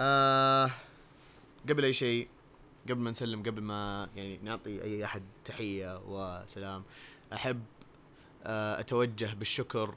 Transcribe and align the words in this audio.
آه 0.00 0.70
قبل 1.68 1.84
أي 1.84 1.92
شيء 1.92 2.28
قبل 2.88 3.00
ما 3.00 3.10
نسلم 3.10 3.42
قبل 3.42 3.62
ما 3.62 4.08
يعني 4.16 4.38
نعطي 4.42 4.82
أي 4.82 5.04
أحد 5.04 5.22
تحية 5.44 6.00
وسلام 6.08 6.84
أحب 7.32 7.62
آه 8.44 8.80
أتوجه 8.80 9.34
بالشكر 9.34 9.94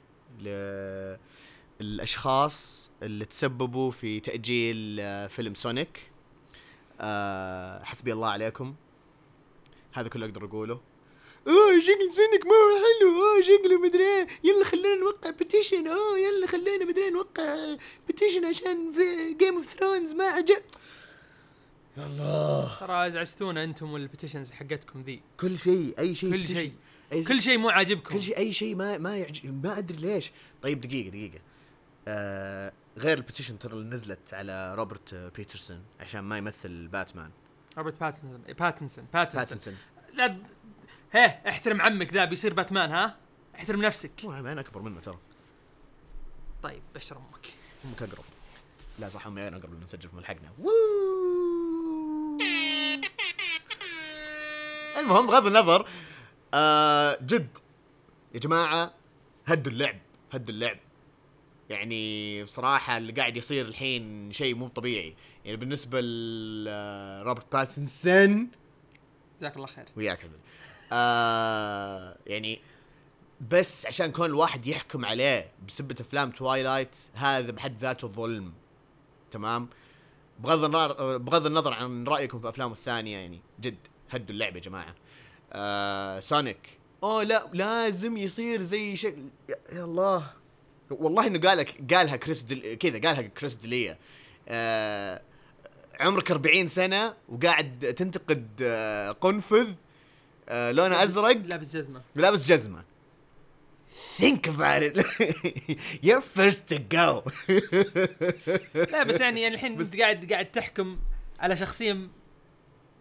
للأشخاص 1.80 2.90
اللي 3.02 3.24
تسببوا 3.24 3.90
في 3.90 4.20
تأجيل 4.20 5.00
آه 5.00 5.26
فيلم 5.26 5.54
سونيك. 5.54 6.10
آه 7.00 7.82
حسبي 7.84 8.12
الله 8.12 8.28
عليكم. 8.28 8.74
هذا 9.92 10.08
كله 10.08 10.26
أقدر 10.26 10.44
أقوله. 10.44 10.80
اوه 11.46 11.80
شكل 11.80 12.12
سونيك 12.12 12.46
ما 12.46 12.52
هو 12.52 12.78
حلو. 12.84 13.10
اوه 13.10 13.42
شكله 13.42 13.80
مدري 13.80 14.02
إيه. 14.02 14.26
يلا 14.44 14.64
خلينا 14.64 14.94
نوقع 14.94 15.30
petition 15.30 15.86
اوه 15.86 16.18
يلا 16.18 16.46
خلينا 16.46 16.84
مدري 16.84 17.10
نوقع 17.10 17.76
petition 18.06 18.44
عشان 18.44 18.92
في 18.92 19.34
Game 19.34 19.56
of 19.56 19.74
Thrones 19.74 20.12
ما 20.12 20.24
عجب. 20.24 20.62
يا 21.96 22.06
الله 22.06 22.76
ترى 22.80 23.06
ازعجتونا 23.06 23.64
أنتم 23.64 23.92
وال 23.92 24.02
petitions 24.02 24.50
حقتكم 24.50 25.02
ذي. 25.02 25.22
كل 25.40 25.58
شيء 25.58 25.94
أي 25.98 26.14
شيء 26.14 26.30
كل. 26.30 26.46
شيء. 26.48 26.72
أي 27.12 27.24
كل 27.24 27.42
شيء 27.42 27.58
مو 27.58 27.68
عاجبكم. 27.68 28.14
كل 28.14 28.22
شيء 28.22 28.38
أي 28.38 28.52
شيء 28.52 28.74
ما 28.74 28.98
ما 28.98 29.16
يعجب. 29.16 29.66
ما 29.66 29.78
أدري 29.78 29.96
ليش. 29.96 30.30
طيب 30.62 30.80
دقيقة 30.80 31.08
دقيقة. 31.08 31.40
آه 32.08 32.72
غير 32.98 33.18
ال 33.18 33.22
petition 33.22 33.58
ترى 33.58 33.72
اللي 33.72 33.94
نزلت 33.94 34.34
على 34.34 34.74
روبرت 34.74 35.14
باتنسون 35.14 35.82
عشان 36.00 36.20
ما 36.20 36.38
يمثل 36.38 36.86
باتمان. 36.86 37.30
روبرت 37.78 38.00
باتنسون. 38.00 38.42
باتنسون. 38.58 39.06
باتنسون. 39.12 39.40
باتنسون. 39.40 39.76
لا 40.14 40.36
هيه 41.12 41.42
احترم 41.48 41.82
عمك 41.82 42.12
ذا 42.12 42.24
بيصير 42.24 42.54
باتمان 42.54 42.90
ها؟ 42.90 43.16
احترم 43.54 43.82
نفسك. 43.82 44.12
مو 44.24 44.32
أنا 44.32 44.60
أكبر 44.60 44.82
منه 44.82 45.00
ترى. 45.00 45.18
طيب 46.62 46.82
بشر 46.94 47.16
أمك. 47.16 47.46
أمك 47.84 48.02
أقرب. 48.02 48.24
لا 48.98 49.08
صح 49.08 49.26
أمي 49.26 49.48
أنا 49.48 49.56
أقرب 49.56 49.74
لما 49.74 49.84
نسجل 49.84 50.08
في 50.08 50.16
ملحقنا. 50.16 50.52
المهم 54.98 55.26
بغض 55.26 55.46
النظر 55.46 55.88
آه 56.54 57.18
جد. 57.22 57.58
يا 58.34 58.38
جماعة 58.40 58.94
هدوا 59.46 59.72
اللعب 59.72 59.98
هدوا 60.32 60.54
اللعب. 60.54 60.78
يعني 61.70 62.44
بصراحة 62.44 62.96
اللي 62.96 63.12
قاعد 63.12 63.36
يصير 63.36 63.66
الحين 63.66 64.32
شيء 64.32 64.54
مو 64.54 64.68
طبيعي. 64.68 65.16
يعني 65.44 65.56
بالنسبة 65.56 66.00
لروبرت 66.00 67.52
باتنسون. 67.52 68.50
جزاك 69.38 69.56
الله 69.56 69.66
خير. 69.66 69.88
وياك 69.96 70.18
حبيبي. 70.18 70.38
آه 70.92 72.16
يعني 72.26 72.60
بس 73.50 73.86
عشان 73.86 74.12
كون 74.12 74.26
الواحد 74.26 74.66
يحكم 74.66 75.04
عليه 75.04 75.50
بسبة 75.68 75.96
أفلام 76.00 76.30
Twilight 76.30 76.96
هذا 77.14 77.50
بحد 77.50 77.78
ذاته 77.80 78.08
ظلم. 78.08 78.52
تمام؟ 79.30 79.68
بغض 80.38 80.64
النظر 80.64 81.16
بغض 81.16 81.46
النظر 81.46 81.72
عن 81.72 82.04
رأيكم 82.04 82.40
في 82.40 82.48
افلامه 82.48 82.72
الثانية 82.72 83.16
يعني 83.18 83.40
جد 83.60 83.76
هدوا 84.10 84.30
اللعبة 84.34 84.56
يا 84.56 84.60
جماعة. 84.62 84.94
آه 85.52 86.20
سونيك 86.20 86.78
أوه 87.02 87.22
لا 87.22 87.46
لازم 87.52 88.16
يصير 88.16 88.62
زي 88.62 88.96
شكل 88.96 89.22
يا, 89.72 89.84
الله. 89.84 90.30
والله 90.90 91.26
إنه 91.26 91.38
قالك 91.48 91.94
قالها 91.94 92.16
كريس 92.16 92.42
دل... 92.42 92.74
كذا 92.74 92.92
قالها 93.08 93.22
كريس 93.22 93.54
دليا 93.54 93.98
آه 94.48 95.22
عمرك 96.00 96.30
40 96.30 96.68
سنة 96.68 97.14
وقاعد 97.28 97.94
تنتقد 97.96 98.48
آه 98.62 99.10
قنفذ 99.12 99.68
آه 100.48 100.72
لونه 100.72 101.02
أزرق. 101.02 101.36
لابس 101.36 101.76
جزمة. 101.76 102.02
لابس 102.14 102.46
جزمة. 102.48 102.84
Think 104.18 104.46
about 104.48 104.82
it. 104.82 104.96
You're 106.06 106.24
first 106.38 106.62
to 106.72 106.78
go. 106.94 107.30
لا 108.92 109.02
بس 109.02 109.20
يعني 109.20 109.40
يعني 109.42 109.54
الحين 109.54 109.80
انت 109.80 109.96
قاعد 109.96 110.32
قاعد 110.32 110.50
تحكم 110.50 110.98
على 111.40 111.56
شخصية 111.56 112.08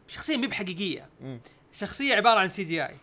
شخصية 0.07 0.37
مي 0.37 0.47
بحقيقية. 0.47 1.09
شخصية 1.73 2.15
عبارة 2.15 2.39
عن 2.39 2.47
CGI. 2.47 2.95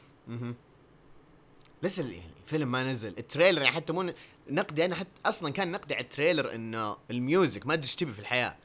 لسه 1.83 2.03
ال- 2.03 2.19
الفيلم 2.45 2.71
ما 2.73 2.93
نزل. 2.93 3.15
ال 3.19 3.24
trailer 3.24 3.63
يعني 3.63 3.75
حتى 3.75 3.93
مو 3.93 4.13
نقدي 4.51 4.85
أنا 4.85 4.95
حتى 4.95 5.11
أصلا 5.27 5.53
كان 5.53 5.71
نقدي 5.73 5.95
على 5.95 6.03
ال 6.03 6.09
trailer 6.09 6.55
إنه 6.55 6.97
ال 7.11 7.20
music 7.20 7.67
ما 7.67 7.75
أدري 7.75 7.85
إيش 7.85 7.95
تبي 7.97 8.13
في 8.13 8.19
الحياة. 8.19 8.57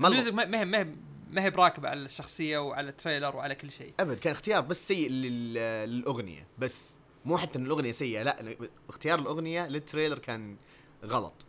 ما 0.00 0.08
ال 0.08 0.12
music 0.12 0.32
ما 0.32 0.44
ما 0.44 0.60
هي 0.60 0.64
ما 0.64 0.78
هي 0.78 0.86
ما 1.30 1.42
هي 1.42 1.50
براكبة 1.50 1.88
على 1.88 2.00
الشخصية 2.00 2.58
وعلى 2.58 2.88
ال 2.88 2.94
trailer 2.94 3.36
وعلى 3.36 3.54
كل 3.54 3.70
شيء. 3.70 3.94
أبد 4.00 4.18
كان 4.18 4.32
اختيار 4.32 4.60
بس 4.60 4.88
سيء 4.88 5.10
لل- 5.10 5.88
للأغنية 5.90 6.46
بس 6.58 6.98
مو 7.24 7.38
حتى 7.38 7.58
إن 7.58 7.66
الأغنية 7.66 7.92
سيئة 7.92 8.22
لا 8.22 8.56
اختيار 8.88 9.18
الأغنية 9.18 9.66
لل 9.66 9.78
trailer 9.78 10.18
كان 10.18 10.56
غلط. 11.04 11.46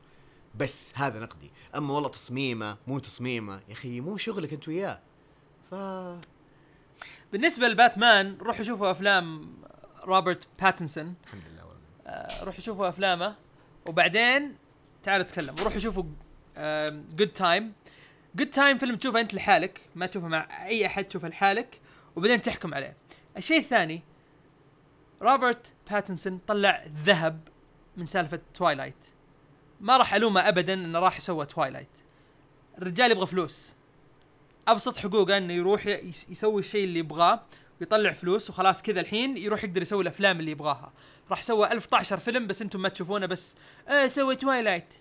بس 0.56 0.92
هذا 0.96 1.20
نقدي. 1.20 1.52
أما 1.76 1.94
والله 1.94 2.10
تصميمه 2.10 2.78
مو 2.88 3.00
تصميمه 3.00 3.62
يا 3.68 3.74
أخي 3.74 4.02
مو 4.02 4.18
شغلك 4.18 4.54
أنت 4.54 4.68
وياه. 4.68 5.00
ف 5.72 5.76
بالنسبة 7.32 7.68
لباتمان 7.68 8.38
روحوا 8.42 8.64
شوفوا 8.64 8.92
أفلام 8.92 9.54
روبرت 10.04 10.48
باتنسون. 10.62 11.16
الحمد 11.24 11.42
لله 11.52 11.68
آه، 12.08 12.44
روحوا 12.44 12.62
شوفوا 12.62 12.90
أفلامه 12.90 13.36
وبعدين 13.88 14.56
تعالوا 15.04 15.26
تكلموا 15.26 15.64
روحوا 15.64 15.80
شوفوا 15.80 16.04
Good 17.16 17.28
Time 17.28 17.74
Good 18.36 18.50
Time 18.50 18.78
فيلم 18.78 18.96
تشوفه 18.96 19.20
أنت 19.20 19.34
لحالك 19.34 19.82
ما 19.96 20.06
تشوفه 20.06 20.28
مع 20.28 20.66
أي 20.66 20.86
أحد 20.86 21.04
تشوفه 21.04 21.28
لحالك 21.28 21.82
وبعدين 22.16 22.42
تحكم 22.42 22.74
عليه. 22.74 22.98
الشيء 23.38 23.58
الثاني 23.60 24.02
روبرت 25.22 25.74
باتنسون 25.92 26.40
طلع 26.48 26.86
ذهب 27.04 27.48
من 27.98 28.06
سالفة 28.06 28.40
Twilight 28.54 28.96
ما 29.82 29.98
راح 29.98 30.14
ألومه 30.14 30.48
ابدا 30.48 30.74
إنه 30.74 31.00
راح 31.00 31.18
يسوي 31.18 31.46
Twilight 31.46 31.88
الرجال 32.78 33.12
يبغى 33.12 33.26
فلوس. 33.26 33.76
أبسط 34.68 34.98
حقوقه 34.98 35.38
إنه 35.38 35.54
يروح 35.54 35.86
يس- 35.88 36.30
يسوي 36.30 36.60
الشيء 36.60 36.84
اللي 36.84 37.00
يبغاه 37.00 37.44
ويطلع 37.80 38.12
فلوس 38.12 38.50
وخلاص 38.50 38.82
كذا 38.82 39.02
الحين 39.02 39.38
يروح 39.38 39.64
يقدر 39.64 39.82
يسوي 39.82 40.02
الأفلام 40.02 40.40
اللي 40.40 40.52
يبغاها. 40.52 40.94
راح 41.32 41.44
سوى 41.44 41.72
1012 41.72 42.18
فيلم 42.20 42.48
بس 42.48 42.62
أنتم 42.62 42.82
ما 42.82 42.90
تشوفونه 42.90 43.26
بس 43.26 43.56
آه 43.88 44.08
سوى 44.08 44.36
Twilight 44.36 44.94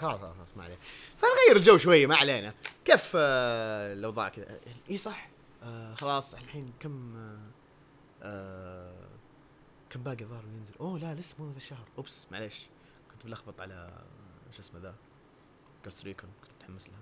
خلاص 0.00 0.20
خلاص 0.20 0.56
ما 0.56 0.64
عليه 0.64 0.78
فنغير 1.16 1.56
الجو 1.56 1.78
شوية 1.78 2.06
ما 2.06 2.16
علينا. 2.16 2.54
كيف 2.84 3.12
آه 3.14 3.94
لو 3.94 4.10
ضاع 4.10 4.28
كذا؟ 4.28 4.60
اي 4.90 4.98
صح. 4.98 5.28
آه 5.62 5.94
خلاص 5.94 6.34
الحين 6.34 6.72
كم 6.80 7.16
آه 7.16 7.38
آه 8.22 9.08
كم 9.90 10.02
باقي 10.02 10.20
الظاهر 10.20 10.44
ينزل؟ 10.44 10.74
أوه 10.80 10.98
لا 10.98 11.14
لسه 11.14 11.34
مو 11.38 11.48
هذا 11.50 11.56
الشهر. 11.56 11.88
oops 11.98 12.26
معليش. 12.30 12.66
كنت 13.12 13.26
ملخبط 13.26 13.60
على 13.60 14.02
شو 14.52 14.60
اسمه 14.60 14.80
ذا؟ 14.80 14.94
Ghost 15.84 16.04
Recon 16.04 16.30
كنت 16.42 16.50
متحمس 16.56 16.88
لها. 16.88 17.00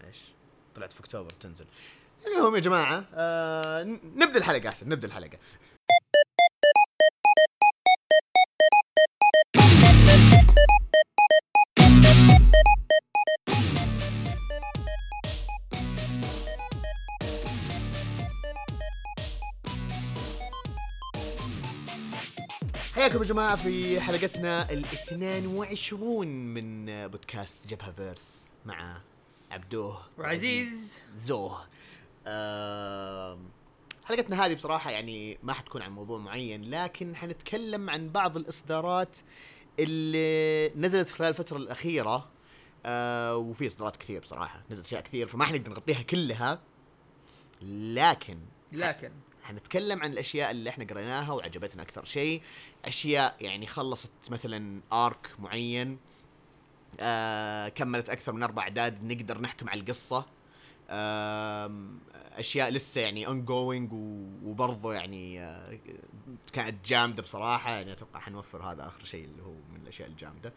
معليش. 0.00 0.18
طلعت 0.74 0.92
في 0.92 1.00
أكتوبر 1.00 1.28
بتنزل. 1.34 1.66
المهم 2.26 2.54
يا 2.54 2.60
جماعة 2.60 3.06
آه 3.14 3.82
نبدأ 4.16 4.38
الحلقة 4.38 4.68
أحسن 4.68 4.88
نبدأ 4.88 5.08
الحلقة. 5.08 5.38
حياكم 23.12 23.24
يا 23.24 23.28
جماعة 23.28 23.56
في 23.56 24.00
حلقتنا 24.00 24.72
ال 24.72 24.84
22 24.84 26.26
من 26.28 26.86
بودكاست 27.08 27.66
جبهة 27.66 27.92
فيرس 27.92 28.48
مع 28.66 29.00
عبدوه 29.50 30.00
وعزيز. 30.18 31.04
زوه. 31.18 31.66
حلقتنا 34.04 34.46
هذه 34.46 34.54
بصراحة 34.54 34.90
يعني 34.90 35.38
ما 35.42 35.52
حتكون 35.52 35.82
عن 35.82 35.92
موضوع 35.92 36.18
معين 36.18 36.70
لكن 36.70 37.16
حنتكلم 37.16 37.90
عن 37.90 38.08
بعض 38.08 38.36
الإصدارات 38.36 39.18
اللي 39.78 40.68
نزلت 40.76 41.10
خلال 41.10 41.28
الفترة 41.28 41.56
الأخيرة. 41.56 42.28
آه 42.86 43.36
وفي 43.36 43.66
إصدارات 43.66 43.96
كثير 43.96 44.20
بصراحة 44.20 44.62
نزلت 44.70 44.86
أشياء 44.86 45.00
كثير 45.00 45.26
فما 45.26 45.44
حنقدر 45.44 45.70
نغطيها 45.70 46.02
كلها. 46.02 46.60
لكن 47.62 48.38
لكن 48.72 49.10
حنتكلم 49.42 50.02
عن 50.02 50.12
الأشياء 50.12 50.50
اللي 50.50 50.70
إحنا 50.70 50.84
قريناها 50.84 51.32
وعجبتنا 51.32 51.82
أكثر 51.82 52.04
شيء. 52.04 52.42
أشياء 52.84 53.36
يعني 53.40 53.66
خلصت 53.66 54.10
مثلا 54.30 54.80
ارك 54.92 55.30
معين 55.38 55.98
آه 57.00 57.68
كملت 57.68 58.08
أكثر 58.08 58.32
من 58.32 58.42
أربع 58.42 58.62
أعداد 58.62 59.04
نقدر 59.04 59.40
نحكم 59.40 59.68
على 59.68 59.80
القصة. 59.80 60.26
آم، 60.90 62.00
أشياء 62.32 62.70
لسه 62.70 63.00
يعني 63.00 63.26
ongoing 63.26 63.92
وبرضه 64.44 64.94
يعني 64.94 65.40
آه 65.40 65.78
كانت 66.52 66.86
جامدة 66.86 67.22
بصراحة. 67.22 67.72
يعني 67.74 67.92
أتوقع 67.92 68.20
hangover 68.20 68.62
هذا 68.62 68.86
آخر 68.86 69.04
شيء 69.04 69.24
اللي 69.24 69.42
هو 69.42 69.52
من 69.72 69.80
الأشياء 69.82 70.08
الجامدة. 70.08 70.52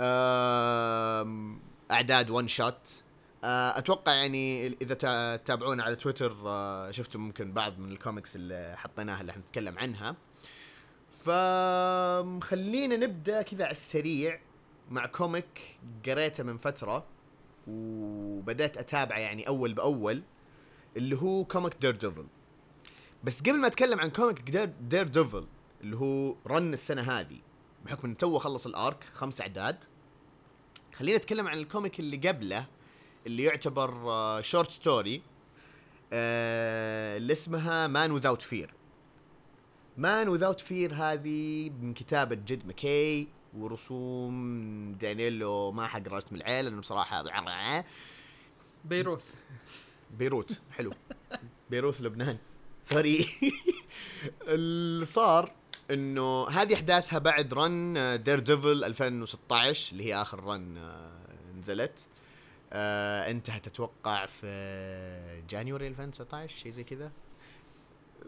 آم، 0.00 1.60
أعداد 1.90 2.30
one 2.30 2.48
shot 2.48 2.74
آه، 2.74 3.07
أتوقع 3.44 4.12
يعني 4.14 4.66
إذا 4.66 4.94
تا- 4.94 5.36
تتابعونا 5.36 5.82
على 5.82 5.96
تويتر 5.96 6.36
آه، 6.46 6.90
شفتوا 6.90 7.20
ممكن 7.20 7.52
بعض 7.52 7.78
من 7.78 7.92
الكوميكس 7.92 8.36
اللي 8.36 8.74
حطيناها 8.76 9.20
اللي 9.20 9.32
حنتكلم 9.32 9.78
عنها. 9.78 10.16
فخلينا 11.24 12.96
نبدأ 12.96 13.42
كذا 13.42 13.64
على 13.64 13.72
السريع 13.72 14.40
مع 14.90 15.06
comic 15.06 15.78
قريته 16.06 16.42
من 16.44 16.58
فترة 16.58 17.04
وبدأت 17.68 18.76
أتابعه 18.76 19.18
يعني 19.18 19.48
أول 19.48 19.74
بأول 19.74 20.22
اللي 20.96 21.16
هو 21.16 21.44
comic 21.44 21.74
Daredevil 21.80 22.26
بس 23.24 23.40
قبل 23.40 23.58
ما 23.58 23.66
أتكلم 23.66 24.00
عن 24.00 24.10
comic 24.10 24.40
Dare, 24.50 24.64
Daredevil 24.80 25.46
اللي 25.80 25.96
هو 25.96 26.34
run 26.46 26.72
السنة 26.72 27.02
هذه 27.02 27.38
بحكم 27.84 28.06
انه 28.08 28.16
تو 28.16 28.38
خلص 28.38 28.66
ال 28.66 28.76
arc 28.76 29.04
خمس 29.14 29.40
أعداد. 29.40 29.84
خلينا 30.94 31.18
نتكلم 31.18 31.48
عن 31.48 31.58
ال 31.58 31.65
comic 31.65 32.00
اللي 32.00 32.16
قبله. 32.28 32.66
اللي 33.28 33.42
يعتبر 33.42 33.90
short 34.42 34.70
story 34.70 35.22
اللي 36.12 37.32
اسمها 37.32 37.86
Man 37.86 38.10
Without 38.10 38.42
Fear 38.42 38.74
مان 39.96 40.28
وذاوت 40.28 40.60
فير 40.60 40.94
هذه 40.94 41.70
من 41.70 41.94
كتابة 41.94 42.34
جد 42.34 42.66
ماكي 42.66 43.28
ورسوم 43.56 44.92
دانييلو 44.92 45.72
ما 45.72 45.86
حق 45.86 46.08
رسم 46.08 46.36
العيل 46.36 46.64
لأنه 46.64 46.80
بصراحة 46.80 47.22
بيروث. 48.84 49.24
بيروت 50.18 50.60
حلو. 50.70 50.92
بيروت 51.70 52.00
لبنان. 52.00 52.38
سوري 52.82 53.26
اللي 54.48 55.04
صار 55.04 55.52
إنه 55.90 56.48
هذه 56.48 56.74
أحداثها 56.74 57.18
بعد 57.18 57.54
رن 57.54 57.94
دير 58.22 58.38
ديفل 58.38 58.84
2016 58.84 59.92
اللي 59.92 60.04
هي 60.04 60.22
آخر 60.22 60.44
رن 60.44 60.76
آه، 60.76 61.10
نزلت. 61.58 62.06
آه 62.72 63.30
انتهت 63.30 63.66
أتوقع 63.66 64.26
في 64.26 65.42
جانيوري 65.48 65.86
2019 65.86 66.56
شيء 66.56 66.72
زي 66.72 66.84
كذا؟ 66.84 67.12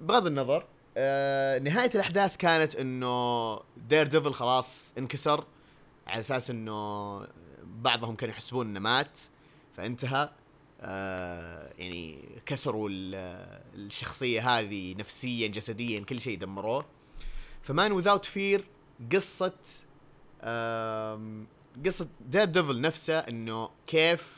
بغض 0.01 0.27
النظر 0.27 0.67
آه 0.97 1.59
نهاية 1.59 1.91
الأحداث 1.95 2.37
كانت 2.37 2.77
إنه 2.77 3.57
Daredevil 3.77 4.33
خلاص 4.33 4.95
انكسر 4.99 5.45
على 6.07 6.21
أساس 6.21 6.51
إنه 6.51 7.21
بعضهم 7.65 8.17
كانوا 8.17 8.35
يحسبون 8.35 8.67
إنه 8.67 8.81
مات 8.81 9.19
فانتهى. 9.77 10.31
آه 10.81 11.73
يعني 11.79 12.19
كسروا 12.47 12.89
الشخصية 13.75 14.59
هذه 14.59 14.95
نفسيا 14.95 15.49
جسديا 15.49 16.01
كل 16.01 16.21
شيء 16.21 16.39
دمروه. 16.39 16.85
ف 17.63 17.70
Man 17.70 17.93
Without 17.93 18.25
Fear 18.25 18.65
قصة 19.13 19.53
قصة 21.87 22.09
Daredevil 22.21 22.81
نفسه 22.81 23.19
إنه 23.19 23.71
كيف 23.87 24.35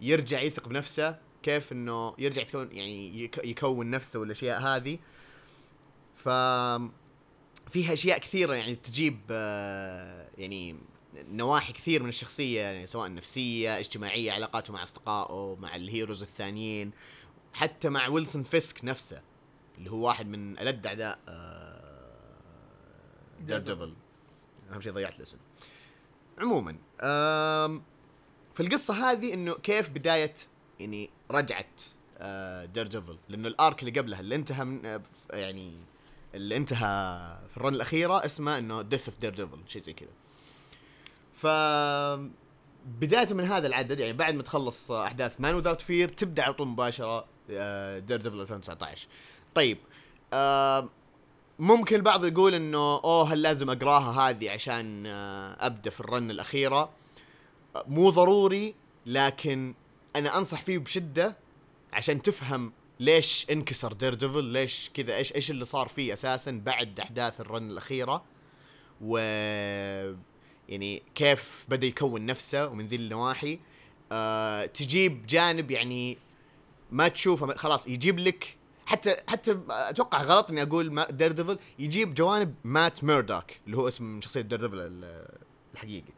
يرجع 0.00 0.40
يثق 0.40 0.68
بنفسه 0.68 1.18
كيف 1.42 1.72
إنه 1.72 2.14
يرجع 2.18 2.42
يكون 2.42 2.68
يعني 2.72 3.30
يكون 3.44 3.90
نفسه 3.90 4.20
والأشياء 4.20 4.60
هذه. 4.60 4.98
ف 6.14 6.28
فيها 7.70 7.92
أشياء 7.92 8.18
كثيرة 8.18 8.54
يعني 8.54 8.74
تجيب 8.74 9.20
آه، 9.30 10.28
يعني 10.38 10.76
نواحي 11.14 11.72
كثير 11.72 12.02
من 12.02 12.08
الشخصية 12.08 12.60
يعني 12.60 12.86
سواء 12.86 13.14
نفسية 13.14 13.78
اجتماعية 13.78 14.32
علاقاته 14.32 14.72
مع 14.72 14.82
أصدقائه 14.82 15.56
مع 15.60 15.76
ال 15.76 15.83
heroes 15.83 16.22
الثانيين 16.22 16.90
حتى 17.52 17.88
مع 17.88 18.08
ويلسون 18.08 18.42
فيسك 18.42 18.84
نفسه 18.84 19.22
اللي 19.78 19.90
هو 19.90 20.06
واحد 20.06 20.26
من 20.26 20.58
الد 20.58 20.86
أعداء 20.86 21.18
Daredevil 23.40 23.94
أهم 24.72 24.80
شيء 24.80 24.92
ضيعت 24.92 25.16
الاسم. 25.16 25.38
عموما 26.42 26.76
في 28.54 28.60
القصة 28.60 29.10
هذه 29.10 29.34
إنه 29.34 29.54
كيف 29.54 29.88
بداية 29.88 30.34
يعني 30.80 31.10
رجعت 31.30 31.80
Daredevil 32.74 33.18
لأنه 33.28 33.48
ال 33.48 33.56
arc 33.56 33.82
اللي 33.82 34.00
قبلها 34.00 34.20
اللي 34.20 34.34
انتهى 34.34 34.64
من 34.64 34.86
آه، 34.86 35.02
يعني 35.32 35.72
اللي 36.34 36.56
انتهى 36.56 37.38
في 37.50 37.56
ال 37.56 37.60
run 37.60 37.74
الأخيرة 37.74 38.24
اسمه 38.24 38.58
إنه 38.58 38.82
Death 38.82 39.08
of 39.08 39.18
Daredevil 39.18 39.58
شيء 39.66 39.82
زي 39.82 39.92
كذا. 39.92 40.08
ف 41.34 41.46
بداية 42.86 43.34
من 43.34 43.44
هذا 43.44 43.66
العدد 43.66 44.00
يعني 44.00 44.12
بعد 44.12 44.34
ما 44.34 44.42
تخلص 44.42 44.90
أحداث 44.90 45.40
Man 45.40 45.54
Without 45.54 45.80
Fear 45.80 46.08
تبدأ 46.08 46.42
على 46.42 46.52
طول 46.52 46.68
مباشرة 46.68 47.24
Daredevil 47.98 48.40
2019 48.40 49.08
طيب 49.54 49.78
ممكن 51.58 51.96
البعض 51.96 52.24
يقول 52.24 52.54
إنه 52.54 52.78
أوه 52.78 53.32
هل 53.32 53.42
لازم 53.42 53.70
أقراها 53.70 54.30
هذه 54.30 54.50
عشان 54.50 55.06
آه 55.06 55.66
أبدأ 55.66 55.90
في 55.90 56.00
ال 56.00 56.07
run 56.07 56.30
الأخيرة؟ 56.30 56.90
مو 57.86 58.10
ضروري 58.10 58.74
لكن 59.06 59.74
أنا 60.16 60.38
أنصح 60.38 60.62
فيه 60.62 60.78
بشدة 60.78 61.36
عشان 61.92 62.22
تفهم 62.22 62.72
ليش 63.00 63.46
انكسر 63.50 63.92
Daredevil 63.92 64.44
ليش 64.44 64.90
كذا 64.94 65.16
إيش 65.16 65.34
إيش 65.34 65.50
اللي 65.50 65.64
صار 65.64 65.88
فيه 65.88 66.12
أساسا 66.12 66.62
بعد 66.64 67.00
أحداث 67.00 67.40
ال 67.40 67.47
run 67.47 67.70
الأخيرة؟ 67.70 68.22
و 69.00 69.16
يعني 70.68 71.02
كيف 71.14 71.66
بدأ 71.68 71.86
يكون 71.86 72.26
نفسه 72.26 72.68
ومن 72.68 72.86
ذي 72.86 72.96
النواحي؟ 72.96 73.58
آه 74.12 74.66
تجيب 74.66 75.26
جانب 75.26 75.70
يعني 75.70 76.18
ما 76.90 77.08
تشوفه 77.08 77.54
خلاص 77.54 77.86
يجيب 77.86 78.18
لك 78.18 78.56
حتى 78.86 79.16
حتى 79.28 79.58
أتوقع 79.70 80.22
غلط 80.22 80.50
اني 80.50 80.62
أقول 80.62 81.06
Daredevil 81.10 81.58
يجيب 81.78 82.14
جوانب 82.14 82.54
Matt 82.64 83.04
Murdock 83.04 83.44
اللي 83.66 83.76
هو 83.76 83.88
اسم 83.88 84.20
شخصية 84.20 84.40
Daredevil 84.40 85.04
الحقيقي. 85.74 86.12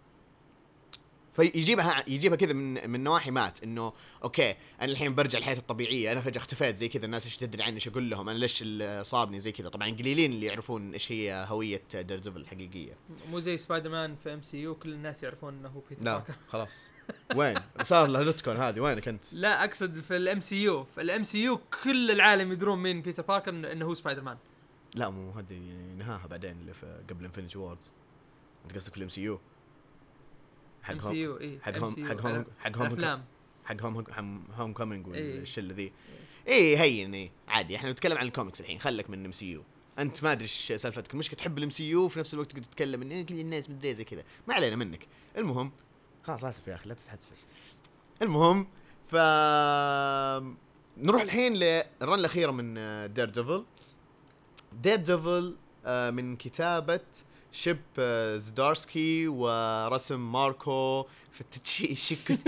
فيجيبها 1.35 2.05
يجيبها 2.09 2.37
كذا 2.37 2.53
من 2.53 2.91
من 2.91 3.05
نواحي 3.05 3.31
Matt 3.31 3.63
إنه 3.63 3.93
okay 4.25 4.57
أنا 4.81 4.93
الحين 4.93 5.15
برجع 5.15 5.39
الحياة 5.39 5.57
الطبيعية 5.57 6.13
أنا 6.13 6.21
فجأة 6.21 6.39
اختفيت 6.39 6.77
زي 6.77 6.89
كذا 6.89 7.05
الناس 7.05 7.25
إيش 7.25 7.37
تدري 7.37 7.63
عني 7.63 7.75
إيش 7.75 7.89
أقول 7.89 8.11
لهم؟ 8.11 8.29
أنا 8.29 8.39
ليش 8.39 8.65
صابني 9.03 9.39
زي 9.39 9.53
كذا؟ 9.53 9.69
طبعا 9.69 9.91
قليلين 9.91 10.33
اللي 10.33 10.47
يعرفون 10.47 10.93
إيش 10.93 11.13
هي 11.13 11.47
هوية 11.49 11.83
Daredevil 11.95 12.41
الحقيقية. 12.41 12.97
مو 13.31 13.41
زي 13.41 13.59
سبايدر 13.59 13.91
مان 13.91 14.17
في 14.17 14.35
MCU 14.35 14.75
كل 14.75 14.93
الناس 14.93 15.23
يعرفون 15.23 15.55
إنه 15.55 15.69
هو 15.69 15.81
بيتر 15.91 16.05
لا 16.05 16.23
خلاص. 16.53 16.91
وين؟ 17.37 17.57
صار 17.83 18.07
له 18.07 18.23
دوت 18.23 18.49
هذه 18.49 18.81
وينك 18.81 19.09
أنت؟ 19.09 19.25
لا 19.33 19.65
أقصد 19.65 20.01
في 20.01 20.17
الام 20.17 20.41
سي 20.41 20.63
يو 20.63 20.85
في 20.85 21.01
الام 21.01 21.25
سي 21.25 21.43
يو 21.45 21.61
كل 21.85 22.11
العالم 22.11 22.53
يدرون 22.53 22.79
مين 22.79 23.03
بيتر 23.03 23.23
باركر 23.23 23.51
إنه 23.51 23.85
هو 23.85 23.95
سبايدر 23.95 24.23
مان 24.23 24.37
لا 24.95 25.11
مو 25.11 25.31
هذه 25.31 25.61
نهاها 25.99 26.27
بعدين 26.27 26.51
اللي 26.51 26.73
في 26.73 27.01
قبل 27.11 27.25
انفنتي 27.25 27.59
ووردز 27.59 27.93
أنت 28.65 28.75
قصدك 28.75 28.93
في 28.93 28.99
الام 28.99 29.09
سي 29.09 29.23
يو 29.23 29.41
حق 30.85 31.13
يو 31.13 31.41
اي 31.41 31.59
حق 31.63 31.77
هوم 31.77 32.07
حق 32.09 32.27
هوم 32.27 32.45
حق 32.59 32.77
هوم 32.77 33.25
حق 33.65 33.83
هوم 33.83 34.45
هوم 34.55 34.73
كومينج 34.73 35.07
والشله 35.07 35.75
ذي. 35.75 35.93
اي 36.49 36.79
هين 36.79 37.15
اي 37.15 37.31
عادي. 37.49 37.77
إحنا 37.77 37.91
نتكلم 37.91 38.19
عن 38.19 38.27
الكوميكس 38.27 38.61
الحين. 38.61 38.81
خلك 38.81 39.11
من 39.11 39.25
ام 39.25 39.33
سي 39.33 39.51
يو 39.51 39.63
أنت 39.99 40.25
ما 40.25 40.33
أدري 40.33 40.43
إيش 40.43 40.73
سالفتك. 40.73 41.15
المشكلة 41.15 41.37
تحب 41.37 41.59
الام 41.59 41.71
سي 41.71 41.91
يو 41.91 42.05
وفي 42.05 42.19
نفس 42.19 42.35
الوقت 42.35 42.51
تقعد 42.51 42.63
تتكلم 42.63 43.03
إن 43.03 43.25
كل 43.25 43.41
الناس 43.41 43.71
مدري 43.71 43.95
زي 43.95 44.05
كذا. 44.05 44.25
ما 44.49 44.55
علينا 44.55 44.77
منك. 44.77 45.07
المهم 45.37 45.73
خلاص 46.23 46.45
آسف 46.45 46.69
يا 46.69 46.75
أخي 46.75 46.89
لا 46.89 46.95
تتحسس. 46.95 47.47
المهم 48.23 48.67
ف 49.09 49.15
نروح 50.99 51.23
الحين 51.23 51.55
للرن 51.55 52.19
الاخيره 52.19 52.51
من 52.51 52.75
دير 53.15 53.31
ديفل 53.31 53.65
دير 54.73 54.97
ديفل 54.97 55.57
من 55.87 56.37
كتابة 56.37 57.01
شيب 57.55 57.81
آه، 57.99 58.37
زدارسكي 58.37 59.29
ورسم 59.29 60.33
ماركو 60.33 61.07
فتشي 61.33 61.95
شك 61.95 62.39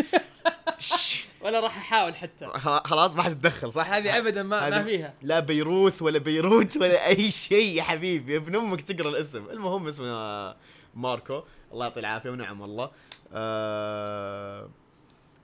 ولا 1.40 1.60
راح 1.60 1.76
أحاول 1.76 2.16
حتى. 2.16 2.46
خلاص 2.84 3.16
ما 3.16 3.22
حتتدخل 3.22 3.72
صح؟ 3.72 3.90
هذه 3.90 4.18
ابدا 4.18 4.42
ما, 4.42 4.70
ما 4.70 4.84
فيها. 4.84 5.14
لا 5.22 5.40
بيروث 5.40 6.02
ولا 6.02 6.18
بيروت 6.18 6.76
ولا 6.76 7.06
أي 7.06 7.30
شيء 7.30 7.76
يا 7.76 7.82
حبيبي. 7.82 8.36
ابن 8.36 8.56
أمك 8.56 8.80
تقرأ 8.80 9.08
الاسم. 9.08 9.50
المهم 9.50 9.88
اسمه 9.88 10.54
ماركو. 10.94 11.42
الله 11.72 11.84
يعطيه 11.84 12.00
العافية 12.00 12.30
ونعم 12.30 12.62
الله 12.62 12.90
آه 13.32 14.70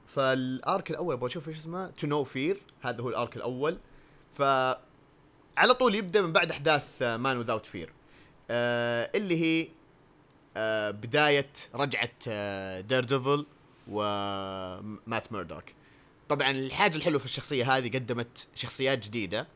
فال 0.07 0.40
arc 0.40 0.91
الأول 0.91 1.15
أبغى 1.15 1.27
أشوف 1.27 1.49
إيش 1.49 1.57
اسمه؟ 1.57 1.91
To 1.91 2.07
Know 2.07 2.25
Fear 2.25 2.63
هذا 2.81 3.03
هو 3.03 3.09
ال 3.09 3.16
arc 3.16 3.37
الأول. 3.37 3.79
ف 4.35 4.43
على 5.57 5.75
طول 5.79 5.95
يبدأ 5.95 6.23
من 6.23 6.33
بعد 6.33 6.51
أحداث 6.51 7.03
Man 7.03 7.39
Without 7.39 7.67
Fear 7.67 7.93
آه 8.53 9.11
اللي 9.15 9.41
هي 9.43 9.69
آه 10.57 10.91
بداية 10.91 11.53
رجعة 11.75 12.11
آه 12.29 12.81
Daredevil 12.81 13.05
و 13.05 13.47
Matt 13.89 15.33
Murdock 15.33 15.65
طبعا 16.29 16.51
الحاجة 16.51 16.97
الحلوة 16.97 17.19
في 17.19 17.25
الشخصية 17.25 17.77
هذه 17.77 17.89
قدمت 17.99 18.49
شخصيات 18.55 18.99
جديدة. 18.99 19.47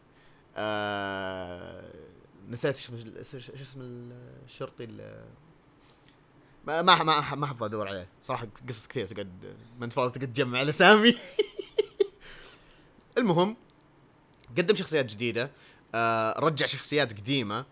آه 0.56 1.90
نسيت 2.48 2.90
إيش 3.34 3.50
اسم 3.50 3.80
الشرطي 4.44 4.86
ما 6.66 6.82
ما 6.82 7.02
ما 7.02 7.34
ما 7.34 7.46
حفظ 7.46 7.62
أدور 7.62 7.88
عليه. 7.88 8.08
صراحة 8.22 8.46
قصص 8.68 8.86
كثير 8.86 9.06
تقعد 9.06 9.56
ما 9.78 9.84
أنت 9.84 9.92
فاضي 9.92 10.18
تقعد 10.18 10.32
تجمع 10.32 10.62
الاسامي 10.62 11.14
المهم 13.18 13.56
قدم 14.58 14.74
شخصيات 14.74 15.06
جديدة. 15.06 15.50
آه 15.94 16.38
رجع 16.38 16.66
شخصيات 16.66 17.12
قديمة. 17.12 17.64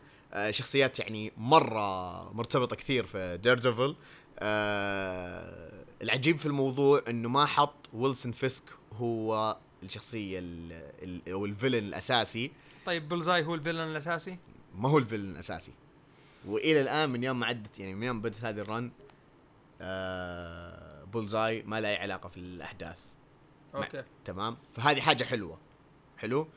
شخصيات 0.51 0.99
يعني 0.99 1.33
مرة 1.37 2.33
مرتبطة 2.33 2.77
كثير 2.77 3.07
في 3.07 3.39
Daredevil 3.43 3.97
آه 4.39 5.85
العجيب 6.03 6.39
في 6.39 6.47
الموضوع 6.47 7.03
إنه 7.09 7.29
ما 7.29 7.45
حط 7.45 7.89
Wilson 7.93 8.33
Fisk 8.33 8.65
هو 8.93 9.57
الشخصية 9.83 10.39
أو 11.29 11.45
ال 11.45 11.49
villain 11.49 11.79
الأساسي. 11.79 12.53
طيب 12.87 13.09
Bullseye 13.09 13.45
هو 13.45 13.55
ال 13.55 13.58
villain 13.58 13.81
الأساسي؟ 13.81 14.39
ما 14.75 14.89
هو 14.89 14.99
ال 14.99 15.03
villain 15.03 15.31
الأساسي. 15.31 15.73
وإلى 16.47 16.81
الآن 16.81 17.11
من 17.11 17.25
يوم 17.25 17.41
ما 17.41 17.47
عدت 17.47 17.79
يعني 17.79 17.95
من 17.95 18.03
يوم 18.03 18.21
بدت 18.21 18.45
هذه 18.45 18.61
ال 18.61 18.68
run 18.68 18.91
آه 19.81 21.05
Bullseye 21.05 21.63
ما 21.63 21.81
له 21.81 21.89
أي 21.89 21.97
علاقة 21.97 22.29
في 22.29 22.37
الأحداث. 22.37 22.97
Okay. 23.75 24.05
تمام؟ 24.25 24.57
فهذه 24.73 25.01
حاجة 25.01 25.25
حلوة. 25.25 25.59
حلو؟ 26.19 26.49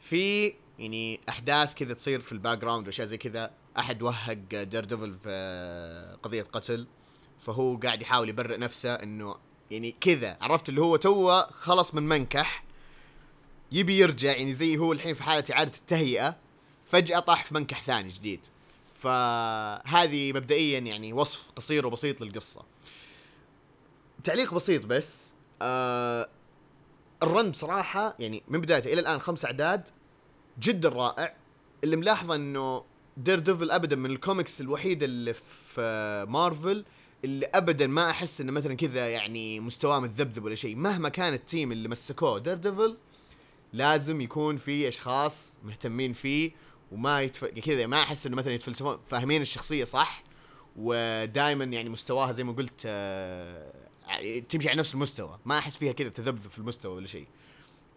في 0.00 0.54
يعني 0.78 1.20
أحداث 1.28 1.74
كذا 1.74 1.94
تصير 1.94 2.20
في 2.20 2.32
ال 2.32 2.58
background 2.58 2.86
وأشياء 2.86 3.06
زي 3.06 3.16
كذا. 3.16 3.50
أحد 3.78 4.02
وهق 4.02 4.32
Daredevil 4.62 5.18
في 5.18 6.16
قضية 6.22 6.42
قتل 6.42 6.86
فهو 7.40 7.76
قاعد 7.76 8.02
يحاول 8.02 8.28
يبرئ 8.28 8.56
نفسه 8.56 8.94
إنه 8.94 9.36
يعني 9.70 9.96
كذا. 10.00 10.36
عرفت 10.40 10.68
اللي 10.68 10.80
هو 10.80 10.96
توه 10.96 11.50
خلص 11.50 11.94
من 11.94 12.02
منكح 12.02 12.64
يبي 13.72 13.98
يرجع 13.98 14.30
يعني 14.30 14.52
زي 14.52 14.78
هو 14.78 14.92
الحين 14.92 15.14
في 15.14 15.22
حالة 15.22 15.44
إعادة 15.52 15.78
التهيئة 15.78 16.36
فجأة 16.86 17.20
طاح 17.20 17.44
في 17.44 17.54
منكح 17.54 17.82
ثاني 17.82 18.08
جديد. 18.08 18.46
فهذه 19.02 20.32
مبدئيا 20.32 20.78
يعني 20.78 21.12
وصف 21.12 21.50
قصير 21.56 21.86
وبسيط 21.86 22.20
للقصة. 22.20 22.62
تعليق 24.24 24.54
بسيط 24.54 24.86
بس 24.86 25.32
آه 25.62 26.28
ال 27.22 27.29
run 27.29 27.50
بصراحة 27.50 28.16
يعني 28.18 28.42
من 28.48 28.60
بدايته 28.60 28.92
إلى 28.92 29.00
الآن 29.00 29.20
خمس 29.20 29.44
أعداد 29.44 29.88
جدا 30.60 30.88
رائع 30.88 31.34
اللي 31.84 31.96
ملاحظة 31.96 32.34
إنه 32.34 32.84
Daredevil 33.16 33.70
ابدا 33.70 33.96
من 33.96 34.10
الكوميكس 34.10 34.60
الوحيده 34.60 35.06
اللي 35.06 35.34
في 35.34 36.26
مارفل 36.28 36.84
اللي 37.24 37.46
ابدا 37.46 37.86
ما 37.86 38.10
أحس 38.10 38.40
إنه 38.40 38.52
مثلا 38.52 38.74
كذا 38.74 39.08
يعني 39.08 39.60
مستواه 39.60 40.00
متذبذب 40.00 40.44
ولا 40.44 40.54
شيء. 40.54 40.76
مهما 40.76 41.08
كان 41.08 41.34
ال 41.34 41.42
team 41.42 41.72
اللي 41.72 41.88
مسكوه 41.88 42.38
Daredevil 42.38 42.96
لازم 43.72 44.20
يكون 44.20 44.56
في 44.56 44.88
أشخاص 44.88 45.58
مهتمين 45.64 46.12
فيه 46.12 46.50
وما 46.92 47.22
يتف... 47.22 47.44
كذا 47.44 47.86
ما 47.86 48.02
أحس 48.02 48.26
إنه 48.26 48.36
مثلا 48.36 48.52
يتفلسفون 48.52 48.98
فاهمين 49.08 49.42
الشخصية 49.42 49.84
صح؟ 49.84 50.24
ودائما 50.76 51.64
يعني 51.64 51.88
مستواها 51.88 52.32
زي 52.32 52.44
ما 52.44 52.52
قلت 52.52 52.82
آه، 52.86 53.72
تمشي 54.48 54.68
على 54.68 54.78
نفس 54.78 54.94
المستوى. 54.94 55.38
ما 55.44 55.58
أحس 55.58 55.76
فيها 55.76 55.92
كذا 55.92 56.08
تذبذب 56.08 56.50
في 56.50 56.58
المستوى 56.58 56.96
ولا 56.96 57.06
شيء. 57.06 57.26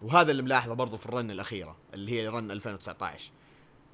وهذا 0.01 0.31
اللي 0.31 0.41
ملاحظه 0.43 0.73
برضو 0.73 0.97
في 0.97 1.05
ال 1.05 1.12
run 1.12 1.31
الأخيرة 1.31 1.77
اللي 1.93 2.11
هي 2.11 2.27
run 2.27 2.51
2019 2.51 3.31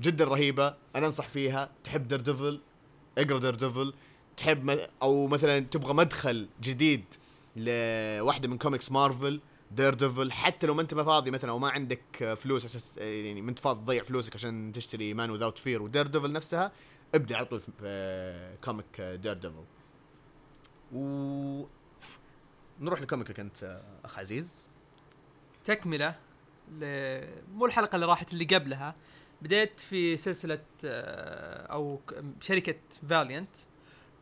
جدا 0.02 0.26
رهيبة 0.26 0.76
أنا 0.96 1.06
أنصح 1.06 1.28
فيها. 1.28 1.70
تحب 1.84 2.08
Daredevil 2.08 2.62
اقرأ 3.18 3.40
Daredevil 3.40 3.94
تحب 4.38 4.72
م- 4.72 4.78
أو 5.02 5.28
مثلا 5.28 5.60
تبغى 5.60 5.94
مدخل 5.94 6.48
جديد 6.62 7.06
لواحدة 7.56 8.48
من 8.48 8.58
comics 8.58 8.92
Marvel 8.92 9.42
Daredevil 9.72 10.32
حتى 10.32 10.68
لو 10.68 10.74
ما 10.74 10.82
أنت 10.82 10.94
فاضي 10.94 11.32
مثلا 11.32 11.52
أو 11.52 11.60
ما 11.60 11.70
عندك 11.70 12.34
فلوس 12.38 12.66
أساس 12.66 12.98
يعني 12.98 13.42
ما 13.42 13.50
أنت 13.50 13.60
فاضي 13.60 13.80
تضيع 13.82 14.04
فلوسك 14.04 14.36
عشان 14.36 14.72
تشتري 14.72 15.14
Man 15.14 15.30
Without 15.30 15.58
Fear 15.58 15.82
و 15.82 16.08
Daredevil 16.08 16.32
نفسها 16.32 16.72
ابدأ 17.16 17.36
على 17.38 17.46
طول 17.46 17.60
في- 17.62 17.72
في 17.80 18.58
comic 18.66 19.02
Daredevil 19.02 19.64
و 20.94 21.64
نروح 22.80 23.02
ل 23.02 23.07
comic 23.07 23.34
ك 23.34 23.40
أنت 23.40 23.82
أخ 24.06 24.20
عزيز. 24.20 24.68
تكملة. 25.66 26.16
مو 27.54 27.66
الحلقة 27.66 27.96
اللي 27.96 28.06
راحت 28.06 28.34
اللي 28.34 28.46
قبلها. 28.46 28.96
بديت 29.42 29.80
في 29.80 30.18
سلسلة 30.18 30.60
آه، 30.86 31.66
أو 31.66 32.02
شركة 32.42 32.76
Valiant 33.10 33.50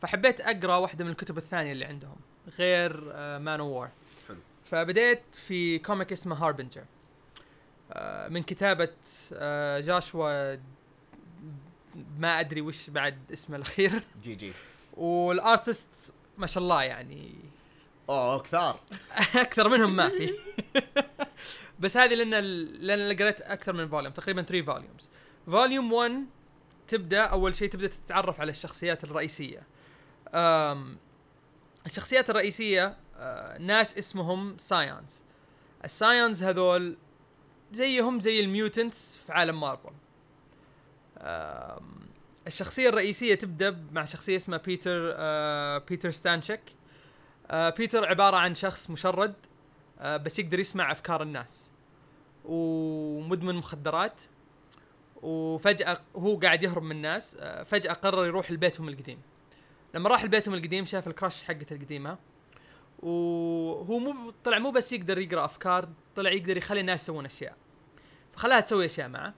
فحبيت 0.02 0.40
أقرأ 0.40 0.76
واحدة 0.76 1.04
من 1.04 1.10
الكتب 1.10 1.38
الثانية 1.38 1.72
اللي 1.72 1.84
عندهم 1.84 2.16
غير 2.58 3.00
Manowar 3.38 3.88
حلو. 4.28 4.36
فبديت 4.64 5.22
في 5.32 5.78
comic 5.78 6.12
اسمه 6.12 6.36
Harbinger 6.36 6.84
من 8.28 8.42
كتابة 8.42 8.92
آه، 9.32 9.80
Joshua 9.80 10.56
ما 12.18 12.40
أدري 12.40 12.60
وش 12.60 12.90
بعد 12.90 13.18
اسمه 13.32 13.56
الأخير. 13.56 13.92
GG. 14.22 14.52
وال 14.96 15.25
artist 15.25 16.14
ما 16.38 16.46
شاء 16.46 16.62
الله 16.62 16.82
يعني 16.82 17.34
أوه 18.08 18.38
كثار. 18.42 18.80
أكثر 19.34 19.68
منهم 19.68 19.96
ما 19.96 20.08
في. 20.08 20.30
بس 21.80 21.96
هذه 21.96 22.14
لأن 22.14 22.44
لأن 22.80 23.16
قريت 23.16 23.40
أكثر 23.40 23.72
من 23.72 23.88
volume 23.88 24.12
تقريبا 24.12 24.42
3 24.42 24.64
volumes 24.64 25.10
volume 25.46 25.92
1 25.92 26.12
تبدأ 26.88 27.22
أول 27.22 27.54
شيء 27.54 27.70
تبدأ 27.70 27.86
تتعرف 27.86 28.40
على 28.40 28.50
الشخصيات 28.50 29.04
الرئيسية. 29.04 29.62
أم 30.34 30.98
الشخصيات 31.86 32.30
الرئيسية 32.30 32.96
آه، 33.16 33.58
ناس 33.58 33.98
اسمهم 33.98 34.58
psiots 34.58 35.22
ال 35.84 35.92
psiots 35.92 36.42
هذول 36.42 36.96
زيهم 37.72 38.20
زي 38.20 38.40
ال 38.40 38.50
mutants 38.50 39.16
في 39.16 39.32
عالم 39.32 39.60
مارفل 39.60 39.92
الشخصية 42.46 42.88
الرئيسية 42.88 43.34
تبدأ 43.34 43.84
مع 43.92 44.04
شخصية 44.04 44.36
اسمها 44.36 44.58
بيتر 44.58 44.98
بيتر 45.78 46.10
ستانشك 46.10 46.60
بيتر 47.52 48.04
عبارة 48.08 48.36
عن 48.36 48.54
شخص 48.54 48.90
مشرد. 48.90 49.34
بس 50.00 50.38
يقدر 50.38 50.60
يسمع 50.60 50.92
أفكار 50.92 51.22
الناس. 51.22 51.70
ومدمن 52.44 53.54
مخدرات. 53.54 54.22
وفجأة 55.22 55.98
هو 56.16 56.36
قاعد 56.36 56.62
يهرب 56.62 56.82
من 56.82 56.96
الناس. 56.96 57.36
آه، 57.40 57.62
فجأة 57.62 57.92
قرر 57.92 58.26
يروح 58.26 58.50
لبيتهم 58.50 58.88
القديم. 58.88 59.18
لما 59.94 60.08
راح 60.08 60.24
لبيتهم 60.24 60.54
القديم 60.54 60.86
شاف 60.86 61.08
الكراش 61.08 61.42
حقته 61.42 61.74
القديمة. 61.74 62.18
وهو 62.98 63.98
مو 63.98 64.32
طلع 64.44 64.58
مو 64.58 64.70
بس 64.70 64.92
يقدر 64.92 65.18
يقرأ 65.18 65.44
أفكار 65.44 65.88
طلع 66.16 66.30
يقدر 66.30 66.56
يخلي 66.56 66.80
الناس 66.80 67.02
يسوون 67.02 67.24
أشياء. 67.24 67.56
فخلاها 68.32 68.60
تسوي 68.60 68.84
أشياء 68.86 69.08
معه. 69.08 69.34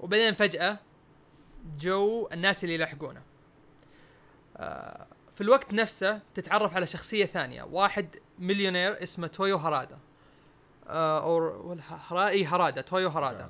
وبعدين 0.00 0.34
فجأة 0.34 0.78
جو 1.78 2.28
الناس 2.32 2.64
اللي 2.64 2.74
يلاحقونه. 2.74 3.22
آه، 4.56 5.06
في 5.34 5.40
الوقت 5.40 5.74
نفسه 5.74 6.20
تتعرف 6.34 6.74
على 6.74 6.86
شخصية 6.86 7.26
ثانية. 7.26 7.62
واحد 7.62 8.16
مليونير 8.38 9.02
اسمه 9.02 9.26
تويو 9.26 9.56
هارادا. 9.56 9.98
آه 10.86 11.22
أو 11.22 11.70
ولا 11.70 11.82
هرا 11.88 12.28
اي 12.28 12.44
هارادا 12.44 12.80
تويو 12.80 13.08
هارادا. 13.08 13.48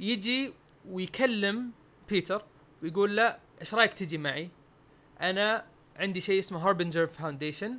يجي 0.00 0.52
ويكلم 0.88 1.70
بيتر 2.08 2.42
ويقول 2.82 3.16
له 3.16 3.38
إيش 3.60 3.74
رأيك 3.74 3.94
تجي 3.94 4.18
معي؟ 4.18 4.50
أنا 5.20 5.64
عندي 5.96 6.20
شيء 6.20 6.38
اسمه 6.38 6.68
Harbinger 6.68 7.06
Foundation 7.06 7.78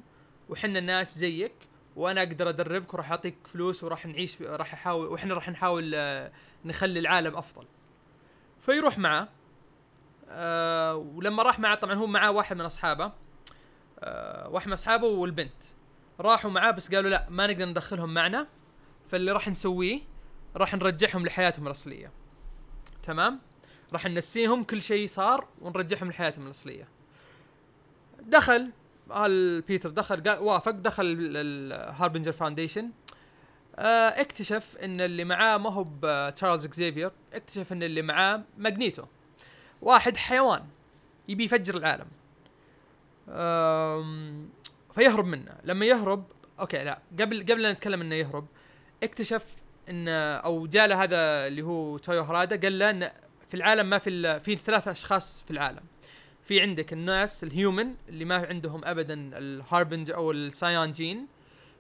وحنا 0.50 0.80
الناس 0.80 1.18
زيك 1.18 1.54
وأنا 1.96 2.22
أقدر 2.24 2.50
أدربك 2.50 2.94
وراح 2.94 3.12
أعطيك 3.12 3.36
فلوس 3.54 3.84
وراح 3.84 4.06
نعيش 4.06 4.42
راح 4.42 4.74
أحاول 4.74 5.08
وإحنا 5.08 5.34
راح 5.34 5.50
نحاول 5.50 5.92
آه، 5.96 6.32
نخلي 6.66 7.00
العالم 7.00 7.38
أفضل. 7.38 7.66
فيروح 8.62 8.98
معه. 8.98 9.30
آه 10.32 10.96
ولما 10.96 11.44
راح 11.44 11.60
معه 11.60 11.76
طبعا 11.76 11.94
هو 11.94 12.08
معاه 12.08 12.32
واحد 12.32 12.56
من 12.56 12.66
أصحابه 12.66 13.12
آه 14.00 14.50
واحد 14.50 14.68
من 14.68 14.74
أصحابه 14.74 15.08
والبنت. 15.08 15.64
راحوا 16.20 16.52
معاه 16.52 16.72
بس 16.72 16.96
قالوا 16.96 17.10
لا 17.10 17.28
ما 17.30 17.48
نقدر 17.48 17.66
ندخلهم 17.66 18.14
معنا 18.14 18.48
فاللي 19.08 19.32
راح 19.32 19.48
نسويه 19.48 20.00
راح 20.56 20.74
نرجعهم 20.74 21.26
لحياتهم 21.26 21.68
الأصلية. 21.68 22.12
تمام؟ 23.04 23.40
راح 23.94 24.06
ننسيهم 24.06 24.64
كل 24.64 24.82
شيء 24.82 25.08
صار 25.08 25.48
ونرجعهم 25.62 26.10
لحياتهم 26.10 26.46
الأصلية. 26.46 26.88
دخل 28.20 28.72
هال 29.12 29.62
بيتر 29.62 29.90
دخل 29.90 30.24
قال 30.24 30.40
وافق 30.40 30.72
دخل 30.72 31.18
ال 31.20 31.31
Harbinger 31.31 32.32
Foundation. 32.32 32.92
آه 33.76 34.22
اكتشف 34.22 34.78
إن 34.78 35.02
اللي 35.02 35.24
معاه 35.24 35.58
ما 35.58 35.70
هو 35.70 35.86
تشارلز 36.36 36.66
إكزيفير 36.66 37.12
اكتشف 37.34 37.74
إن 37.74 37.84
اللي 37.84 38.02
معاه 38.02 38.44
ماجنيتو. 38.58 39.04
واحد 39.82 40.18
حيوان 40.18 40.64
يبي 41.28 41.44
يفجر 41.44 41.78
العالم. 41.78 42.08
فيهرب 44.96 45.26
منه. 45.26 45.52
لما 45.64 45.86
يهرب 45.86 46.26
أوكي 46.60 46.84
لا 46.84 47.00
قبل 47.20 47.42
قبل 47.42 47.62
لا 47.62 47.72
نتكلم 47.72 48.02
إنه 48.02 48.16
يهرب 48.16 48.46
اكتشف 49.04 49.46
إن 49.90 50.08
أو 50.08 50.68
جاء 50.68 50.88
له 50.88 51.04
هذا 51.04 51.48
اللي 51.48 51.62
هو 51.62 51.98
تويو 51.98 52.22
هرادا 52.22 52.62
قال 52.62 52.80
له 52.80 52.90
إن 52.90 53.12
في 53.50 53.54
العالم 53.58 53.90
ما 53.90 53.98
في 53.98 54.40
في 54.40 54.56
ثلاث 54.56 54.88
أشخاص 54.88 55.44
في 55.44 55.52
العالم. 55.52 55.84
في 56.44 56.62
عندك 56.62 56.94
الناس 56.94 57.44
ال 57.44 57.52
human 57.52 57.96
اللي 58.10 58.26
ما 58.26 58.36
عندهم 58.48 58.86
ابدا 58.86 59.14
ال 59.38 59.45
Harbinger 59.45 60.12
أو 60.12 60.32
ال 60.32 60.42
psiot 60.42 60.92
gene 60.92 61.28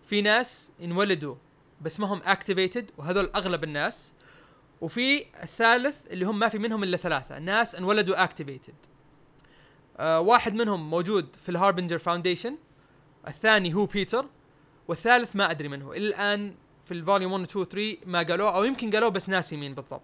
في 0.05 0.21
ناس 0.21 0.71
انولدوا 0.83 1.35
بس 1.81 1.99
ما 1.99 2.07
هم 2.07 2.21
activated 2.25 2.91
وهذول 2.97 3.31
أغلب 3.35 3.63
الناس. 3.63 4.13
وفي 4.81 5.25
الثالث 5.43 6.07
اللي 6.11 6.25
هم 6.25 6.39
ما 6.39 6.49
في 6.49 6.57
منهم 6.57 6.83
إلا 6.83 6.97
ثلاثة. 6.97 7.39
ناس 7.39 7.75
انولدوا 7.75 8.23
activated 8.23 8.73
آه 9.97 10.19
واحد 10.19 10.53
منهم 10.53 10.89
موجود 10.89 11.35
في 11.35 11.49
ال 11.49 11.54
Harbinger 11.54 11.97
Foundation 11.97 12.57
الثاني 13.27 13.73
هو 13.73 13.85
بيتر 13.85 14.25
والثالث 14.87 15.35
ما 15.35 15.51
أدري 15.51 15.67
من 15.67 15.81
هو. 15.81 15.93
إلى 15.93 16.07
الآن 16.07 16.55
في 16.85 16.91
ال 16.93 16.99
volume 16.99 17.31
1 17.31 17.41
و 17.41 17.63
2 17.63 17.65
3 17.65 17.97
ما 18.05 18.23
قالوه 18.23 18.55
أو 18.55 18.63
يمكن 18.63 18.89
قالوه 18.91 19.09
بس 19.09 19.29
ناسي 19.29 19.57
مين 19.57 19.75
بالضبط. 19.75 20.01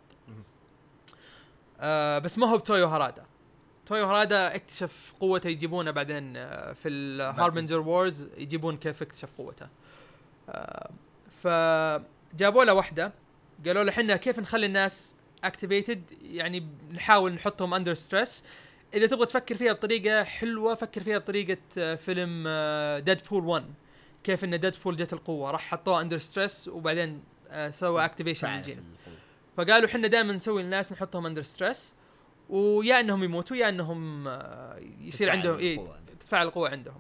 آه 1.80 2.20
بس 2.20 2.38
ما 2.38 2.48
هو 2.48 2.58
بتويو 2.58 2.88
هارادا. 2.88 3.26
تويو 3.86 4.06
هارادا 4.06 4.56
اكتشف 4.56 5.14
قوته 5.20 5.48
يجيبونه 5.48 5.92
بعدين 5.92 6.38
آه 6.38 6.74
في 6.74 6.90
ال 6.90 6.99
Harbinger 6.99 7.80
Wars 7.80 8.28
يجيبون 8.38 8.78
كيف 8.78 9.02
اكتشف 9.02 9.30
قوته. 9.38 9.68
آه 10.50 10.90
فجابوا 11.30 12.64
له 12.64 12.74
واحدة 12.74 13.14
قالوا 13.66 13.84
له 13.84 13.90
إحنا 13.90 14.16
كيف 14.16 14.40
نخلي 14.40 14.66
الناس 14.66 15.16
activated 15.44 16.04
يعني 16.22 16.68
نحاول 16.94 17.34
نحطهم 17.34 17.74
under 17.74 17.94
stress 17.94 18.44
إذا 18.94 19.08
تبغى 19.08 19.26
تفكر 19.26 19.56
فيها 19.56 19.74
بطريقة 19.74 20.24
حلوة 20.24 20.76
فكر 20.76 21.04
فيها 21.04 21.18
بطريقة 21.18 21.58
آه، 21.78 21.96
فيلم 21.96 22.48
ديدبول 23.06 23.46
1 23.46 23.66
كيف 24.24 24.44
إن 24.44 24.60
ديدبول 24.60 24.96
جت 24.96 25.14
القوة؟ 25.14 25.52
راح 25.52 25.62
حطوه 25.62 26.02
under 26.02 26.18
stress 26.18 26.68
وبعدين 26.68 27.24
آه، 27.50 27.72
سوى 27.72 28.06
activation 28.06 28.48
لل 28.50 28.60
gene. 28.60 28.84
فقالوا 29.58 29.90
إحنا 29.90 30.08
دائما 30.08 30.34
نسوي 30.34 30.62
الناس 30.62 30.92
نحطهم 30.92 31.26
under 31.26 31.42
stress 31.42 31.96
ويا 32.50 33.00
إنهم 33.00 33.24
يموتوا 33.24 33.58
يا 33.58 33.70
إنهم 33.70 34.28
آه، 34.28 34.80
يصير 35.02 35.30
عندهم 35.30 35.58
إيه 35.58 35.76
القوة. 35.76 36.00
تتفاعل 36.20 36.48
القوة 36.48 36.70
عندهم. 36.70 37.00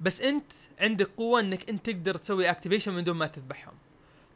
بس 0.00 0.20
أنت 0.20 0.52
عندك 0.80 1.10
قوة 1.16 1.40
إنك 1.40 1.68
أنت 1.68 1.90
تقدر 1.90 2.14
تسوي 2.16 2.50
activation 2.50 2.92
من 2.92 3.04
دون 3.04 3.16
ما 3.16 3.26
تذبحهم. 3.26 3.74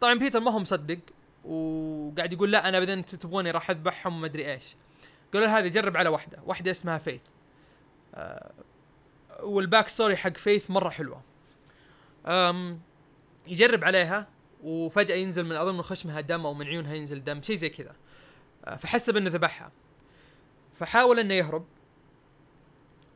طبعا 0.04 0.18
بيتر 0.18 0.40
ما 0.40 0.50
هو 0.50 0.58
مصدق 0.58 0.98
وقاعد 1.44 2.32
يقول 2.32 2.52
لا 2.52 2.68
أنا 2.68 2.78
أنتم 2.92 3.16
تبغوني 3.16 3.50
راح 3.50 3.70
أذبحهم 3.70 4.16
وما 4.16 4.26
أدري 4.26 4.52
إيش. 4.52 4.76
قالوا 5.34 5.48
هذه 5.48 5.68
جرب 5.68 5.96
على 5.96 6.08
واحدة 6.08 6.38
واحدة 6.46 6.70
اسمها 6.70 6.98
فيث. 6.98 7.20
آه 8.14 8.52
وال 9.42 9.57
back 9.57 9.88
story 9.88 10.16
حق 10.16 10.36
فيث 10.36 10.70
مرة 10.70 10.88
حلوة. 10.90 11.22
أم 12.26 12.80
يجرب 13.46 13.84
عليها 13.84 14.28
وفجأة 14.62 15.14
ينزل 15.14 15.44
من 15.44 15.56
أظن 15.56 15.74
من 15.74 15.82
خشمها 15.82 16.20
دم 16.20 16.46
أو 16.46 16.54
من 16.54 16.66
عيونها 16.66 16.94
ينزل 16.94 17.24
دم 17.24 17.42
شيء 17.42 17.56
زي 17.56 17.68
كذا. 17.68 17.92
آه 18.64 18.76
فحسب 18.76 19.16
إنه 19.16 19.30
ذبحها. 19.30 19.72
فحاول 20.78 21.18
إنه 21.18 21.34
يهرب. 21.34 21.66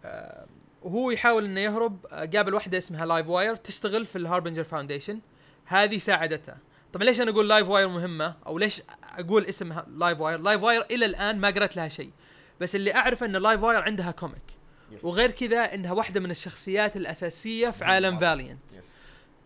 آه 0.04 0.46
وهو 0.82 1.10
يحاول 1.10 1.44
إنه 1.44 1.60
يهرب 1.60 2.06
آه 2.06 2.24
قابل 2.24 2.54
واحدة 2.54 2.78
اسمها 2.78 3.06
لايف 3.06 3.28
واير 3.28 3.56
تشتغل 3.56 4.06
في 4.06 4.16
ال 4.16 4.21
Harbinger 4.21 4.64
Foundation 4.64 5.20
هذه 5.64 5.98
ساعدته. 5.98 6.67
طبعا 6.92 7.04
ليش 7.04 7.20
أنا 7.20 7.30
أقول 7.30 7.48
لايف 7.48 7.68
واير 7.68 7.88
مهمة؟ 7.88 8.34
أو 8.46 8.58
ليش 8.58 8.82
أقول 9.02 9.44
اسمها 9.44 9.86
لايف 9.96 10.20
واير 10.20 10.40
لايف 10.40 10.62
واير 10.62 10.86
إلى 10.90 11.04
الآن 11.04 11.38
ما 11.38 11.50
قرأت 11.50 11.76
لها 11.76 11.88
شيء. 11.88 12.12
بس 12.60 12.76
اللي 12.76 12.94
اعرف 12.94 13.24
إن 13.24 13.36
لايف 13.36 13.62
واير 13.62 13.82
عندها 13.82 14.10
comic 14.10 14.42
yes. 14.90 15.04
وغير 15.04 15.30
كذا 15.30 15.74
إنها 15.74 15.92
واحدة 15.92 16.20
من 16.20 16.30
الشخصيات 16.30 16.96
الأساسية 16.96 17.70
في 17.70 17.84
عالم 17.84 18.18
فاليانت 18.18 18.72
yes. 18.72 18.84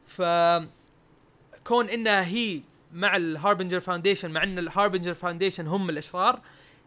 ف 0.06 0.22
كون 1.66 1.88
إنها 1.88 2.24
هي 2.24 2.62
مع 2.92 3.16
ال 3.16 3.23
Harbinger 3.23 3.80
Foundation 3.80 4.30
مع 4.30 4.42
إن 4.42 4.58
ال 4.58 4.64
Harbinger 4.64 5.14
Foundation 5.14 5.66
هم 5.66 5.90
الإشرار 5.90 6.40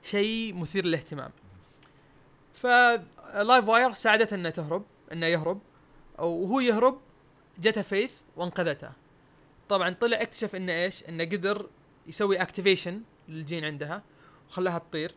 شيء 0.04 0.54
مثير 0.54 0.86
للاهتمام. 0.86 1.32
ف 2.54 2.66
لايف 3.36 3.68
واير 3.68 3.94
ساعدته 3.94 4.36
انه 4.36 4.50
تهرب 4.50 4.86
انه 5.12 5.26
يهرب. 5.26 5.62
وهو 6.20 6.60
يهرب 6.60 7.00
جته 7.60 7.82
فيث 7.82 8.14
وانقذته. 8.36 8.90
طبعا 9.70 9.90
طلع 9.90 10.22
اكتشف 10.22 10.56
إنه 10.56 10.74
إيش؟ 10.74 11.04
إنه 11.04 11.24
قدر 11.24 11.70
يسوي 12.08 12.42
activation 12.42 13.02
لل 13.30 13.42
gene 13.42 13.66
عندها 13.66 14.04
وخلاها 14.50 14.78
تطير. 14.78 15.16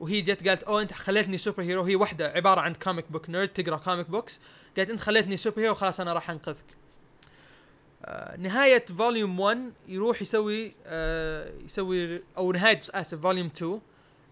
وهي 0.00 0.20
جت 0.20 0.48
قالت 0.48 0.62
oh 0.62 0.82
أنت 0.82 0.92
خليتني 0.92 1.38
superhero 1.38 1.82
هي 1.82 1.96
واحدة 1.96 2.28
عبارة 2.28 2.60
عن 2.60 2.74
comic 2.74 3.12
book 3.12 3.30
nerd 3.30 3.48
تقرأ 3.48 3.76
comic 3.76 4.10
books 4.10 4.40
قالت 4.76 4.90
أنت 4.90 5.00
خليتني 5.00 5.36
superhero 5.36 5.74
خلاص 5.74 6.00
أنا 6.00 6.12
راح 6.12 6.30
أنقذك. 6.30 6.64
آه 8.04 8.36
نهاية 8.36 8.84
volume 8.86 9.40
1 9.40 9.72
يروح 9.88 10.22
يسوي 10.22 10.74
آه 10.86 11.52
يسوي 11.64 12.22
أو 12.36 12.52
نهاية 12.52 12.80
آسف 12.90 13.20
volume 13.20 13.46
2 13.46 13.80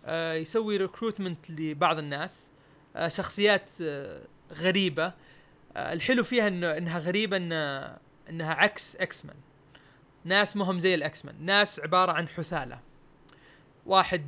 آه 0.05 0.35
يسوي 0.35 0.77
recruitment 0.77 1.51
لبعض 1.51 1.99
الناس. 1.99 2.51
آه 2.97 3.09
شخصيات 3.09 3.71
آه 3.83 4.23
غريبة. 4.53 5.13
آه 5.77 5.93
الحلو 5.93 6.25
فيها 6.25 6.49
إنه 6.49 6.77
إنها 6.77 6.99
غريبة 6.99 7.37
إن 7.37 7.53
إنها 8.31 8.55
عكس 8.55 8.97
إكس 8.97 9.25
مان 9.25 9.37
ناس 10.25 10.57
مهم 10.57 10.79
زي 10.79 10.95
ال 10.95 11.25
X-Men 11.25 11.35
ناس 11.41 11.81
عبارة 11.81 12.13
عن 12.13 12.29
حثالة. 12.29 12.81
واحد 13.87 14.27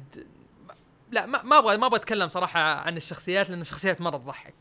لا 1.11 1.27
ما 1.27 1.59
أبغى 1.59 1.77
ما 1.77 1.87
أبغى 1.87 1.99
أتكلم 1.99 2.29
صراحة 2.29 2.61
عن 2.61 2.97
الشخصيات 2.97 3.51
لأن 3.51 3.61
الشخصيات 3.61 4.01
مرة 4.01 4.17
تضحك. 4.17 4.55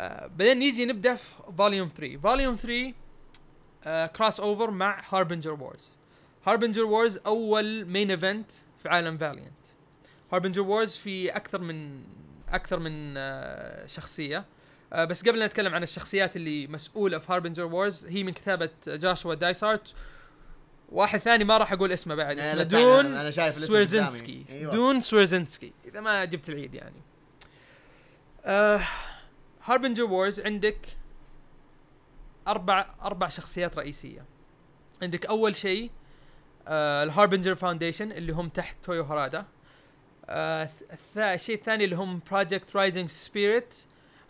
آه 0.00 0.26
بعدين 0.26 0.58
نيجي 0.58 0.84
نبدأ 0.84 1.14
في 1.14 1.30
volume 1.58 1.90
3 1.96 2.16
volume 2.16 2.56
3 2.56 2.92
آه 3.84 4.06
crossover 4.06 4.70
مع 4.70 5.02
Harbinger 5.08 5.52
Wars 5.52 5.96
Harbinger 6.46 6.84
Wars 6.84 7.18
أول 7.26 7.84
main 7.84 8.10
event 8.10 8.50
في 8.82 8.88
عالم 8.88 9.18
فاليانت 9.18 9.52
Harbinger 10.32 10.62
Wars 10.62 10.94
في 10.96 11.36
أكثر 11.36 11.60
من 11.60 12.04
أكثر 12.48 12.78
من 12.78 13.14
آه 13.16 13.86
شخصية. 13.86 14.44
آه 14.92 15.04
بس 15.04 15.28
قبل 15.28 15.44
نتكلم 15.44 15.74
عن 15.74 15.82
الشخصيات 15.82 16.36
اللي 16.36 16.66
مسؤولة 16.66 17.18
في 17.18 17.32
Harbinger 17.32 17.64
Wars 17.64 18.06
هي 18.06 18.22
من 18.24 18.32
كتابة 18.32 18.70
جاشوا 18.86 19.34
دايسارت. 19.34 19.92
واحد 20.92 21.18
ثاني 21.18 21.44
ما 21.44 21.58
راح 21.58 21.72
أقول 21.72 21.92
اسمه 21.92 22.14
بعد 22.14 22.38
آه، 22.38 22.52
اسمه 22.52 22.62
دون 22.62 23.02
أنا- 23.02 23.34
شايف 23.34 23.56
الاسم 23.56 23.66
سويرزنسكي. 23.66 24.44
أيوة. 24.50 24.72
دون 24.74 25.00
سويرزنسكي 25.00 25.72
إذا 25.84 26.00
ما 26.00 26.24
جبت 26.24 26.48
العيد 26.48 26.74
يعني. 26.74 27.02
آه 28.44 28.80
Harbinger 29.64 30.04
Wars 30.04 30.40
عندك 30.40 30.78
أربع 32.48 32.86
أربع 33.02 33.28
شخصيات 33.28 33.78
رئيسية. 33.78 34.24
عندك 35.02 35.26
أول 35.26 35.56
شيء 35.56 35.90
آه 36.68 37.02
ال 37.02 37.07
Harbinger 37.07 37.54
Foundation 37.54 38.12
اللي 38.12 38.32
هم 38.32 38.48
تحت 38.48 38.76
تويو 38.82 39.02
هارادا. 39.04 39.44
آه 40.26 40.68
الشيء 41.16 41.54
الثاني 41.54 41.84
اللي 41.84 41.96
هم 41.96 42.20
Project 42.30 42.76
Rising 42.76 43.08
Spirit 43.10 43.74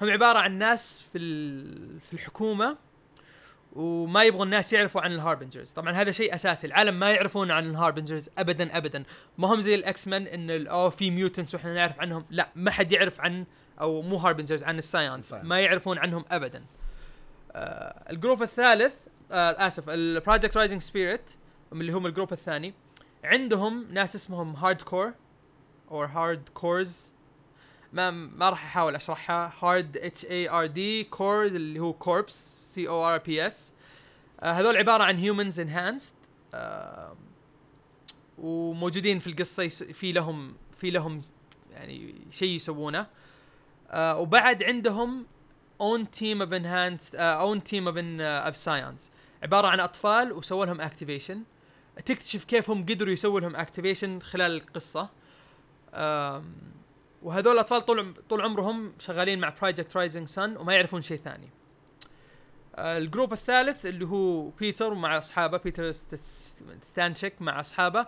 هم 0.03 0.11
عبارة 0.11 0.39
عن 0.39 0.59
ناس 0.59 1.03
في 1.13 1.19
ال- 1.19 2.01
في 2.01 2.13
الحكومة 2.13 2.77
وما 3.73 4.25
يبغوا 4.25 4.45
الناس 4.45 4.73
يعرفوا 4.73 5.01
عن 5.01 5.13
ال 5.13 5.18
Harbingers. 5.18 5.71
طبعا 5.71 5.93
هذا 5.93 6.13
شيء 6.13 6.35
أساسي. 6.35 6.67
العالم 6.67 6.99
ما 6.99 7.11
يعرفون 7.11 7.51
عن 7.51 7.71
ال 7.71 7.76
Harbingers 7.76 8.31
ابدا 8.39 8.77
ابدا. 8.77 9.05
ما 9.39 9.55
هم 9.55 9.61
زي 9.61 9.75
ال 9.75 10.09
X-Men 10.09 10.23
ان 10.23 10.67
oh 10.67 10.91
في 10.91 11.11
mutants 11.11 11.55
وإحنا 11.55 11.75
نعرف 11.75 12.01
عنهم. 12.01 12.25
لا 12.31 12.49
ما 12.55 12.71
حد 12.71 12.93
يعرف 12.93 13.21
عن 13.21 13.45
أو 13.81 14.03
مو 14.03 14.17
Harbingers 14.17 14.63
عن 14.63 14.79
ال 14.79 14.85
psiots. 14.86 15.33
ما 15.33 15.61
يعرفون 15.61 15.99
عنهم 15.99 16.25
ابدا. 16.31 16.65
آه 17.53 18.11
ال 18.11 18.16
group 18.16 18.43
الثالث 18.43 18.95
آه 19.33 19.67
اسف 19.67 19.91
ال 19.91 19.99
Project 19.99 20.57
Rising 20.57 20.83
Spirit 20.83 21.31
اللي 21.73 21.93
هم 21.93 22.07
ال 22.07 22.11
group 22.11 22.33
الثاني. 22.33 22.75
عندهم 23.25 23.87
ناس 23.91 24.17
اسمهم 24.17 24.57
Hard 24.57 24.83
Core 24.83 25.13
أو 25.91 26.03
Hard 26.03 26.49
Corps 26.55 27.15
ما 27.93 28.11
ما 28.11 28.51
راح 28.51 28.65
أحاول 28.65 28.95
أشرحها. 28.95 29.53
Hard 29.63 29.97
H 29.97 30.25
A 30.25 30.51
R 30.51 30.67
D 30.67 31.05
Corps 31.05 31.55
اللي 31.55 31.81
هو 31.81 31.93
Corps 31.93 32.35
C 32.75 32.89
O 32.89 33.09
R 33.09 33.19
P 33.19 33.47
S 33.47 33.73
هذول 34.43 34.77
عبارة 34.77 35.05
عن 35.05 35.17
humans 35.17 35.61
enhanced 35.61 36.15
وموجودين 38.39 39.19
في 39.19 39.27
القصة 39.27 39.69
في 39.69 40.13
لهم 40.13 40.55
في 40.77 40.91
لهم 40.91 41.23
يعني 41.71 42.15
شيء 42.31 42.49
يسوونه. 42.49 43.07
آه 43.91 44.19
وبعد 44.19 44.63
عندهم 44.63 45.27
own 45.81 46.11
team 46.11 46.43
of 46.43 46.53
enhanced 46.53 47.17
own 47.17 47.65
team 47.65 47.89
of 47.89 47.97
of 48.21 48.57
psiots 48.57 49.11
عبارة 49.43 49.69
عن 49.69 49.81
أطفال 49.81 50.33
وسووا 50.33 50.67
لهم 50.67 50.81
activation 50.81 51.43
تكتشف 52.07 52.45
كيف 52.45 52.71
هم 52.71 52.83
قدروا 52.83 53.13
يسووا 53.13 53.41
لهم 53.41 53.57
activation 53.57 54.21
خلال 54.21 54.51
القصة. 54.57 55.09
آم، 55.95 56.45
وهذول 57.23 57.53
الأطفال 57.55 57.87
طول 57.87 58.15
طول 58.29 58.41
عمرهم 58.41 58.93
شغالين 58.99 59.39
مع 59.41 59.55
Project 59.63 59.97
Rising 59.97 60.29
Sun 60.29 60.57
وما 60.57 60.75
يعرفون 60.75 61.03
شيء 61.03 61.19
ثاني. 61.19 61.51
آه، 62.77 62.99
ال 62.99 63.04
group 63.04 63.33
الثالث 63.33 63.87
اللي 63.87 64.05
هو 64.07 64.49
بيتر 64.49 64.95
مع 64.95 65.19
أصحابه 65.19 65.59
بيتر 65.59 65.93
ست- 65.93 66.15
ست- 66.15 66.65
ستانشيك 66.83 67.43
مع 67.43 67.61
أصحابه 67.61 68.07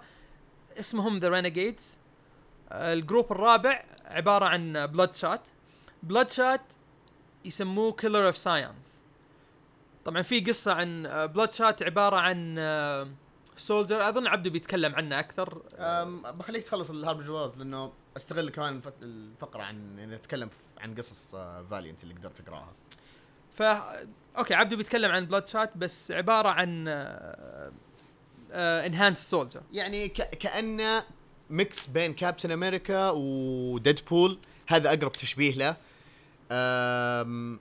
اسمهم 0.78 1.18
ذا 1.18 1.28
رينيجيدز 1.28 1.98
الجروب 2.72 3.32
الرابع 3.32 3.84
عبارة 4.04 4.44
عن 4.44 4.86
بلاد 4.86 5.14
شات 5.14 5.48
بلاد 6.02 6.30
شات 6.30 6.60
يسموه 7.44 7.92
كيلر 7.92 8.26
اوف 8.26 8.36
ساينس 8.36 9.00
طبعا 10.04 10.22
في 10.22 10.40
قصة 10.40 10.72
عن 10.72 11.02
بلاد 11.34 11.52
شات 11.52 11.82
عبارة 11.82 12.16
عن 12.16 12.54
سولجر 13.56 14.08
أظن 14.08 14.26
عبده 14.26 14.50
بيتكلم 14.50 14.94
عنه 14.94 15.18
أكثر. 15.18 15.62
بخليك 16.32 16.62
تخلص 16.62 16.90
الهارب 16.90 17.22
جواز 17.24 17.58
لأنه 17.58 17.92
أستغل 18.16 18.50
كمان 18.50 18.80
الفقرة 19.02 19.62
عن 19.62 20.18
ف- 20.50 20.80
عن 20.80 20.94
قصص 20.94 21.30
فاليانت 21.70 22.02
اللي 22.02 22.14
قدرت 22.14 22.40
أقرأها. 22.40 22.72
ف 23.52 23.62
okay 24.38 24.54
عبده 24.54 24.76
بيتكلم 24.76 25.10
عن 25.10 25.26
بلاد 25.26 25.48
شات 25.48 25.76
بس 25.76 26.10
عبارة 26.10 26.48
عن 26.48 26.88
enhanced 28.52 29.30
soldier 29.30 29.62
يعني 29.72 30.08
ك... 30.08 30.30
كانه 30.30 31.04
mix 31.50 31.86
بين 31.86 32.14
كابتن 32.14 32.50
أمريكا 32.50 33.10
وديدبول 33.10 34.38
هذا 34.66 34.88
أقرب 34.88 35.12
تشبيه 35.12 35.54
له. 35.54 35.76
أم... 36.52 37.60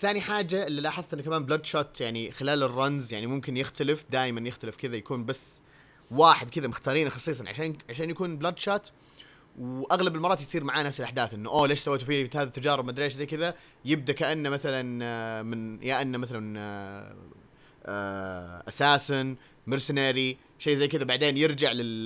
ثاني 0.00 0.20
حاجة 0.20 0.66
اللي 0.66 0.80
لاحظت 0.80 1.12
إنه 1.14 1.22
كمان 1.22 1.44
Bloodshot 1.44 2.00
يعني 2.00 2.30
خلال 2.32 2.62
ال 2.62 2.72
runs 2.72 3.12
يعني 3.12 3.26
ممكن 3.26 3.56
يختلف 3.56 4.04
دائما 4.10 4.48
يختلف 4.48 4.76
كذا 4.76 4.96
يكون 4.96 5.24
بس 5.24 5.60
واحد 6.10 6.50
كذا 6.50 6.66
مختارينه 6.68 7.10
خصيصا 7.10 7.48
عشان 7.48 7.76
عشان 7.90 8.10
يكون 8.10 8.38
Bloodshot 8.38 8.92
وأغلب 9.58 10.16
المرات 10.16 10.40
يصير 10.40 10.64
معاه 10.64 10.82
نفس 10.82 11.00
الأحداث 11.00 11.34
إنه 11.34 11.50
أوه 11.50 11.66
ليش 11.66 11.78
سويتوا 11.78 12.06
فيه 12.06 12.30
هذه 12.34 12.42
التجارب؟ 12.42 12.84
مدري 12.84 13.04
إيش 13.04 13.12
زي 13.12 13.26
كذا. 13.26 13.54
يبدأ 13.84 14.12
كأنه 14.12 14.50
مثلا 14.50 15.04
آه، 15.04 15.42
من 15.42 15.82
يا 15.82 16.02
أنه 16.02 16.18
مثلا 16.18 16.58
آه، 17.86 18.62
assassin 18.68 19.36
mercenary 19.66 20.38
شيء 20.58 20.76
زي 20.76 20.88
كذا. 20.88 21.04
بعدين 21.04 21.36
يرجع 21.36 21.72
لل 21.72 22.04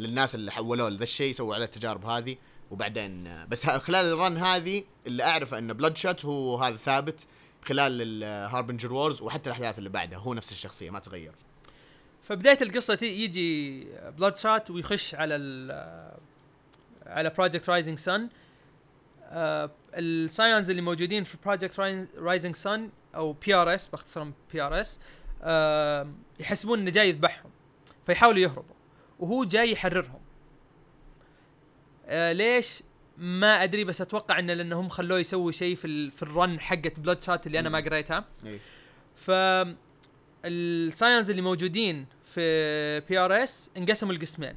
للناس 0.00 0.34
اللي 0.34 0.52
حولوه 0.52 0.88
لذا 0.88 1.02
الشيء 1.02 1.32
سووا 1.32 1.54
عليه 1.54 1.64
التجارب 1.64 2.06
هذه 2.06 2.36
وبعدين 2.70 3.26
آه، 3.26 3.44
بس 3.44 3.66
خلال 3.66 4.06
ال 4.06 4.14
run 4.14 4.38
هذه 4.38 4.84
اللي 5.06 5.22
اعرفه 5.22 5.58
ان 5.58 5.72
Bloodshot 5.72 6.24
هو 6.24 6.56
هذا 6.56 6.76
ثابت 6.76 7.26
خلال 7.64 8.02
ال 8.02 8.11
Harbinger 8.11 8.92
Wars 8.92 9.22
وحتى 9.22 9.50
الأحداث 9.50 9.78
اللي 9.78 9.88
بعدها. 9.88 10.18
هو 10.18 10.34
نفس 10.34 10.52
الشخصية 10.52 10.90
ما 10.90 10.98
تغير. 10.98 11.32
فبداية 12.22 12.58
القصة 12.62 12.98
يجي 13.02 13.86
Bloodshot 14.18 14.70
ويخش 14.70 15.14
على 15.14 15.36
على 17.06 17.30
Project 17.30 17.70
Rising 17.70 17.98
Sun 17.98 18.28
ال 19.94 20.05
psiots 20.05 20.70
اللي 20.70 20.82
موجودين 20.82 21.24
في 21.24 21.36
Project 21.44 21.80
Rising 22.18 22.56
Sun 22.56 22.90
أو 23.14 23.32
بي 23.32 23.54
ار 23.54 23.74
اس 23.74 23.86
باختصار 23.86 24.32
بي 24.52 24.62
ار 24.62 24.80
اس 24.80 25.00
يحسبون 26.40 26.78
إنه 26.78 26.90
جاي 26.90 27.08
يذبحهم 27.08 27.50
فيحاولوا 28.06 28.40
يهربوا 28.40 28.74
وهو 29.18 29.44
جاي 29.44 29.72
يحررهم. 29.72 30.20
آه 32.06 32.32
ليش؟ 32.32 32.82
ما 33.18 33.64
أدري 33.64 33.84
بس 33.84 34.00
أتوقع 34.00 34.38
انه 34.38 34.54
لأنهم 34.54 34.88
خلوه 34.88 35.18
يسوي 35.18 35.52
شيء 35.52 35.76
في 35.76 35.86
ال 35.86 36.10
في 36.10 36.22
ال 36.22 36.32
run 36.32 36.60
حقت 36.60 37.00
Bloodshot 37.00 37.46
اللي 37.46 37.58
أنا 37.58 37.68
ما 37.68 37.78
قريتها. 37.78 38.24
إيه. 38.46 38.58
ف 39.14 39.30
ال 40.44 40.56
psiots 40.56 41.30
اللي 41.30 41.42
موجودين 41.42 42.06
في 42.26 43.00
PRS 43.00 43.70
انقسموا 43.76 44.12
لقسمين. 44.12 44.56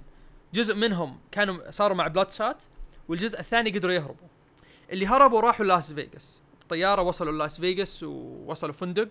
جزء 0.57 0.75
منهم 0.75 1.19
كانوا 1.31 1.71
صاروا 1.71 1.97
مع 1.97 2.07
Bloodshot 2.07 2.63
والجزء 3.07 3.39
الثاني 3.39 3.69
قدروا 3.69 3.93
يهربوا. 3.93 4.27
اللي 4.91 5.07
هربوا 5.07 5.41
راحوا 5.41 5.65
لاس 5.65 5.93
فيغاس 5.93 6.41
بطياره 6.65 7.01
وصلوا 7.01 7.31
لاس 7.31 7.59
فيغاس 7.59 8.03
ووصلوا 8.03 8.73
فندق 8.73 9.09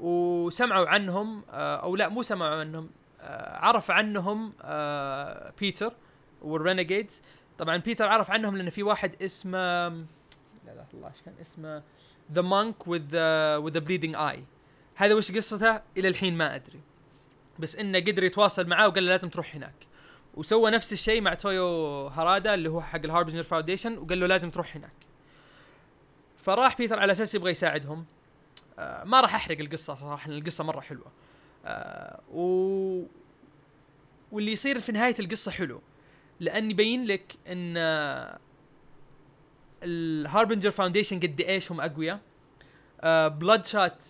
وسمعوا 0.00 0.88
عنهم 0.88 1.44
آه، 1.50 1.76
أو 1.76 1.96
لا 1.96 2.08
مو 2.08 2.22
سمعوا 2.22 2.60
عنهم 2.60 2.90
آه، 3.20 3.56
عرف 3.56 3.90
عنهم 3.90 4.52
آه، 4.62 5.52
بيتر 5.60 5.92
وال 6.42 6.56
Renegades 6.56 7.22
طبعا 7.58 7.76
بيتر 7.76 8.06
عرف 8.06 8.30
عنهم 8.30 8.56
لأن 8.56 8.70
في 8.70 8.82
واحد 8.82 9.22
اسمه 9.22 9.88
لا 9.88 10.04
لا 10.66 10.84
الله 10.94 11.08
إيش 11.08 11.22
كان 11.24 11.34
اسمه؟ 11.40 11.82
The 12.32 12.42
Monk 12.42 12.88
with 12.88 13.16
with 13.56 13.80
bleeding 13.80 14.14
eye 14.14 14.44
هذا 14.94 15.14
وش 15.14 15.32
قصته؟ 15.32 15.80
إلى 15.96 16.08
الحين 16.08 16.36
ما 16.36 16.54
أدري. 16.54 16.80
بس 17.58 17.76
إنه 17.76 17.98
قدر 17.98 18.24
يتواصل 18.24 18.66
معاه 18.66 18.88
وقال 18.88 19.06
له 19.06 19.10
لازم 19.10 19.28
تروح 19.28 19.54
هناك. 19.54 19.74
وسوى 20.36 20.70
نفس 20.70 20.92
الشيء 20.92 21.20
مع 21.20 21.34
تويو 21.34 22.06
هارادا 22.06 22.54
اللي 22.54 22.68
هو 22.68 22.80
حق 22.80 23.00
ال 23.04 23.08
Harbinger 23.08 23.42
Foundation 23.42 23.98
وقال 23.98 24.20
له 24.20 24.26
لازم 24.26 24.50
تروح 24.50 24.76
هناك. 24.76 24.92
فراح 26.36 26.78
بيتر 26.78 27.00
على 27.00 27.12
أساس 27.12 27.34
يبغى 27.34 27.50
يساعدهم. 27.50 28.04
آه 28.78 29.04
ما 29.04 29.20
راح 29.20 29.34
أحرق 29.34 29.58
القصة 29.58 29.94
صراحة 29.94 30.30
القصة 30.30 30.64
مرة 30.64 30.80
حلوة. 30.80 31.12
آه 31.64 32.20
و 32.32 33.02
واللي 34.32 34.52
يصير 34.52 34.80
في 34.80 34.92
نهاية 34.92 35.14
القصة 35.20 35.50
حلو 35.50 35.80
لأن 36.40 36.70
يبين 36.70 37.04
لك 37.04 37.34
إن 37.48 37.74
آه، 37.76 38.38
ال 39.82 39.91
Harbinger 39.91 40.70
Foundation 40.70 41.20
قد 41.20 41.40
إيش 41.40 41.72
هم 41.72 41.80
أقوياء. 41.80 42.20
Bloodshot 43.28 44.04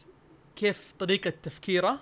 كيف 0.57 0.95
طريقة 0.99 1.31
تفكيره. 1.43 2.01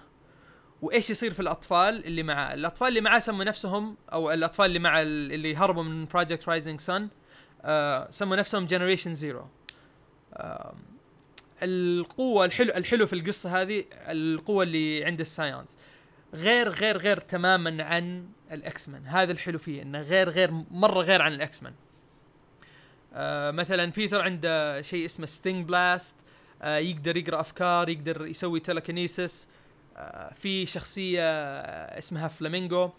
وإيش 0.82 1.10
يصير 1.10 1.32
في 1.32 1.40
الأطفال 1.40 2.04
اللي 2.06 2.22
معاه؟ 2.22 2.54
الأطفال 2.54 2.88
اللي 2.88 3.00
معاه 3.00 3.18
سموا 3.18 3.44
نفسهم 3.44 3.96
أو 4.12 4.30
الأطفال 4.32 4.66
اللي 4.66 4.78
مع 4.78 5.02
ال- 5.02 5.32
اللي 5.32 5.56
هربوا 5.56 5.82
من 5.82 6.04
Project 6.06 6.48
Rising 6.48 6.80
Sun 6.80 7.08
سموا 8.10 8.36
نفسهم 8.36 8.66
Generation 8.66 9.14
Zero 9.14 9.46
القوة 11.62 12.44
الحلو 12.44 12.72
الحلو 12.76 13.06
في 13.06 13.12
القصة 13.12 13.62
هذه 13.62 13.84
القوة 13.92 14.62
اللي 14.64 15.04
عند 15.04 15.20
ال 15.20 15.27
psiots 15.27 15.68
غير 16.34 16.68
غير 16.68 16.96
غير 16.98 17.20
تماما 17.20 17.84
عن 17.84 18.26
ال 18.52 18.88
X-Men 18.88 19.06
هذا 19.06 19.32
الحلو 19.32 19.58
فيه 19.58 19.82
إنه 19.82 20.02
غير 20.02 20.28
غير 20.28 20.50
مرة 20.70 21.00
غير 21.00 21.22
عن 21.22 21.32
ال 21.34 21.62
X-Men 21.62 21.72
آه 23.14 23.50
مثلا 23.50 23.90
بيتر 23.90 24.20
عنده 24.20 24.82
شيء 24.82 25.04
اسمه 25.04 25.26
sting 25.26 25.66
blast 25.68 26.14
آه 26.62 26.78
يقدر 26.78 27.16
يقرأ 27.16 27.40
أفكار 27.40 27.88
يقدر 27.88 28.26
يسوي 28.26 28.60
telekinesis 28.60 29.48
آه 29.48 29.61
في 30.34 30.66
شخصية 30.66 31.22
آه 31.22 31.98
اسمها 31.98 32.28
فلامينجو 32.28 32.90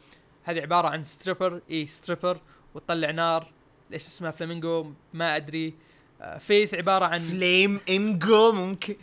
هذه 0.43 0.61
عبارة 0.61 0.87
عن 0.87 1.03
stripper 1.03 1.61
إي 1.71 1.87
stripper 1.87 2.39
وتطلع 2.75 3.11
نار. 3.11 3.51
ليش 3.89 4.07
اسمها 4.07 4.31
فلامينجو 4.31 4.91
ما 5.13 5.35
أدري. 5.35 5.73
آه 6.21 6.37
فيث 6.37 6.73
عبارة 6.73 7.05
عن 7.05 7.19
flame 7.19 7.79
انجو 7.89 8.51
ممكن. 8.51 8.95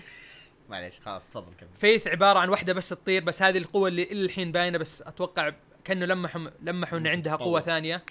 معليش 0.69 1.01
خلاص 1.01 1.29
تفضل 1.29 1.53
كمل. 1.61 1.69
فيث 1.79 2.07
عبارة 2.07 2.39
عن 2.39 2.49
واحدة 2.49 2.73
بس 2.73 2.89
تطير 2.89 3.25
بس 3.25 3.43
هذه 3.43 3.59
القوة 3.59 3.89
اللي 3.89 4.03
إلى 4.03 4.25
الحين 4.25 4.53
باينة 4.53 4.79
بس 4.79 5.03
أتوقع 5.03 5.53
كأنه 5.85 6.07
لمحوا 6.07 6.51
لمحوا 6.63 6.99
ان 6.99 7.07
عندها 7.07 7.37
قوة. 7.37 7.61
ثانية. 7.61 8.03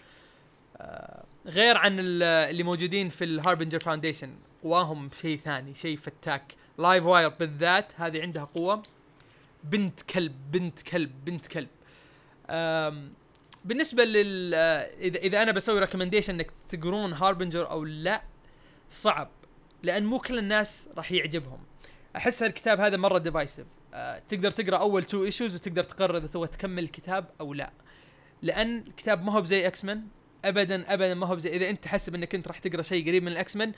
آه، 0.78 1.24
غير 1.46 1.78
عن 1.78 2.00
ال- 2.00 2.24
اللي 2.24 2.64
موجودين 2.64 3.10
في 3.10 3.24
ال 3.24 3.29
Harbinger 3.29 3.80
Foundation 3.80 4.36
قواهم 4.64 5.10
شيء 5.22 5.38
ثاني 5.38 5.76
شيء 5.76 5.98
فتاك. 5.98 6.56
Livewire 6.78 7.30
بالذات 7.30 7.92
هذه 7.96 8.22
عندها 8.22 8.44
قوة. 8.44 8.82
بنت 9.64 10.02
كلب 10.02 10.52
بنت 10.52 10.82
كلب 10.82 11.26
بنت 11.26 11.48
كلب. 11.48 11.70
بالنسبة 13.66 14.04
لل 14.04 14.54
آه، 14.54 14.90
إذا 15.00 15.20
إذا 15.20 15.44
أنا 15.44 15.52
بسوي 15.52 15.80
recommendation 15.80 16.34
إنك 16.34 16.52
تقرون 16.70 17.14
Harbinger 17.14 17.70
أو 17.70 17.86
لا 17.86 18.22
صعب 18.90 19.32
لأن 19.84 20.06
مو 20.06 20.20
كل 20.20 20.40
الناس 20.40 20.90
راح 20.98 21.12
يعجبهم. 21.12 21.60
أحس 22.16 22.44
الكتاب 22.44 22.80
هذا 22.80 22.98
مرة 22.98 23.18
divisive 23.18 23.68
أه 23.94 24.22
تقدر 24.30 24.52
تقرأ 24.52 24.78
أول 24.78 25.04
two 25.04 25.24
issues 25.24 25.56
وتقدر 25.56 25.84
تقرر 25.84 26.18
إذا 26.18 26.28
تبغى 26.28 26.48
تكمل 26.48 26.84
الكتاب 26.84 27.30
أو 27.42 27.54
لا. 27.54 27.72
لأن 28.42 28.78
الكتاب 28.78 29.24
ما 29.24 29.34
هو 29.34 29.42
بزي 29.42 29.68
X-Men 29.68 30.08
ابدا 30.46 30.94
ابدا 30.94 31.14
ما 31.14 31.28
هو 31.28 31.36
بزي 31.36 31.56
إذا 31.56 31.70
أنت 31.70 31.84
تحسب 31.84 32.16
إنك 32.16 32.36
أنت 32.36 32.48
راح 32.48 32.60
تقرأ 32.60 32.82
شيء 32.82 33.08
قريب 33.08 33.24
من 33.24 33.32
ال 33.32 33.56
X-Men 33.56 33.74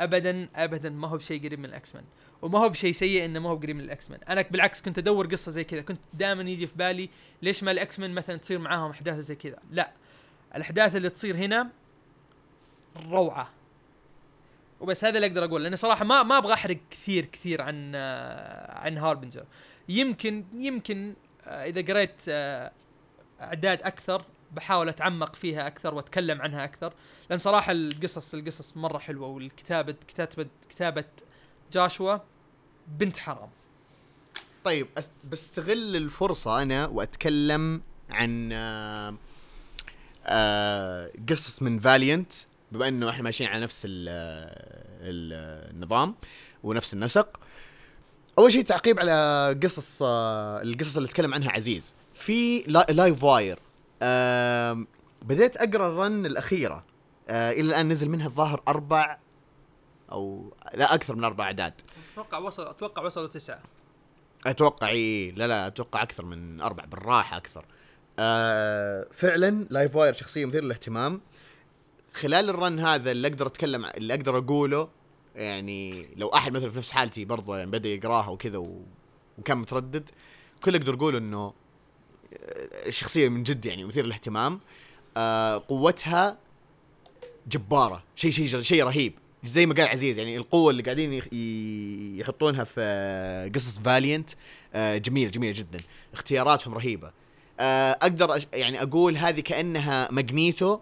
ابدا 0.00 0.48
ابدا 0.54 0.90
ما 0.90 1.08
هو 1.08 1.16
بشيء 1.16 1.46
قريب 1.46 1.58
من 1.58 1.64
ال 1.64 1.94
X-Men. 1.94 2.04
وما 2.42 2.58
هو 2.58 2.68
بشيء 2.68 2.92
سيء 2.92 3.24
إنه 3.24 3.40
ما 3.40 3.50
هو 3.50 3.56
قريب 3.56 3.76
من 3.76 3.84
ال 3.84 4.10
X-Men. 4.10 4.20
أنا 4.28 4.42
بالعكس 4.42 4.82
كنت 4.82 4.98
أدور 4.98 5.26
قصة 5.26 5.52
زي 5.52 5.64
كذا. 5.64 5.80
كنت 5.80 6.00
دائما 6.14 6.42
يجي 6.42 6.66
في 6.66 6.76
بالي 6.76 7.10
ليش 7.42 7.62
ما 7.62 7.70
الإكس 7.70 7.98
مان 7.98 8.10
مثلا 8.14 8.36
تصير 8.36 8.58
معاهم 8.58 8.90
أحداث 8.90 9.16
زي 9.18 9.34
كذا. 9.34 9.58
لا. 9.70 9.92
الأحداث 10.56 10.96
اللي 10.96 11.10
تصير 11.10 11.36
هنا 11.36 11.70
روعة. 13.10 13.50
وبس 14.80 15.04
هذا 15.04 15.16
اللي 15.16 15.26
أقدر 15.26 15.44
أقول. 15.44 15.62
لاني 15.62 15.76
صراحة 15.76 16.04
ما 16.04 16.22
ما 16.22 16.38
أبغى 16.38 16.54
أحرق 16.54 16.78
كثير 16.90 17.24
كثير 17.24 17.62
عن 17.62 17.94
عن 18.74 18.98
Harbinger 18.98 19.44
يمكن 19.88 20.44
يمكن 20.54 21.14
آه، 21.46 21.64
إذا 21.64 21.82
قريت 21.82 22.22
آه، 22.28 22.72
أعداد 23.40 23.82
أكثر 23.82 24.24
بحاول 24.52 24.88
أتعمق 24.88 25.36
فيها 25.36 25.66
أكثر 25.66 25.94
وأتكلم 25.94 26.42
عنها 26.42 26.64
أكثر 26.64 26.92
لأن 27.30 27.38
صراحة 27.38 27.72
القصص 27.72 28.34
القصص 28.34 28.76
مرة 28.76 28.98
حلوة 28.98 29.28
والكتابة 29.28 29.94
كتابة 30.08 30.46
كتابة 30.68 31.04
جاشوا 31.72 32.18
بنت 32.88 33.18
حرام. 33.18 33.48
طيب 34.64 34.86
بستغل 35.30 35.96
الفرصة 35.96 36.62
أنا 36.62 36.86
وأتكلم 36.86 37.82
عن 38.10 38.50
آه، 38.52 39.14
آه، 40.26 41.10
قصص 41.28 41.62
من 41.62 41.78
فاليانت 41.80 42.32
بما 42.72 42.88
إنه 42.88 43.10
إحنا 43.10 43.22
ماشيين 43.22 43.50
على 43.50 43.62
نفس 43.62 43.82
ال 43.84 44.08
ال 45.00 45.32
النظام 45.74 46.14
ونفس 46.62 46.94
النسق. 46.94 47.40
أول 48.38 48.52
شيء 48.52 48.62
تعقيب 48.64 48.98
على 49.00 49.58
قصص 49.62 49.98
آه، 50.02 50.62
القصص 50.62 50.96
اللي 50.96 51.08
تكلم 51.08 51.34
عنها 51.34 51.50
عزيز. 51.50 51.94
في 52.14 52.60
لا- 52.66 52.86
Livewire 52.90 53.58
بديت 55.22 55.56
أقرأ 55.56 55.88
ال 55.88 55.98
run 55.98 56.26
الأخيرة. 56.26 56.84
آه، 57.28 57.50
إلى 57.50 57.60
الآن 57.60 57.88
نزل 57.88 58.08
منها 58.08 58.26
الظاهر 58.26 58.62
أربع 58.68 59.18
أو 60.12 60.52
لا 60.74 60.94
أكثر 60.94 61.14
من 61.14 61.24
أربع 61.24 61.44
أعداد. 61.44 61.72
أتوقع 62.12 62.38
وصل 62.38 62.66
أتوقع 62.66 63.02
وصلوا 63.02 63.26
تسعة. 63.26 63.62
أتوقع 64.46 64.88
إي 64.88 65.30
لا 65.30 65.46
لا 65.46 65.66
أتوقع 65.66 66.02
أكثر 66.02 66.24
من 66.24 66.60
أربع 66.60 66.84
بالراحة 66.84 67.36
أكثر. 67.36 67.64
آه 68.18 69.06
فعلا 69.12 69.66
Livewire 69.70 70.12
شخصية 70.12 70.46
مثيرة 70.46 70.64
للاهتمام. 70.64 71.20
خلال 72.14 72.50
الرن 72.50 72.80
هذا 72.80 73.10
اللي 73.10 73.28
أقدر 73.28 73.46
أتكلم 73.46 73.84
اللي 73.84 74.14
أقدر 74.14 74.38
أقوله 74.38 74.88
يعني 75.34 76.08
لو 76.16 76.28
أحد 76.28 76.52
مثلا 76.52 76.70
في 76.70 76.78
نفس 76.78 76.92
حالتي 76.92 77.24
برضه 77.24 77.58
يعني 77.58 77.70
بدأ 77.70 77.88
يقراها 77.88 78.28
وكذا 78.28 78.58
و... 78.58 78.82
وكان 79.38 79.58
متردد 79.58 80.10
كل 80.62 80.74
اللي 80.74 80.78
أقدر 80.82 80.94
أقوله 80.94 81.18
إنه 81.18 81.52
آه، 82.34 82.90
شخصية 82.90 83.28
من 83.28 83.42
جد 83.42 83.66
يعني 83.66 83.84
مثير 83.84 84.04
للاهتمام. 84.04 84.60
آه 85.16 85.64
قوتها 85.68 86.38
جبارة. 87.48 88.02
شيء 88.16 88.30
شيء 88.30 88.60
شيء 88.60 88.84
رهيب. 88.84 89.12
زي 89.44 89.66
ما 89.66 89.74
قال 89.74 89.88
عزيز 89.88 90.18
يعني 90.18 90.36
القوة 90.36 90.70
اللي 90.70 90.82
قاعدين 90.82 91.22
يحطونها 92.20 92.64
في 92.64 92.74
آه، 92.80 93.48
قصص 93.48 93.78
فاليانت 93.78 94.30
جميله 94.76 95.30
جميلة 95.30 95.58
جدا. 95.58 95.78
اختياراتهم 96.14 96.74
رهيبة. 96.74 97.12
آه، 97.60 97.90
أقدر 97.92 98.44
يعني 98.52 98.82
أقول 98.82 99.16
هذه 99.16 99.40
كأنها 99.40 100.08
Magneto 100.10 100.78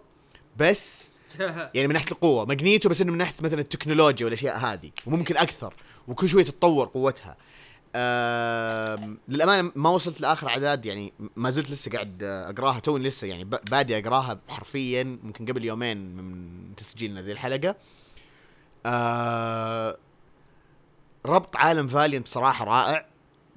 بس 0.57 1.09
يعني 1.75 1.87
من 1.87 1.93
ناحية 1.93 2.11
القوة. 2.11 2.45
Magneto 2.45 2.89
بس 2.89 3.01
إنه 3.01 3.11
من 3.11 3.17
ناحية 3.17 3.35
مثلا 3.41 3.59
التكنولوجيا 3.61 4.25
والأشياء 4.25 4.57
هذه 4.57 4.91
وممكن 5.05 5.37
أكثر 5.37 5.73
وكل 6.07 6.29
شوية 6.29 6.43
تتطور 6.43 6.87
قوتها. 6.87 7.37
للأمانة 9.27 9.71
ما 9.75 9.89
وصلت 9.89 10.21
لآخر 10.21 10.47
أعداد 10.47 10.85
يعني 10.85 11.13
ما 11.35 11.49
زلت 11.49 11.71
لسه 11.71 11.91
قاعد 11.91 12.23
أقراها 12.23 12.79
توني 12.79 13.07
لسه 13.07 13.27
يعني 13.27 13.43
بادي 13.43 13.97
أقراها 13.97 14.39
حرفيا 14.47 15.03
ممكن 15.23 15.45
قبل 15.45 15.65
يومين 15.65 16.15
من 16.15 16.75
تسجيلنا 16.75 17.21
ذي 17.21 17.31
الحلقة. 17.31 17.75
آه 18.85 19.97
ربط 21.25 21.55
عالم 21.57 21.87
Valiant 21.87 22.25
بصراحة 22.25 22.65
رائع 22.65 23.05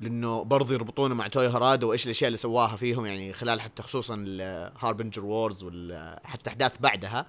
لأنه 0.00 0.44
برضو 0.44 0.72
يربطونه 0.72 1.14
مع 1.14 1.28
Toyo 1.28 1.48
Harada 1.48 1.88
وإيش 1.88 2.04
الأشياء 2.04 2.28
اللي 2.28 2.36
سواها 2.36 2.76
فيهم 2.76 3.06
يعني 3.06 3.32
خلال 3.32 3.60
حتى 3.60 3.82
خصوصا 3.82 4.24
ال 4.26 4.36
Harbinger 4.36 5.24
Wars 5.24 5.64
وحتى 5.64 6.50
أحداث 6.50 6.78
بعدها. 6.80 7.18
آه 7.20 7.26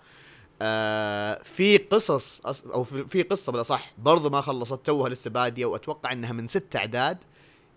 في 1.43 1.77
قصص. 1.91 2.41
أو 2.65 2.83
في 2.83 3.21
قصة 3.23 3.51
بالأصح 3.51 3.93
برضو 3.97 4.29
ما 4.29 4.41
خلصت 4.41 4.85
توها 4.85 5.09
لسه 5.09 5.29
بادية 5.29 5.65
وأتوقع 5.65 6.11
إنها 6.11 6.31
من 6.31 6.47
ست 6.47 6.75
أعداد 6.75 7.17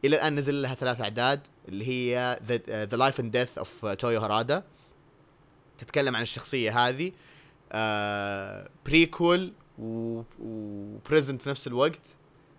إلى 0.04 0.16
الآن 0.16 0.34
نزل 0.36 0.62
لها 0.62 0.74
ثلاث 0.74 1.00
أعداد 1.00 1.40
اللي 1.68 1.88
هي 1.88 2.38
The 2.70 2.96
Life 2.96 3.20
and 3.20 3.36
Death 3.36 3.58
of 3.58 3.86
Toyo 3.86 4.20
Harada 4.20 4.62
تتكلم 5.78 6.16
عن 6.16 6.22
الشخصية 6.22 6.78
هذه 6.88 7.12
آه 7.72 8.68
prequel 8.86 9.52
و 9.78 9.99
present 9.99 11.42
في 11.42 11.50
نفس 11.50 11.66
الوقت 11.66 12.16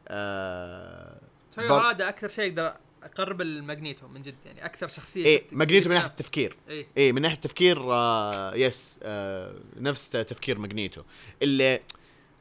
آه 0.07 1.17
توي 1.55 1.67
بر- 1.69 1.81
هذا 1.91 2.09
أكثر 2.09 2.27
شيء 2.27 2.47
أقدر 2.49 2.73
أقرب 3.05 3.41
ال 3.41 3.49
Magneto 3.50 4.07
من 4.07 4.21
جد 4.21 4.35
يعني 4.45 4.65
أكثر 4.65 4.87
شخصية 4.87 5.25
إيه 5.25 5.43
Magneto 5.51 5.89
من. 5.89 5.95
ناحية 5.95 6.07
التفكير. 6.09 6.55
إيه. 6.69 6.87
إيه 6.97 7.11
من 7.11 7.21
ناحية 7.21 7.35
التفكير 7.35 7.93
آه 7.93 8.55
yes 8.55 8.99
آه 9.03 9.55
نفس 9.77 10.09
تفكير 10.09 10.59
Magneto. 10.59 11.01
اللي 11.41 11.79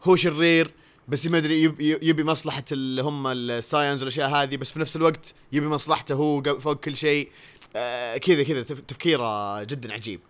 هو 0.03 0.17
شرير 0.17 0.71
بس 1.09 1.27
ما 1.27 1.39
أدري 1.39 1.63
يب- 1.63 1.81
يبي 1.81 2.25
مصلحة 2.25 2.65
اللي 2.73 3.03
هم 3.03 3.27
ال 3.27 3.37
psiots 3.37 4.01
والأشياء 4.03 4.29
هذه 4.31 4.57
بس 4.57 4.73
في 4.73 4.79
نفس 4.81 4.97
الوقت 4.97 5.35
يبي 5.53 5.67
مصلحته 5.69 6.15
هو 6.15 6.43
فوق 6.43 6.81
كل 6.81 6.97
شيء. 6.97 7.31
آه 7.77 8.17
كذا 8.17 8.43
كذا 8.43 8.63
تف- 8.63 8.81
تفكيره 8.81 9.63
جدا 9.65 9.93
عجيب. 9.93 10.21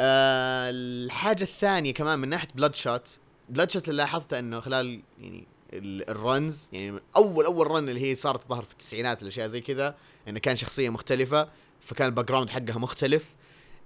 آه 0.00 0.70
الحاجة 0.70 1.42
الثانية 1.42 1.92
كمان 1.94 2.18
من 2.18 2.28
ناحية 2.28 2.48
Bloodshot 2.54 3.18
Bloodshot 3.48 3.88
اللي 3.88 4.02
لاحظته 4.02 4.38
إنه 4.38 4.60
خلال 4.60 5.02
يعني 5.20 5.46
ال 5.82 5.99
runs 5.99 6.68
يعني 6.72 7.00
اول 7.16 7.44
أول 7.44 7.66
run 7.70 7.88
اللي 7.88 8.00
هي 8.10 8.14
صارت 8.14 8.42
تظهر 8.44 8.62
في 8.64 8.72
التسعينات 8.72 9.22
الاشياء 9.22 9.48
زي 9.48 9.60
كذا 9.60 9.94
إنه 10.28 10.38
كان 10.38 10.56
شخصية 10.56 10.88
مختلفة 10.90 11.48
فكان 11.80 12.06
ال 12.06 12.28
background 12.28 12.50
حقها 12.50 12.78
مختلف. 12.78 13.24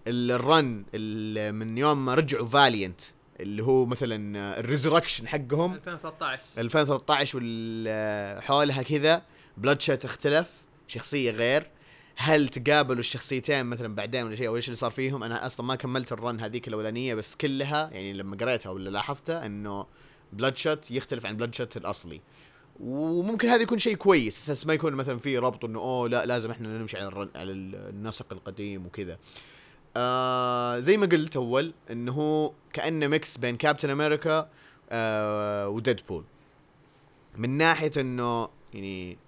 ال 0.06 0.26
run 0.26 0.84
ال- 0.94 1.54
من 1.54 1.78
يوم 1.78 2.04
ما 2.04 2.14
رجعوا 2.14 2.46
Valiant 2.46 3.00
اللي 3.40 3.62
هو 3.62 3.86
مثلا 3.86 4.58
ال 4.60 4.65
resurrection 4.65 5.28
حقهم. 5.28 5.74
2013 5.74 6.42
2013 6.58 7.38
والحولها 7.38 8.82
كذا 8.82 9.22
Bloodshot 9.56 10.04
اختلف 10.04 10.46
شخصية 10.88 11.30
غير. 11.30 11.66
هل 12.16 12.48
تقابلوا 12.48 13.00
الشخصيتين 13.00 13.66
مثلا 13.66 13.94
بعدين 13.94 14.26
ولا 14.26 14.34
شيء 14.36 14.48
أو 14.48 14.56
إيش 14.56 14.66
اللي 14.66 14.76
صار 14.76 14.90
فيهم؟ 14.90 15.22
أنا 15.22 15.46
أصلا 15.46 15.66
ما 15.66 15.74
كملت 15.74 16.12
ال 16.12 16.19
run 16.19 16.40
هذيك 16.40 16.68
الأولانية 16.68 17.14
بس 17.14 17.36
كلها 17.36 17.90
يعني 17.92 18.12
لما 18.12 18.36
قريتها 18.36 18.70
ولا 18.70 18.90
لاحظتها 18.90 19.46
إنه 19.46 19.86
Bloodshot 20.32 20.90
يختلف 20.90 21.26
عن 21.26 21.36
Bloodshot 21.36 21.76
الأصلي. 21.76 22.20
وممكن 22.80 23.48
هذا 23.48 23.62
يكون 23.62 23.78
شيء 23.78 23.94
كويس 23.94 24.38
أساس 24.38 24.66
ما 24.66 24.74
يكون 24.74 24.92
مثلا 24.92 25.18
في 25.18 25.38
ربط 25.38 25.64
إنه 25.64 25.78
أوه 25.78 26.08
لا 26.08 26.26
لازم 26.26 26.50
إحنا 26.50 26.68
نمشي 26.68 26.96
على 26.98 27.28
على 27.34 27.52
النسق 27.52 28.32
القديم 28.32 28.86
وكذا. 28.86 29.18
آه 29.96 30.80
زي 30.80 30.96
ما 30.96 31.06
قلت 31.06 31.36
أول 31.36 31.72
إنه 31.90 32.12
هو 32.12 32.52
كأنه 32.72 33.06
mix 33.06 33.36
بين 33.36 33.56
Captain 33.56 33.90
America 33.90 34.48
آه 34.90 35.68
و 35.68 35.74
Deadpool 35.74 36.24
من 37.36 37.50
ناحية 37.50 37.92
إنه 37.96 38.48
يعني 38.74 39.18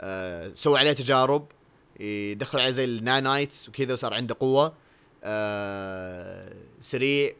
آه 0.00 0.52
سووا 0.54 0.78
عليه 0.78 0.92
تجارب 0.92 1.46
يدخلوا 2.00 2.62
عليه 2.62 2.72
زي 2.72 2.84
ال 2.84 2.94
nanites 2.94 3.68
وكذا 3.68 3.92
وصار 3.92 4.14
عنده 4.14 4.36
قوة 4.40 4.74
آه 5.24 6.54
سريع 6.80 7.32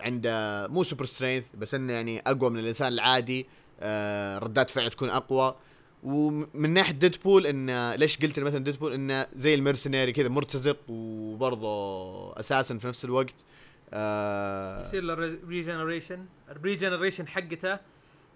عنده 0.00 0.66
مو 0.68 0.82
super 0.82 1.04
strength 1.04 1.44
بس 1.54 1.74
إنه 1.74 1.92
يعني 1.92 2.20
أقوى 2.20 2.50
من 2.50 2.58
الإنسان 2.58 2.92
العادي 2.92 3.46
آه 3.80 4.38
ردات 4.38 4.70
فعله 4.70 4.88
تكون 4.88 5.10
أقوى. 5.10 5.56
ومن 6.02 6.70
ناحية 6.70 6.92
Deadpool 6.92 7.46
إنه 7.46 7.94
ليش 7.94 8.18
قلت 8.18 8.40
مثلا 8.40 8.64
Deadpool 8.64 8.92
إنه 8.92 9.26
زي 9.34 9.54
ال 9.54 9.60
mercenary 9.60 10.12
كذا 10.12 10.28
مرتزق 10.28 10.76
وبرضه 10.88 12.40
أساسا 12.40 12.78
في 12.78 12.88
نفس 12.88 13.04
الوقت. 13.04 13.44
آه 13.92 14.82
يصير 14.82 15.02
له 15.02 15.14
regeneration 15.48 16.26
ال 16.50 16.56
regeneration 16.56 17.28
حقته. 17.28 17.78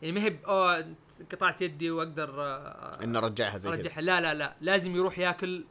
يعني 0.02 0.12
ما 0.12 0.24
هي 0.24 0.36
أوه 0.46 0.94
قطعت 1.32 1.62
يدي 1.62 1.90
وأقدر 1.90 2.42
آه، 2.42 3.04
إنه 3.04 3.18
رجعها 3.20 3.58
زي 3.58 3.68
كذا. 3.68 3.78
أرجعها. 3.78 4.00
لا 4.00 4.20
لا 4.20 4.34
لا 4.34 4.56
لازم 4.60 4.96
يروح 4.96 5.18
ياكل 5.18 5.64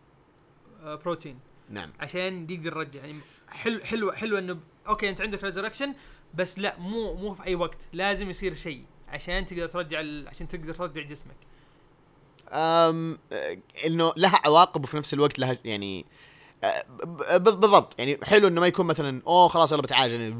آه، 0.83 0.95
بروتين 0.95 1.39
نعم. 1.69 1.93
عشان 1.99 2.49
يقدر 2.49 2.77
يرجع. 2.77 3.05
يعني 3.05 3.19
حلو 3.49 3.79
حلو 3.79 4.11
حلو 4.11 4.37
إنه 4.37 4.59
okay 4.87 5.09
أنت 5.09 5.21
عندك 5.21 5.43
resurrection 5.43 5.93
بس 6.33 6.59
لا 6.59 6.79
مو 6.79 7.13
مو 7.13 7.33
في 7.33 7.43
أي 7.45 7.55
وقت. 7.55 7.77
لازم 7.93 8.29
يصير 8.29 8.53
شيء 8.53 8.85
عشان 9.09 9.45
تقدر 9.45 9.67
ترجع 9.67 9.99
ال... 9.99 10.27
عشان 10.27 10.47
تقدر 10.47 10.73
ترجع 10.73 11.01
جسمك. 11.01 11.35
أم 12.51 13.17
إنه 13.85 14.13
لها 14.17 14.39
عواقب 14.45 14.83
وفي 14.83 14.97
نفس 14.97 15.13
الوقت 15.13 15.39
لها 15.39 15.57
يعني 15.65 16.05
بالضبط. 17.35 17.99
يعني 17.99 18.19
حلو 18.23 18.47
إنه 18.47 18.61
ما 18.61 18.67
يكون 18.67 18.85
مثلا 18.85 19.21
أوه 19.27 19.47
خلاص 19.47 19.71
يلا 19.71 19.81
بتعالج 19.81 20.13
يعني 20.13 20.35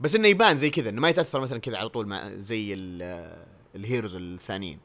بس 0.00 0.14
إنه 0.14 0.28
يبان 0.28 0.56
زي 0.56 0.70
كذا 0.70 0.88
إنه 0.90 1.00
ما 1.00 1.08
يتأثر 1.08 1.40
مثلا 1.40 1.58
كذا 1.58 1.76
على 1.78 1.88
طول 1.88 2.06
مع 2.06 2.28
زي 2.28 2.74
ال- 2.74 3.46
ال 3.74 3.80
heroes 3.80 4.14
الثانيين. 4.14 4.78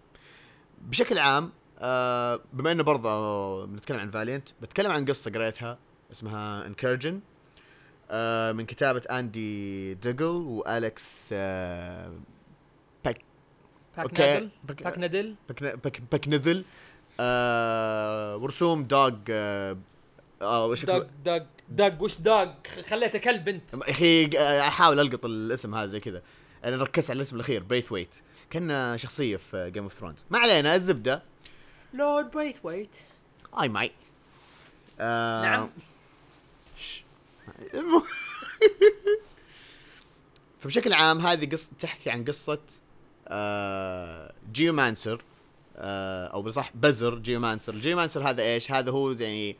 بشكل 0.81 1.17
عام 1.19 1.51
بما 2.53 2.71
إنه 2.71 2.83
برضه 2.83 3.65
بنتكلم 3.65 3.97
عن 3.99 4.09
Valiant 4.11 4.49
بتكلم 4.61 4.91
عن 4.91 5.05
قصة 5.05 5.31
قريتها 5.31 5.77
اسمها 6.11 6.67
Incursion 6.67 7.19
من 8.53 8.65
كتابة 8.65 9.01
Andy 9.11 9.93
Diggle 9.93 10.23
و 10.25 10.46
Alex 10.46 11.29
آه، 11.33 12.11
باك 13.05 13.21
باك. 13.97 14.19
نادل. 14.19 14.49
باك- 14.63 14.97
نادل. 14.97 15.35
باك 16.11 16.27
نذل 16.27 16.65
آه 17.19 18.37
ورسوم 18.37 18.83
Doug 18.83 19.11
آه 19.29 19.77
آه 20.41 20.65
وش 20.65 20.85
Doug 20.85 21.03
Doug 21.25 21.39
Doug 21.69 22.03
وش 22.03 22.17
Doug؟ 22.21 22.47
خليته 22.89 23.19
كلب 23.19 23.47
انت. 23.47 23.73
يا 23.73 23.79
أخي 23.91 24.25
آه، 24.37 24.67
أحاول 24.67 24.99
ألقط 24.99 25.25
الاسم 25.25 25.75
هذا 25.75 25.87
زي 25.87 25.99
كذا. 25.99 26.21
أنا 26.65 26.83
ركزت 26.83 27.09
على 27.09 27.17
الاسم 27.17 27.35
الأخير 27.35 27.63
Braithwaite 27.63 28.15
كان 28.49 28.97
شخصية 28.97 29.37
في 29.37 29.71
Game 29.73 29.83
of 29.83 29.93
Thrones 29.93 30.25
ما 30.29 30.39
علينا 30.39 30.75
الزبدة. 30.75 31.23
Lord 31.93 32.31
Braithwaite 32.31 32.95
اي 33.61 33.69
ماي 33.69 33.91
آه 34.99 35.41
نعم. 35.41 35.69
فبشكل 40.59 40.93
عام 40.93 41.19
هذه 41.19 41.49
قصة 41.49 41.71
تحكي 41.79 42.09
عن 42.09 42.25
قصة 42.25 42.59
آه 43.27 44.33
Geomancer 44.53 45.23
آه 45.77 46.27
أو 46.27 46.41
بصح 46.41 46.71
بزر 46.75 47.15
Geomancer 47.19 47.73
ال 47.73 47.79
Geomancer 47.79 48.29
هذا 48.29 48.43
إيش 48.43 48.71
هذا 48.71 48.91
هو 48.91 49.11
يعني 49.11 49.57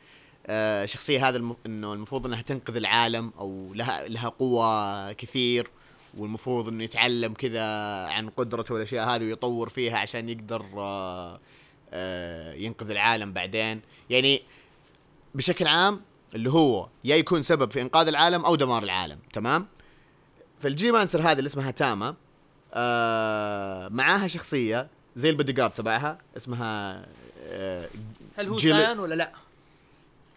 آه 0.48 0.86
شخصية 0.86 1.30
هذا. 1.30 1.56
إنه 1.66 1.94
المفروض 1.94 2.26
إنها 2.26 2.42
تنقذ 2.42 2.76
العالم 2.76 3.32
أو 3.40 3.74
لها 3.74 4.08
لها 4.08 4.30
قوة 4.30 5.12
كثير 5.12 5.68
والمفروض 6.18 6.68
إنه 6.68 6.84
يتعلم 6.84 7.34
كذا 7.34 7.64
عن 8.08 8.30
قدرته 8.30 8.74
والأشياء 8.74 9.10
هذه 9.10 9.26
ويطور 9.26 9.70
فيها 9.70 9.98
عشان 9.98 10.30
يقدر 10.30 10.66
آه 10.78 11.40
آه 11.94 12.54
ينقذ 12.54 12.90
العالم 12.90 13.34
بعدين 13.34 13.82
يعني 14.10 14.42
بشكل 15.36 15.68
عام 15.68 16.02
اللي 16.36 16.50
هو 16.52 16.88
يا 17.04 17.16
يكون 17.16 17.42
سبب 17.44 17.72
في 17.72 17.82
إنقاذ 17.82 18.08
العالم 18.08 18.46
أو 18.46 18.56
دمار 18.56 18.84
العالم 18.84 19.20
تمام؟ 19.34 19.68
فال 20.62 20.92
Geomancer 20.92 21.22
هذه 21.22 21.38
اللي 21.40 21.48
اسمها 21.48 21.72
تاما 21.72 22.16
آه 22.74 23.88
معاها 23.90 24.28
شخصية 24.28 24.88
زي 25.16 25.30
البودي 25.30 25.52
جارد 25.54 25.72
تبعها 25.74 26.18
اسمها 26.38 27.06
آه, 27.44 27.90
هل 28.38 28.48
هو 28.48 28.56
جيل- 28.58 28.76
سايان 28.76 29.00
ولا 29.00 29.16
لا؟ 29.16 29.32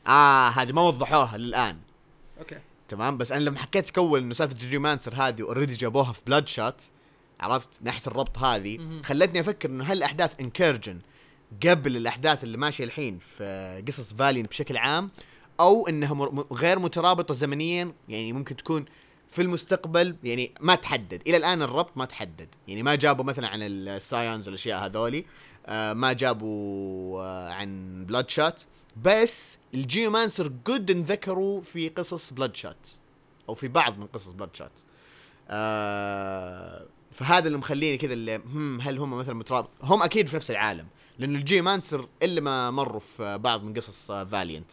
آه 0.07 0.49
هذه 0.49 0.73
ما 0.73 0.83
وضحوها 0.83 1.37
للآن. 1.39 1.77
okay. 2.39 2.59
تمام؟ 2.89 3.19
بس 3.19 3.33
أنا 3.33 3.41
لما 3.45 3.59
حكيت 3.59 3.91
cool 3.91 4.21
إنه 4.21 4.35
سالفة 4.35 4.55
ال 4.63 4.79
Geomancer 4.79 5.15
هذه 5.15 5.43
already 5.43 5.75
جابوها 5.75 6.13
في 6.13 6.21
Bloodshot 6.27 6.83
عرفت؟ 7.41 7.69
ناحية 7.83 8.03
الربط 8.07 8.39
هذه. 8.39 9.01
خلتني 9.05 9.41
أفكر 9.41 9.69
إنه 9.71 9.85
هل 9.85 10.03
احداث 10.03 10.41
Incursion 10.41 10.99
قبل 11.67 11.97
الأحداث 11.97 12.45
اللي 12.45 12.59
ماشية 12.59 12.85
الحين 12.85 13.19
في 13.19 13.83
قصص 13.89 14.15
Valiant 14.15 14.47
بشكل 14.47 14.77
عام 14.77 15.11
أو 15.61 15.89
إنها 15.89 16.45
غير 16.53 16.79
مترابطة 16.79 17.35
زمنيا 17.35 17.93
يعني 18.09 18.33
ممكن 18.33 18.57
تكون 18.57 18.85
في 19.31 19.43
المستقبل 19.43 20.17
يعني 20.25 20.55
ما 20.61 20.75
تحدد. 20.75 21.23
إلى 21.27 21.37
الآن 21.37 21.63
الربط 21.63 21.97
ما 21.97 22.05
تحدد. 22.05 22.49
يعني 22.69 22.83
ما 22.83 22.95
جابوا 22.95 23.25
مثلا 23.25 23.49
عن 23.49 23.63
ال 23.63 23.75
psiots 23.75 24.49
والأشياء 24.49 24.87
هذولي 24.87 25.25
آه 25.67 25.93
ما 25.93 26.13
جابوا 26.13 27.23
آه 27.23 27.51
عن 27.53 28.05
Bloodshot 28.09 28.63
بس 29.05 29.59
ال 29.75 29.83
Geomancer 29.83 30.53
قد 30.65 30.91
انذكروا 30.91 31.61
في 31.61 31.89
قصص 31.89 32.33
Bloodshot 32.33 32.89
أو 33.49 33.55
في 33.55 33.69
بعض 33.69 33.99
من 33.99 34.07
قصص 34.07 34.31
Bloodshot 34.31 34.81
آه 35.49 36.87
فهذا 37.13 37.47
اللي 37.47 37.59
مخليني 37.59 37.97
كذا 37.97 38.13
اللي 38.13 38.37
هم 38.37 38.81
هل 38.81 38.99
هم 38.99 39.15
مثلا 39.15 39.35
مترابط؟ 39.35 39.71
هم 39.83 40.03
أكيد 40.03 40.27
في 40.27 40.37
نفس 40.37 40.51
العالم 40.51 40.87
لأنه 41.19 41.39
ال 41.39 41.61
Geomancer 41.61 42.09
اللي 42.23 42.41
ما 42.41 42.71
مروا 42.71 43.01
في 43.01 43.39
بعض 43.39 43.63
من 43.63 43.75
قصص 43.75 44.13
Valiant 44.13 44.73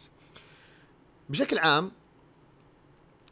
بشكل 1.28 1.58
عام 1.58 1.92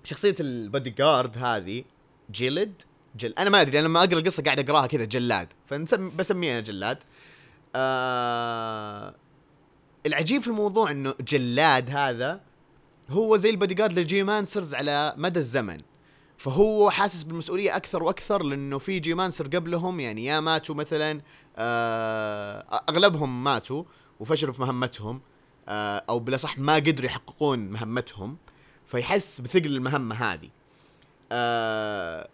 شخصية 0.04 0.34
البودي 0.40 0.90
جارد 0.90 1.38
هذه 1.38 1.84
جلد 2.30 2.82
جل 3.16 3.34
أنا 3.38 3.50
ما 3.50 3.60
أدري 3.60 3.78
أنا 3.78 3.86
لما 3.86 4.04
أقرأ 4.04 4.18
القصة 4.18 4.42
قاعد 4.42 4.70
أقراها 4.70 4.86
كذا 4.86 5.04
جلاد. 5.04 5.48
فبسميه 5.66 6.52
أنا 6.52 6.60
جلاد. 6.60 6.98
آه 7.74 9.14
العجيب 10.06 10.42
في 10.42 10.48
الموضوع 10.48 10.90
إنه 10.90 11.14
جلاد 11.20 11.90
هذا 11.90 12.40
هو 13.10 13.36
زي 13.36 13.50
البودي 13.50 13.74
جارد 13.74 13.98
لل 13.98 14.22
Geomancers 14.22 14.74
على 14.74 15.14
مدى 15.16 15.38
الزمن. 15.38 15.80
فهو 16.38 16.90
حاسس 16.90 17.22
بالمسؤولية 17.22 17.76
أكثر 17.76 18.02
وأكثر 18.02 18.42
لأنه 18.42 18.78
في 18.78 18.98
Geomancer 18.98 19.46
قبلهم 19.46 20.00
يعني 20.00 20.24
يا 20.24 20.40
ماتوا 20.40 20.74
مثلا 20.74 21.20
آه 21.56 22.82
أغلبهم 22.88 23.44
ماتوا 23.44 23.84
وفشلوا 24.20 24.52
في 24.52 24.62
مهمتهم. 24.62 25.20
أو 26.08 26.18
بالأصح 26.18 26.58
ما 26.58 26.74
قدروا 26.74 27.06
يحققون 27.06 27.58
مهمتهم 27.58 28.36
فيحس 28.86 29.40
بثقل 29.40 29.76
المهمة 29.76 30.14
هذه. 30.14 30.48
آه 31.32 32.28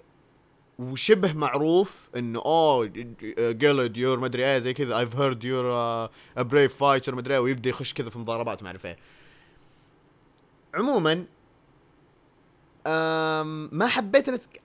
وشبه 0.78 1.32
معروف 1.32 2.10
إنه 2.16 2.40
oh 2.40 2.90
Gilad 3.38 3.96
you're 3.96 4.20
مدري 4.20 4.44
إيه 4.44 4.58
زي 4.58 4.74
كذا 4.74 4.98
I've 4.98 5.16
heard 5.16 5.44
you're 5.44 6.08
brave 6.36 6.76
fighter 6.76 7.14
مدري 7.14 7.34
إيه 7.34 7.40
ويبدأ 7.40 7.70
يخش 7.70 7.94
كذا 7.94 8.10
في 8.10 8.18
مضاربات 8.18 8.62
ما 8.62 8.68
اعرف 8.68 8.86
إيه 8.86 8.98
عموما 10.74 11.24
ما 13.72 13.86
حبيت 13.86 14.28
أتك... 14.28 14.62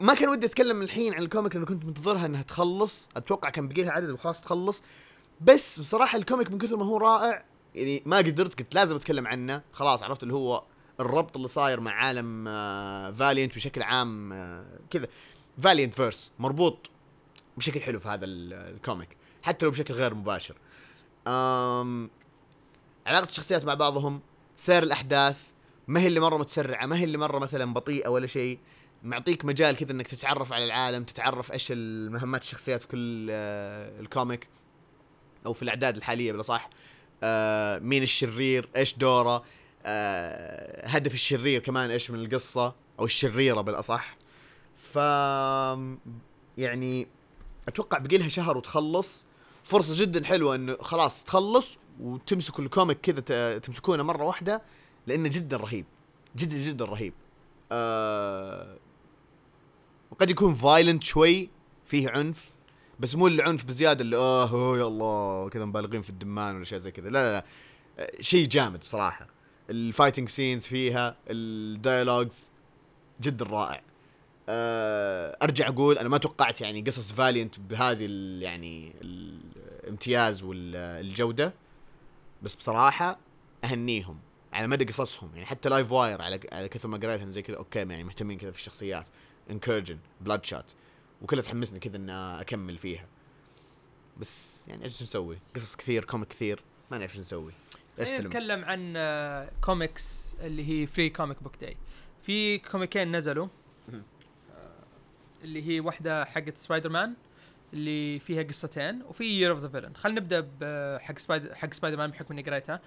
ما 0.00 0.14
كان 0.14 0.28
ودي 0.28 0.46
أتكلم 0.46 0.82
الحين 0.82 1.14
عن 1.14 1.22
ال 1.22 1.27
comic 1.27 1.54
لأنه 1.54 1.66
كنت 1.66 1.84
منتظرها 1.84 2.26
إنها 2.26 2.42
تخلص. 2.42 3.08
أتوقع 3.16 3.50
كان 3.50 3.68
بقي 3.68 3.82
لها 3.82 3.92
عدد 3.92 4.10
وخلاص 4.10 4.40
تخلص. 4.40 4.82
بس 5.40 5.80
بصراحة 5.80 6.18
ال 6.18 6.23
comic 6.23 6.50
من 6.50 6.58
كثر 6.58 6.76
ما 6.76 6.84
هو 6.84 6.96
رائع 6.96 7.44
يعني 7.74 8.02
ما 8.06 8.16
قدرت 8.16 8.54
كنت 8.54 8.74
لازم 8.74 8.96
أتكلم 8.96 9.26
عنه. 9.26 9.62
خلاص 9.72 10.02
عرفت 10.02 10.22
اللي 10.22 10.34
هو 10.34 10.64
الربط 11.00 11.36
اللي 11.36 11.48
صاير 11.48 11.80
مع 11.80 11.92
عالم 11.92 12.48
آه 12.48 13.10
Valiant 13.10 13.54
بشكل 13.54 13.82
عام 13.82 14.32
آه 14.32 14.78
كذا. 14.90 15.06
Valiant 15.62 15.94
verse 15.94 16.32
مربوط 16.38 16.90
بشكل 17.56 17.80
حلو 17.80 17.98
في 17.98 18.08
هذا 18.08 18.24
ال 18.24 18.39
comic 18.39 19.16
حتى 19.42 19.66
لو 19.66 19.70
بشكل 19.70 19.94
غير 19.94 20.14
مباشر. 20.14 20.54
علاقة 23.06 23.28
الشخصيات 23.28 23.64
مع 23.64 23.74
بعضهم 23.74 24.20
سير 24.56 24.82
الأحداث 24.82 25.40
ما 25.88 26.00
هي 26.00 26.06
اللي 26.06 26.20
مرة 26.20 26.36
متسرعة 26.36 26.86
ما 26.86 26.96
هي 26.96 27.04
اللي 27.04 27.18
مرة 27.18 27.38
مثلا 27.38 27.72
بطيئة 27.72 28.08
ولا 28.08 28.26
شيء. 28.26 28.58
معطيك 29.02 29.44
مجال 29.44 29.76
كذا 29.76 29.92
إنك 29.92 30.08
تتعرف 30.08 30.52
على 30.52 30.64
العالم 30.64 31.04
تتعرف 31.04 31.52
إيش 31.52 31.68
المهمات 31.70 32.42
الشخصيات 32.42 32.80
في 32.80 32.88
كل 32.88 33.28
آه 33.30 34.00
ال 34.00 34.08
comic 34.08 34.48
أو 35.46 35.52
في 35.52 35.62
الأعداد 35.62 35.96
الحالية 35.96 36.32
بالأصح 36.32 36.70
آه 37.22 37.78
مين 37.78 38.02
الشرير 38.02 38.68
إيش 38.76 38.94
دوره 38.94 39.44
آه 39.86 40.86
هدف 40.86 41.14
الشرير 41.14 41.60
كمان 41.60 41.90
إيش 41.90 42.10
من 42.10 42.18
القصة 42.18 42.74
أو 42.98 43.04
الشريرة 43.04 43.60
بالأصح. 43.60 44.16
ف 44.76 44.96
يعني 46.58 47.06
أتوقع 47.68 47.98
بقي 47.98 48.18
لها 48.18 48.28
شهر 48.28 48.56
وتخلص. 48.56 49.26
فرصة 49.64 50.00
جدا 50.00 50.24
حلوة 50.24 50.54
إنه 50.54 50.76
خلاص 50.80 51.24
تخلص 51.24 51.78
وتمسكوا 52.00 52.64
ال 52.64 52.70
comic 52.70 53.00
كذا 53.00 53.58
تمسكونه 53.58 54.02
مرة 54.02 54.24
واحدة 54.24 54.62
لأنه 55.06 55.28
جدا 55.28 55.56
رهيب 55.56 55.84
جدا 56.36 56.56
جدا 56.56 56.84
رهيب. 56.84 57.14
آه 57.72 58.76
وقد 60.10 60.30
يكون 60.30 60.54
violent 60.54 61.02
شوي 61.02 61.50
فيه 61.86 62.10
عنف. 62.10 62.50
بس 63.02 63.14
مو 63.14 63.26
العنف 63.26 63.64
بزيادة 63.64 64.02
اللي 64.02 64.16
آه 64.16 64.76
يا 64.76 64.86
الله 64.86 65.48
كذا 65.48 65.64
مبالغين 65.64 66.02
في 66.02 66.10
الدمان 66.10 66.56
ولا 66.56 66.64
شيء 66.64 66.78
زي 66.78 66.90
كذا. 66.90 67.08
لا 67.08 67.18
لا, 67.18 67.32
لا. 67.32 67.44
آه 67.98 68.12
شيء 68.20 68.46
جامد 68.46 68.80
بصراحه 68.80 69.26
ال 69.70 69.76
fighting 69.76 70.28
scenes 70.28 70.66
فيها 70.66 71.16
ال 71.28 71.40
dialogues 71.40 72.50
جدا 73.20 73.44
رائع. 73.44 73.82
أه 74.48 75.36
أرجع 75.42 75.68
أقول 75.68 75.98
أنا 75.98 76.08
ما 76.08 76.18
توقعت 76.18 76.60
يعني 76.60 76.80
قصص 76.80 77.12
Valiant 77.12 77.60
بهذه 77.60 78.06
ال 78.06 78.42
يعني 78.42 78.92
الامتياز 79.02 80.42
والجودة 80.42 81.54
بس 82.42 82.54
بصراحة 82.54 83.18
أهنيهم. 83.64 84.18
على 84.52 84.66
مدى 84.66 84.84
قصصهم. 84.84 85.30
يعني 85.34 85.46
حتى 85.46 85.68
Livewire 85.68 86.22
على 86.22 86.40
على 86.52 86.68
كثر 86.68 86.88
ما 86.88 86.96
قريتها 86.96 87.30
زي 87.30 87.42
كذا 87.42 87.56
okay 87.56 87.78
يعني 87.78 88.04
مهتمين 88.04 88.38
كذا 88.38 88.50
في 88.50 88.58
الشخصيات. 88.58 89.08
Incursion 89.50 89.98
Bloodshot 90.20 90.70
وكلها 91.22 91.42
تحمسني 91.42 91.78
كذا 91.78 91.96
ان 91.96 92.10
أكمل 92.10 92.78
فيها. 92.78 93.06
بس 94.16 94.64
يعني 94.68 94.84
إيش 94.84 95.02
نسوي؟ 95.02 95.38
قصص 95.56 95.76
كثير 95.76 96.04
comic 96.04 96.28
كثير 96.28 96.62
ما 96.90 96.98
نعرف 96.98 97.10
إيش 97.10 97.20
نسوي. 97.20 97.52
استلم 97.98 98.26
نتكلم 98.26 98.64
عن 98.64 98.94
كوميكس 99.60 100.36
اللي 100.40 100.68
هي 100.68 100.86
Free 100.86 101.10
Comic 101.10 101.42
Book 101.42 101.56
Day 101.56 101.76
في 102.22 102.58
ComiCon 102.58 103.16
نزلوا. 103.16 103.48
اللي 105.44 105.68
هي 105.68 105.80
واحدة 105.80 106.24
حقت 106.24 106.58
سبايدر 106.58 106.90
مان 106.90 107.14
اللي 107.72 108.18
فيها 108.18 108.42
قصتين 108.42 109.02
وفي 109.02 109.24
Year 109.24 109.50
of 109.50 109.60
the 109.60 109.68
Villain 109.68 109.96
خلينا 109.96 110.20
نبدأ 110.20 110.48
بحق 110.60 111.18
سبايدر 111.18 111.54
حق 111.54 111.72
سبايدر 111.72 111.96
مان 111.96 112.10
بحكم 112.10 112.32
إني 112.34 112.42
قريتها. 112.42 112.80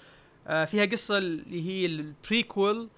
آه 0.48 0.66
فيها 0.66 0.86
قصة 0.86 1.18
اللي 1.18 1.68
هي 1.68 1.86
ال 1.86 1.99
prequel 1.99 2.90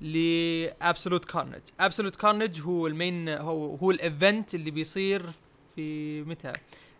ل 0.00 0.14
Absolute 0.14 1.24
Carnage. 1.24 1.62
Absolute 1.80 2.16
Carnage 2.16 2.60
هو 2.60 2.86
المين 2.86 3.28
هو 3.28 3.76
هو 3.76 3.90
ال 3.90 4.01
event 4.01 4.54
اللي 4.54 4.70
بيصير 4.70 5.30
في 5.74 6.22
متى؟ 6.22 6.52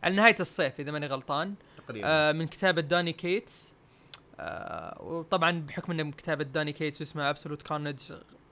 على 0.03 0.15
نهاية 0.15 0.37
الصيف 0.41 0.81
إذا 0.81 0.91
ماني 0.91 1.07
غلطان. 1.07 1.55
تقريبا. 1.77 2.09
آه 2.09 2.33
من 2.33 2.47
كتابة 2.47 2.81
داني 2.81 3.13
كيتس. 3.13 3.75
آه 4.41 5.03
وطبعا 5.03 5.51
بحكم 5.61 5.93
انه 5.93 6.03
من 6.03 6.13
كتابة 6.13 6.45
داني 6.45 6.73
كيتس 6.73 7.01
واسمه 7.01 7.31
Absolute 7.31 7.62
Carnage 7.62 7.99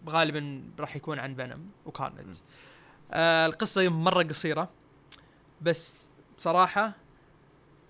غالبا 0.08 0.62
راح 0.78 0.96
يكون 0.96 1.18
عن 1.18 1.34
فينوم 1.34 1.70
وكارنج. 1.86 2.34
آه 3.12 3.46
القصة 3.46 3.88
مرة 3.88 4.22
قصيرة 4.22 4.70
بس 5.62 6.08
بصراحه 6.36 6.92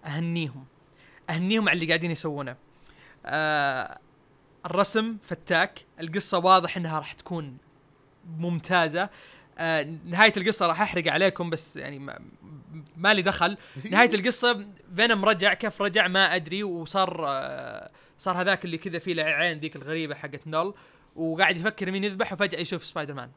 أهنيهم. 0.05 0.65
أهنيهم 1.31 1.69
على 1.69 1.77
اللي 1.77 1.87
قاعدين 1.87 2.11
يسوونه. 2.11 2.57
آه 3.27 3.99
الرسم 4.67 5.17
فتاك. 5.23 5.85
القصة 6.01 6.39
واضح 6.39 6.77
إنها 6.77 6.99
راح 6.99 7.13
تكون 7.13 7.57
ممتازة. 8.39 9.09
آه 9.59 9.83
نهاية 10.05 10.33
القصة 10.37 10.67
راح 10.67 10.83
أحرق 10.83 11.13
عليكم 11.13 11.51
بس 11.51 11.77
يعني 11.77 11.99
ما, 11.99 12.19
ما 12.97 13.15
لي 13.15 13.23
دخل. 13.23 13.57
نهاية 13.91 14.15
القصة 14.15 14.67
فينوم 14.97 15.25
رجع 15.25 15.55
كيف 15.55 15.83
رجع 15.83 16.09
ما 16.09 16.35
أدري 16.37 16.63
وصار 16.63 17.25
آه 17.29 17.91
صار 18.19 18.41
هذاك 18.41 18.65
اللي 18.65 18.79
كذا 18.79 18.99
فيه 18.99 19.15
له 19.15 19.23
عين 19.23 19.59
ذيك 19.59 19.77
الغريبة 19.77 20.15
حقت 20.15 20.47
نول 20.47 20.75
وقاعد 21.17 21.57
يفكر 21.57 21.91
مين 21.91 22.05
يذبح 22.05 22.33
وفجأة 22.33 22.59
يشوف 22.61 22.85
سبايدر 22.85 23.15
مان 23.15 23.31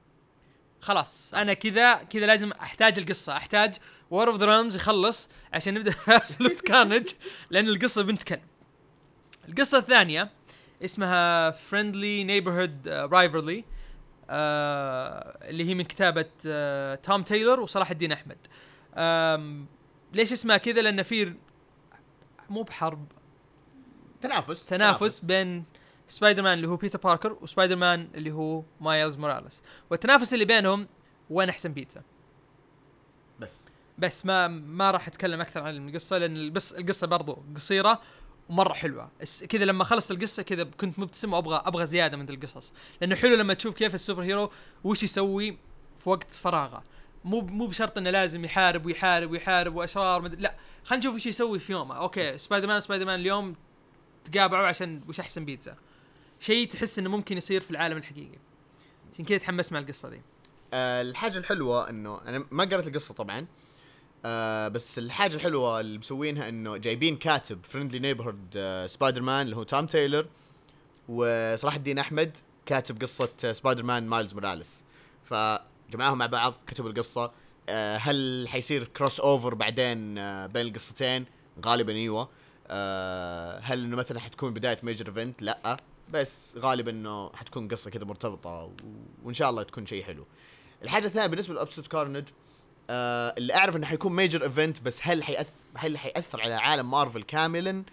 خلاص 0.81 1.33
أنا 1.33 1.53
كذا 1.53 1.93
كذا 1.93 2.25
لازم 2.25 2.51
أحتاج 2.51 2.99
القصة. 2.99 3.37
أحتاج 3.37 3.75
War 4.11 4.27
of 4.27 4.39
the 4.39 4.45
Realms 4.45 4.75
يخلص 4.75 5.29
عشان 5.53 5.73
نبدأ 5.73 5.93
Absolute 6.07 6.61
Carnage 6.61 7.07
لأن 7.49 7.67
القصة 7.67 8.03
بنت 8.03 8.23
كلب. 8.23 8.41
القصة 9.49 9.77
الثانية 9.77 10.29
اسمها 10.85 11.51
Friendly 11.51 12.23
Neighborhood 12.23 12.87
Rivalry 12.87 13.63
اللي 14.29 15.69
هي 15.69 15.73
من 15.73 15.83
كتابة 15.83 16.29
آه 16.47 16.95
توم 16.95 17.23
تايلور 17.23 17.59
وصلاح 17.59 17.91
الدين 17.91 18.11
أحمد. 18.11 18.37
ليش 20.13 20.31
اسمها 20.31 20.57
كذا؟ 20.57 20.81
لأن 20.81 21.03
في 21.03 21.33
مو 22.49 22.63
بحرب. 22.63 23.05
تنافس. 24.21 24.65
تنافس 24.65 25.25
بين 25.25 25.63
سبايدر 26.07 26.43
مان 26.43 26.53
اللي 26.57 26.67
هو 26.67 26.75
بيتر 26.75 26.99
باركر 26.99 27.37
وسبايدر 27.41 27.75
مان 27.75 28.07
اللي 28.15 28.31
هو 28.31 28.63
مايلز 28.81 29.17
موراليس 29.17 29.61
والتنافس 29.89 30.33
اللي 30.33 30.45
بينهم 30.45 30.87
وين 31.29 31.49
أحسن 31.49 31.73
بيتزا؟ 31.73 32.01
بس. 33.39 33.69
بس 33.97 34.25
ما 34.25 34.47
ما 34.47 34.91
راح 34.91 35.07
أتكلم 35.07 35.41
أكثر 35.41 35.61
عن 35.61 35.89
القصة 35.89 36.17
لأن 36.17 36.37
القصة 36.77 37.07
برضو 37.07 37.43
قصيرة 37.55 38.01
ومره 38.49 38.73
حلوة. 38.73 39.11
كذا 39.49 39.65
لما 39.65 39.83
خلصت 39.83 40.11
القصة 40.11 40.43
كذا 40.43 40.63
كنت 40.63 40.99
مبتسم 40.99 41.33
وأبغى 41.33 41.61
أبغى 41.65 41.85
زيادة 41.85 42.17
من 42.17 42.29
القصص. 42.29 42.73
لأنه 43.01 43.15
حلو 43.15 43.35
لما 43.35 43.53
تشوف 43.53 43.75
كيف 43.75 43.95
ال 43.95 44.23
superhero 44.23 44.51
وش 44.83 45.03
يسوي 45.03 45.57
في 46.03 46.09
وقت 46.09 46.31
فراغه. 46.31 46.83
مو 47.25 47.41
مو 47.41 47.67
بشرط 47.67 47.97
إنه 47.97 48.09
لازم 48.09 48.45
يحارب 48.45 48.85
ويحارب 48.85 49.31
ويحارب 49.31 49.75
وأشرار 49.75 50.21
مد... 50.21 50.41
لا 50.41 50.55
خلينا 50.83 50.99
نشوف 51.05 51.15
وش 51.15 51.25
يسوي 51.25 51.59
في 51.59 51.71
يومه. 51.71 51.95
okay 51.95 52.37
سبايدر 52.37 52.67
مان 52.67 52.79
سبايدر 52.79 53.05
مان 53.05 53.19
اليوم 53.19 53.55
تقابعوا 54.31 54.67
عشان 54.67 55.01
وش 55.09 55.19
أحسن 55.19 55.45
بيتزا. 55.45 55.75
شيء 56.39 56.67
تحس 56.67 56.99
إنه 56.99 57.09
ممكن 57.09 57.37
يصير 57.37 57.61
في 57.61 57.71
العالم 57.71 57.97
الحقيقي. 57.97 58.37
عشان 59.13 59.25
كذا 59.25 59.37
تحمست 59.37 59.73
مع 59.73 59.79
القصة 59.79 60.09
دي 60.09 60.21
أه 60.73 61.01
الحاجة 61.01 61.37
الحلوة 61.37 61.89
إنه 61.89 62.21
أنا 62.25 62.45
ما 62.51 62.63
قرأت 62.63 62.87
القصة 62.87 63.13
طبعا 63.13 63.45
أه 64.25 64.67
بس 64.67 64.99
الحاجة 64.99 65.35
الحلوة 65.35 65.79
اللي 65.79 65.97
مسوينها 65.97 66.49
إنه 66.49 66.77
جايبين 66.77 67.15
كاتب 67.15 67.59
Friendly 67.63 67.99
Neighborhood 67.99 68.59
Spider-Man 68.85 69.45
اللي 69.45 69.55
هو 69.55 69.63
توم 69.63 69.85
تايلر 69.85 70.27
وصلاح 71.09 71.75
الدين 71.75 71.99
أحمد 71.99 72.37
كاتب 72.65 73.01
قصة 73.01 73.29
سبايدر 73.51 73.83
مان 73.83 74.07
مايلز 74.07 74.33
موراليس 74.33 74.85
فجمعوهم 75.23 76.17
مع 76.17 76.25
بعض 76.25 76.53
كتبوا 76.67 76.89
القصة. 76.89 77.31
آه 77.69 77.97
هل 77.97 78.47
حيصير 78.49 78.83
crossover 78.83 79.53
بعدين 79.53 80.17
آه 80.17 80.45
بين 80.45 80.67
القصتين؟ 80.67 81.25
غالبا 81.65 81.93
أيوه. 81.93 82.29
آه 82.67 83.59
هل 83.59 83.83
إنه 83.83 83.95
مثلا 83.95 84.19
حتكون 84.19 84.53
بداية 84.53 84.77
major 84.83 85.07
event 85.07 85.41
لا. 85.41 85.77
بس 86.09 86.57
غالبا 86.57 86.91
إنه 86.91 87.31
حتكون 87.33 87.67
قصة 87.67 87.91
كذا 87.91 88.05
مرتبطة. 88.05 88.71
وإن 89.23 89.33
شاء 89.33 89.49
الله 89.49 89.63
تكون 89.63 89.85
شيء 89.85 90.03
حلو. 90.03 90.25
الحاجة 90.83 91.05
الثانية 91.05 91.27
بالنسبة 91.27 91.53
ل 91.53 91.57
Absolute 91.57 91.91
Carnage 91.91 92.27
آه 92.27 92.46
اللي 92.89 93.55
أعرف 93.55 93.75
إنه 93.75 93.85
حيكون 93.85 94.15
major 94.15 94.43
event 94.43 94.81
بس 94.81 94.99
هل 95.03 95.23
حيأثر 95.23 95.51
هل 95.75 95.97
حيأثر 95.97 96.41
على 96.41 96.53
عالم 96.53 96.91
مارفل 96.91 97.23
كاملا؟ 97.23 97.83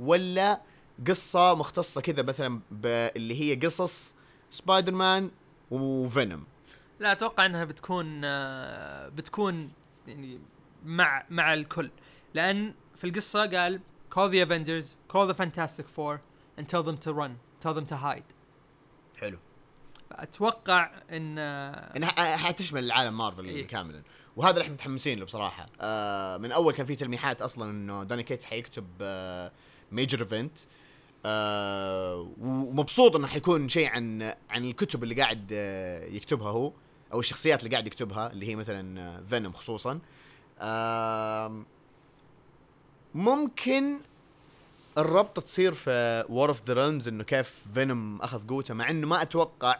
ولا 0.00 0.60
قصة 1.08 1.54
مختصة 1.54 2.00
كذا 2.00 2.22
مثلا 2.22 2.60
باللي 2.70 3.40
هي 3.40 3.54
قصص 3.54 4.14
Spider-Man 4.50 4.92
و 4.92 5.30
Venom 5.70 6.44
لا 7.00 7.12
أتوقع 7.12 7.46
إنها 7.46 7.64
بتكون 7.64 8.20
آه، 8.24 9.08
بتكون 9.08 9.72
يعني 10.06 10.40
مع 10.84 11.24
مع 11.30 11.54
الكل. 11.54 11.90
لأن 12.34 12.74
في 12.96 13.04
القصة 13.04 13.46
قال 13.46 13.80
call 14.14 14.28
the 14.30 14.46
Avengers 14.46 15.14
call 15.14 15.26
the 15.32 15.34
Fantastic 15.34 15.86
Four 15.96 16.20
and 16.58 16.68
tell 16.68 16.82
them 16.82 16.96
to 17.06 17.12
run 17.12 17.30
tell 17.64 17.74
them 17.74 17.86
to 17.86 17.96
hide. 17.96 18.32
حلو. 19.16 19.38
أتوقع 20.12 20.90
إن 21.10 21.38
آه، 21.38 21.96
إنها 21.96 22.36
حتشمل 22.36 22.84
العالم 22.84 23.16
مارفل 23.16 23.44
إيه. 23.44 23.66
كاملا. 23.66 24.02
وهذا 24.36 24.50
اللي 24.50 24.62
إحنا 24.62 24.74
متحمسين 24.74 25.18
له 25.18 25.24
بصراحة. 25.24 25.66
آه 25.80 26.36
من 26.36 26.52
أول 26.52 26.74
كان 26.74 26.86
في 26.86 26.96
تلميحات 26.96 27.42
أصلا 27.42 27.70
إنه 27.70 28.04
دوني 28.04 28.22
كيتس 28.22 28.44
حيكتب 28.44 28.86
آه 29.00 29.52
major 29.92 30.20
event 30.20 30.58
آه 31.26 32.28
ومبسوط 32.40 33.16
إنه 33.16 33.26
حيكون 33.26 33.68
شيء 33.68 33.88
عن 33.88 34.34
عن 34.50 34.64
الكتب 34.64 35.02
اللي 35.02 35.14
قاعد 35.14 35.50
آه 35.52 36.04
يكتبها 36.06 36.50
هو 36.50 36.72
أو 37.12 37.20
الشخصيات 37.20 37.58
اللي 37.60 37.70
قاعد 37.70 37.86
يكتبها 37.86 38.32
اللي 38.32 38.48
هي 38.48 38.56
مثلا 38.56 39.22
Venom 39.26 39.52
خصوصا. 39.52 39.98
آه 40.60 41.62
ممكن 43.14 43.98
الربطة 44.98 45.42
تصير 45.42 45.72
في 45.74 46.24
War 46.28 46.48
of 46.48 46.62
the 46.70 46.88
إنه 46.88 47.24
كيف 47.24 47.62
Venom 47.74 48.22
أخذ 48.22 48.46
قوته 48.46 48.74
مع 48.74 48.90
إنه 48.90 49.06
ما 49.06 49.22
أتوقع 49.22 49.78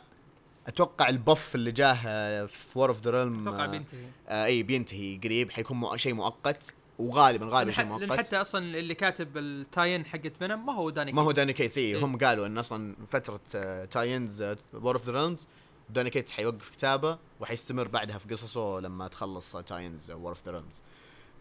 أتوقع 0.67 1.09
ال 1.09 1.18
buff 1.18 1.55
اللي 1.55 1.73
جاه 1.73 1.99
آه، 2.07 2.47
في 2.47 2.79
War 2.79 2.89
of 2.89 3.01
the 3.01 3.11
Realm 3.11 3.49
أتوقع 3.49 3.67
بينتهي. 3.67 4.07
آه 4.29 4.45
إي 4.45 4.63
بينتهي 4.63 5.21
قريب 5.25 5.51
حيكون 5.51 5.77
مو 5.77 5.97
شيء 5.97 6.15
مؤقت 6.15 6.75
وغالبا 6.99 7.47
غالبا 7.51 7.73
شيء 7.73 7.85
مؤقت. 7.85 8.19
حتى 8.19 8.41
أصلا 8.41 8.79
اللي 8.79 8.95
كاتب 8.95 9.37
ال 9.37 9.47
tie-in 9.47 10.07
حقت 10.07 10.33
Venom 10.39 10.67
ما 10.67 10.75
هو 10.75 10.91
دوني 10.91 11.13
ما 11.13 11.23
هو 11.23 11.27
كيتس. 11.27 11.37
دوني 11.37 11.53
كيتس 11.53 11.79
إيه. 11.79 12.05
هم 12.05 12.19
قالوا 12.19 12.47
إن 12.47 12.59
أصلا 12.59 12.97
فترة 13.09 13.41
آه 13.55 13.85
tie-ins 13.85 14.43
War 14.75 14.95
of 14.97 15.07
the 15.07 15.13
Realms 15.13 15.49
دوني 15.91 16.11
كيتس 16.11 16.33
حيوقف 16.33 16.71
كتابه 16.71 17.19
وحيستمر 17.41 17.89
بعدها 17.89 18.19
في 18.19 18.29
قصصه 18.29 18.81
لما 18.81 19.09
تخلص 19.09 19.57
tie-ins 19.57 20.11
War 20.11 20.29
of 20.29 20.45
the 20.47 20.53
Realms 20.53 20.83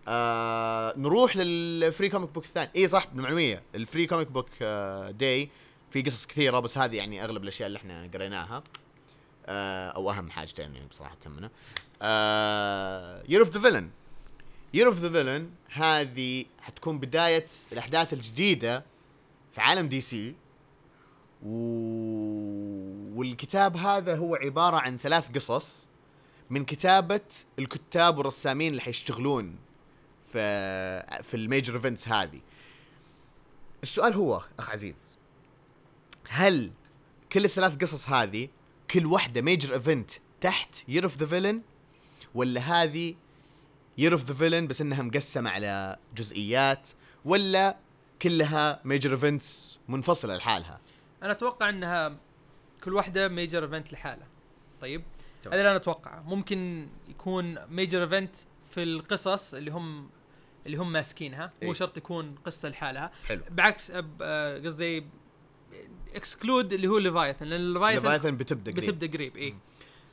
آه 0.07 0.93
نروح 0.97 1.36
لل 1.38 1.61
Free 1.61 2.09
Comic 2.09 2.30
Book 2.30 2.45
الثاني. 2.45 2.69
إي 2.76 2.88
صح 2.88 3.07
بالمعلوميه 3.07 3.63
ال 3.76 3.82
Free 3.82 4.05
Comic 4.05 4.28
Book 4.28 4.49
آه 4.61 5.11
Day 5.11 5.49
في 5.91 6.01
قصص 6.01 6.26
كثيرة 6.26 6.59
بس 6.59 6.78
هذه 6.78 6.95
يعني 6.95 7.24
أغلب 7.24 7.43
الأشياء 7.43 7.67
اللي 7.67 7.78
إحنا 7.78 8.09
قريناها. 8.13 8.55
آه 8.55 8.63
أو 9.95 10.12
أهم 10.12 10.30
حاجتين 10.32 10.76
يعني 10.76 10.88
بصراحة 10.88 11.16
تهمنا. 11.22 11.49
آه 12.02 13.24
Year 13.30 13.39
of 13.41 13.49
the 13.49 13.61
Villain 13.61 13.89
Year 14.74 14.88
of 14.88 14.97
the 14.97 15.11
Villain 15.11 15.49
هذه 15.74 16.45
حتكون 16.62 16.99
بداية 16.99 17.45
الأحداث 17.72 18.14
الجديدة 18.14 18.86
في 19.54 19.62
عالم 19.62 19.88
DC 19.88 20.36
و... 21.43 21.52
والكتاب 23.16 23.78
هذا 23.78 24.16
هو 24.16 24.36
عبارة 24.36 24.78
عن 24.78 24.97
ثلاث 24.97 25.32
قصص 25.36 25.88
من 26.49 26.66
كتابة 26.66 27.22
الكتاب 27.60 28.18
والرسامين 28.18 28.72
اللي 28.72 28.82
حيشتغلون 28.82 29.56
في 30.32 31.24
في 31.24 31.38
ال 31.38 31.44
major 31.44 31.76
events 31.76 32.07
هذه. 32.08 32.41
السؤال 33.84 34.14
هو 34.14 34.41
أخ 34.60 34.70
عزيز 34.70 34.95
هل 36.28 36.72
كل 37.32 37.45
الثلاث 37.45 37.76
قصص 37.76 38.10
هذه 38.10 38.49
كل 38.91 39.05
واحدة 39.05 39.41
major 39.41 39.74
event 39.74 40.11
تحت 40.41 40.75
Year 40.88 41.03
of 41.03 41.17
the 41.17 41.26
Villain 41.26 41.61
ولا 42.35 42.61
هذه 42.61 43.15
Year 43.97 44.13
of 44.13 44.26
the 44.26 44.34
Villain 44.34 44.67
بس 44.67 44.81
إنها 44.81 45.01
مقسمة 45.01 45.49
على 45.49 45.97
جزئيات 46.15 46.89
ولا 47.25 47.77
كلها 48.21 48.81
major 48.86 49.11
events 49.11 49.80
منفصلة 49.87 50.35
لحالها؟ 50.35 50.79
أنا 51.23 51.31
أتوقع 51.31 51.69
إنها 51.69 52.17
كل 52.83 52.93
واحدة 52.93 53.27
major 53.28 53.63
event 53.63 53.93
لحاله 53.93 54.25
طيب. 54.81 55.03
هذا 55.47 55.55
اللي 55.55 55.69
أنا 55.69 55.75
أتوقعه. 55.75 56.21
ممكن 56.21 56.89
يكون 57.09 57.65
major 57.67 58.03
event 58.03 58.36
في 58.71 58.83
القصص 58.83 59.53
اللي 59.53 59.71
هم 59.71 60.09
اللي 60.65 60.77
هم 60.77 60.91
ماسكينها 60.91 61.45
مو 61.61 61.67
إيه. 61.67 61.73
شرط 61.73 61.97
يكون 61.97 62.35
قصة 62.45 62.69
لحالها. 62.69 63.11
حلو. 63.27 63.41
بعكس 63.49 63.91
آه، 64.21 64.57
قصدي 64.57 65.05
exclude 66.15 66.74
اللي 66.74 66.88
هو 66.88 66.97
Leviathan 66.97 67.45
لأن 67.45 67.74
Leviathan 67.74 68.01
Leviathan 68.01 68.38
بتبدأ 68.38 68.72
قريب 68.72 68.84
بتبدأ 68.84 69.18
قريب 69.18 69.38
اي 69.38 69.55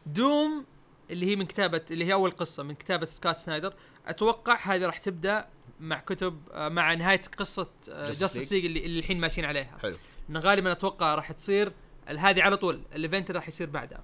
Doom 0.06 0.64
اللي 1.10 1.26
هي 1.26 1.36
من 1.36 1.46
كتابة 1.46 1.82
اللي 1.90 2.04
هي 2.04 2.12
أول 2.12 2.30
قصة 2.30 2.62
من 2.62 2.74
كتابة 2.74 3.06
سكوت 3.06 3.36
سنايدر 3.36 3.74
أتوقع 4.06 4.74
هذه 4.74 4.86
راح 4.86 4.98
تبدأ 4.98 5.48
مع 5.80 6.00
كتب 6.00 6.40
آه، 6.52 6.68
مع 6.68 6.94
نهاية 6.94 7.20
قصة 7.38 7.70
Justice 7.88 8.52
League 8.52 8.64
اللي, 8.64 8.84
اللي 8.84 8.98
الحين 8.98 9.20
ماشيين 9.20 9.46
عليها. 9.46 9.78
حلو. 9.82 9.96
غالبا 10.32 10.72
أتوقع 10.72 11.14
راح 11.14 11.32
تصير 11.32 11.72
هذه 12.06 12.42
على 12.42 12.56
طول 12.56 12.82
ال 12.94 13.00
event 13.00 13.30
اللي 13.30 13.38
راح 13.38 13.48
يصير 13.48 13.70
بعدها. 13.70 14.02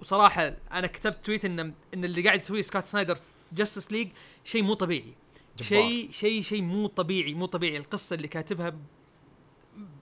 وصراحة 0.00 0.56
أنا 0.72 0.86
كتبت 0.86 1.24
tweet 1.24 1.44
إن 1.44 1.58
إن 1.94 2.04
اللي 2.04 2.22
قاعد 2.22 2.38
يسويه 2.38 2.62
سكوت 2.62 2.84
سنايدر 2.84 3.14
في 3.14 3.22
Justice 3.52 3.92
League 3.92 4.08
شيء 4.44 4.62
مو 4.62 4.74
طبيعي. 4.74 5.14
شيء 5.60 6.10
شيء 6.10 6.42
شيء 6.42 6.62
مو 6.62 6.86
طبيعي 6.86 7.34
مو 7.34 7.46
طبيعي. 7.46 7.76
القصة 7.76 8.14
اللي 8.14 8.28
كاتبها 8.28 8.78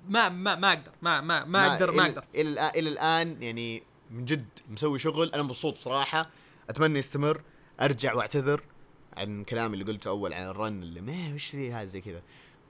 ما 0.08 0.28
ما 0.28 0.54
ما 0.54 0.72
أقدر. 0.72 0.92
ما 1.02 1.20
ما 1.20 1.44
ما 1.44 1.72
أقدر 1.72 1.92
ما 1.92 2.06
أقدر. 2.06 2.24
إلى 2.34 2.70
إلى 2.76 2.88
الآن 2.88 3.42
يعني 3.42 3.82
من 4.10 4.24
جد 4.24 4.48
مسوي 4.68 4.98
شغل. 4.98 5.30
أنا 5.34 5.42
مبسوط 5.42 5.78
بصراحة. 5.78 6.30
أتمنى 6.70 6.98
يستمر. 6.98 7.42
أرجع 7.80 8.14
وأعتذر 8.14 8.60
عن 9.16 9.44
كلامي 9.44 9.74
اللي 9.74 9.92
قلته 9.92 10.08
أول 10.08 10.32
عن 10.32 10.46
ال 10.46 10.55
run 10.55 10.82
اللي 10.82 11.00
ما 11.00 11.34
وش 11.34 11.56
ذي 11.56 11.72
هذا 11.72 11.86
زي 11.86 12.00
كذا. 12.00 12.22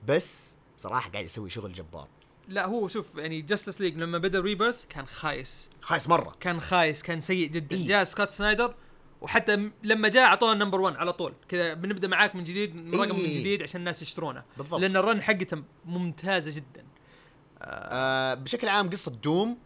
بس 0.07 0.55
بصراحه 0.77 1.09
قاعد 1.09 1.25
يسوي 1.25 1.49
شغل 1.49 1.73
جبار. 1.73 2.07
لا 2.47 2.65
هو 2.65 2.87
شوف 2.87 3.15
يعني 3.15 3.41
Justice 3.41 3.81
League 3.81 3.97
لما 3.97 4.17
بدأ 4.17 4.39
Rebirth 4.39 4.85
كان 4.89 5.05
خايس. 5.05 5.69
خايس 5.81 6.09
مرة. 6.09 6.35
كان 6.39 6.59
خايس 6.59 7.03
كان 7.03 7.21
سيء 7.21 7.49
جدا. 7.49 7.77
إيه. 7.77 7.87
جاء 7.87 8.03
سكوت 8.03 8.31
سنايدر 8.31 8.75
وحتى 9.21 9.69
لما 9.83 10.07
جاء 10.07 10.23
أعطونا 10.23 10.65
number 10.65 10.81
1 10.81 10.95
على 10.95 11.13
طول. 11.13 11.33
كذا 11.47 11.73
بنبدأ 11.73 12.07
معاك 12.07 12.35
من 12.35 12.43
جديد 12.43 12.75
من 12.75 12.95
رقم 12.95 13.15
من 13.15 13.25
إيه. 13.25 13.39
جديد 13.39 13.63
عشان 13.63 13.79
الناس 13.79 14.01
يشترونه. 14.01 14.43
بالضبط. 14.57 14.81
لأن 14.81 14.97
ال 14.97 15.03
run 15.03 15.21
حقته 15.21 15.63
ممتازة 15.85 16.55
جدا. 16.55 16.85
آه 17.65 18.33
بشكل 18.33 18.67
عام 18.67 18.89
قصة 18.89 19.11
Doom 19.11 19.57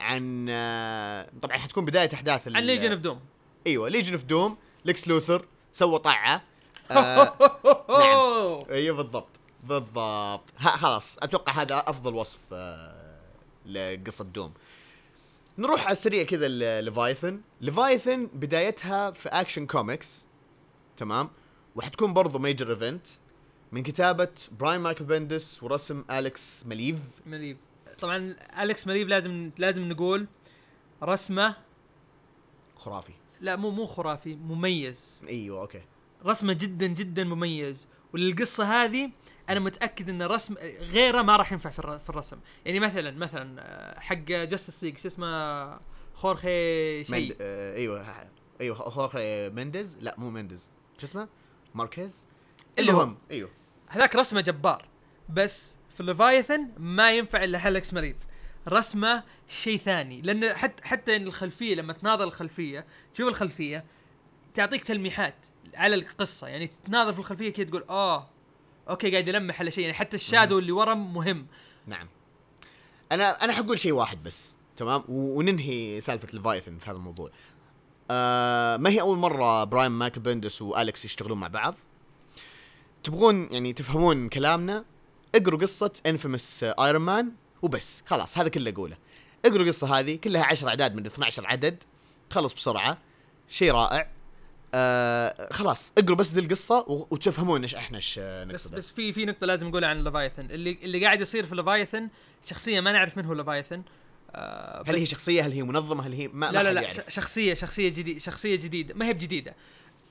عن 0.00 0.46
آه 0.50 1.28
طبعا 1.42 1.56
حتكون 1.56 1.84
بداية 1.84 2.10
أحداث 2.14 2.48
عن 2.48 2.62
Legion 2.62 2.92
of 2.92 3.00
Doom 3.00 3.20
أيوه 3.66 3.88
Legion 3.88 4.12
of 4.12 4.24
Doom 4.24 4.56
ليكس 4.84 5.08
لوثر 5.08 5.44
سوى 5.72 5.98
طعه 5.98 6.42
آه 6.90 7.34
نعم. 7.88 8.64
أيوه 8.70 8.96
بالضبط 8.96 9.28
بالضبط. 9.64 10.50
ها 10.58 10.70
خلاص 10.76 11.18
أتوقع 11.18 11.52
هذا 11.52 11.84
أفضل 11.86 12.14
وصف 12.14 12.38
آه 12.52 13.20
لقصة 13.66 14.24
Doom. 14.24 14.52
نروح 15.58 15.84
على 15.84 15.92
السريع 15.92 16.22
كذا 16.22 16.48
ل 16.48 16.57
Leviathan 16.57 17.40
Leviathan 17.60 18.26
بدايتها 18.26 19.10
في 19.10 19.28
Action 19.28 19.66
Comics 19.66 20.26
تمام؟ 20.96 21.30
وحتكون 21.76 22.12
برضو 22.14 22.38
major 22.38 22.70
event 22.70 23.06
من 23.74 23.82
كتابة 23.82 24.28
براين 24.60 24.80
مايكل 24.80 25.04
بندس 25.04 25.62
ورسم 25.62 26.04
أليكس 26.10 26.66
مليف. 26.66 26.98
مليف. 27.26 27.56
طبعا 28.00 28.36
أليكس 28.62 28.86
مليف 28.86 29.08
لازم 29.08 29.50
لازم 29.58 29.88
نقول 29.88 30.26
رسمه 31.02 31.56
خرافي. 32.76 33.12
لا 33.40 33.56
مو 33.56 33.70
مو 33.70 33.86
خرافي 33.86 34.34
مميز. 34.34 35.22
أيوه 35.28 35.60
okay. 35.60 35.82
رسمه 36.26 36.52
جدا 36.52 36.86
جدا 36.86 37.24
مميز. 37.24 37.88
وللقصه 38.12 38.64
هذه 38.84 39.10
أنا 39.48 39.60
متأكد 39.60 40.08
إن 40.08 40.22
رسم 40.22 40.54
غيره 40.80 41.22
ما 41.22 41.36
راح 41.36 41.52
ينفع 41.52 41.70
في 41.70 41.78
الر- 41.78 41.98
في 41.98 42.10
الرسم. 42.10 42.38
يعني 42.64 42.80
مثلا 42.80 43.10
مثلا 43.10 43.60
آه، 43.60 44.00
حق 44.00 44.14
Justice 44.16 44.84
League 44.84 44.98
شو 44.98 45.08
اسمه؟ 45.08 45.74
خورخي 46.14 47.04
شيء. 47.04 47.20
مند... 47.20 47.36
آه 47.40 47.76
أيوه 47.76 48.28
أيوه 48.60 48.74
خورخي 48.76 49.48
مندز. 49.48 49.98
لا 50.00 50.14
مو 50.18 50.30
مندز. 50.30 50.70
شو 50.98 51.06
اسمه؟ 51.06 51.28
ماركيز. 51.74 52.26
المهم 52.78 53.16
أيوه. 53.30 53.50
هذاك 53.88 54.16
رسمه 54.16 54.40
جبار 54.40 54.88
بس 55.28 55.76
في 55.94 56.00
ال 56.00 56.07
Leviathan 56.07 56.68
ما 56.78 57.12
ينفع 57.12 57.44
إلا 57.44 57.66
هالكس 57.66 57.94
مريض 57.94 58.16
رسمه 58.68 59.22
شيء 59.48 59.78
ثاني 59.78 60.22
لأن 60.22 60.54
حتى 60.54 60.84
حتى 60.84 61.16
إن 61.16 61.26
الخلفية 61.26 61.74
لما 61.74 61.92
تناظر 61.92 62.24
الخلفية 62.24 62.86
تشوف 63.14 63.28
الخلفية 63.28 63.84
تعطيك 64.54 64.84
تلميحات 64.84 65.34
على 65.74 65.94
القصة. 65.94 66.46
يعني 66.48 66.70
تناظر 66.84 67.12
في 67.12 67.18
الخلفية 67.18 67.52
كذا 67.52 67.66
تقول 67.66 67.84
آه 67.88 68.28
okay 68.88 69.10
قاعد 69.10 69.28
يلمح 69.28 69.60
على 69.60 69.70
شيء. 69.70 69.84
يعني 69.84 69.94
حتى 69.94 70.16
ال 70.16 70.22
shadow 70.22 70.58
اللي 70.58 70.72
ورا 70.72 70.94
مهم. 70.94 71.46
نعم. 71.86 72.08
أنا 73.12 73.44
أنا 73.44 73.52
حقول 73.52 73.78
شيء 73.78 73.92
واحد 73.92 74.22
بس 74.22 74.56
تمام؟ 74.76 75.04
وننهي 75.08 76.00
سالفة 76.00 76.28
Leviathan 76.32 76.78
في 76.78 76.90
هذا 76.90 76.96
الموضوع. 76.96 77.30
آه 78.10 78.76
ما 78.76 78.90
هي 78.90 79.00
أول 79.00 79.18
مرة 79.18 79.64
براين 79.64 79.90
مايكل 79.90 80.20
بندس 80.20 80.62
وأليكس 80.62 81.04
يشتغلون 81.04 81.40
مع 81.40 81.48
بعض؟ 81.48 81.74
تبغون 83.04 83.48
يعني 83.50 83.72
تفهمون 83.72 84.28
كلامنا 84.28 84.84
اقروا 85.34 85.60
قصة 85.60 85.92
Infamous 86.06 86.64
Iron 86.64 87.02
Man 87.02 87.32
وبس 87.62 88.02
خلاص 88.06 88.38
هذا 88.38 88.48
كله 88.48 88.70
اقوله 88.70 88.96
اقروا 89.44 89.62
القصة 89.62 89.98
هذه 89.98 90.16
كلها 90.16 90.44
10 90.44 90.68
اعداد 90.68 90.94
من 90.94 91.06
12 91.06 91.46
عدد 91.46 91.84
تخلص 92.30 92.54
بسرعة 92.54 92.98
شيء 93.48 93.72
رائع. 93.72 94.10
آه 94.74 95.52
خلاص 95.52 95.92
اقروا 95.98 96.16
بس 96.16 96.32
ذي 96.32 96.40
القصة 96.40 96.84
وتفهمون 96.88 97.62
إيش 97.62 97.74
إحنا 97.74 97.96
إيش 97.96 98.18
بس 98.18 98.68
بس 98.68 98.90
في 98.90 99.12
في 99.12 99.24
نقطة 99.24 99.46
لازم 99.46 99.68
نقولها 99.68 99.88
عن 99.88 100.04
Leviathan 100.04 100.44
اللي 100.44 100.78
اللي 100.82 101.04
قاعد 101.04 101.20
يصير 101.20 101.46
في 101.46 101.54
Leviathan 101.54 102.08
شخصية 102.46 102.80
ما 102.80 102.92
نعرف 102.92 103.16
من 103.16 103.24
هو 103.24 103.32
Leviathan 103.32 103.82
آه 104.34 104.84
هل 104.86 104.96
هي 104.96 105.06
شخصية؟ 105.06 105.46
هل 105.46 105.52
هي 105.52 105.62
منظمة؟ 105.62 106.06
هل 106.06 106.12
هي 106.12 106.28
ما 106.28 106.46
لا 106.46 106.52
ما 106.52 106.62
لا 106.62 106.72
لا 106.72 106.80
يعرف. 106.80 107.00
شخصيه 107.08 107.54
شخصية 107.54 107.88
جديده 107.88 108.18
شخصية 108.18 108.56
جديدة. 108.56 108.94
ما 108.94 109.06
هي 109.06 109.12
بجديدة. 109.12 109.54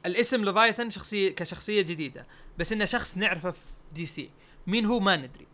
الاسم 0.05 0.45
ليفايثن 0.45 0.89
شخصيه 0.89 1.35
كشخصية 1.35 1.81
جديدة 1.81 2.25
بس 2.57 2.71
إنه 2.73 2.85
شخص 2.85 3.17
نعرفه 3.17 3.51
في 3.51 3.59
دي 3.93 4.05
سي 4.05 4.29
مين 4.67 4.85
هو 4.85 4.99
ما 4.99 5.15
ندري. 5.15 5.47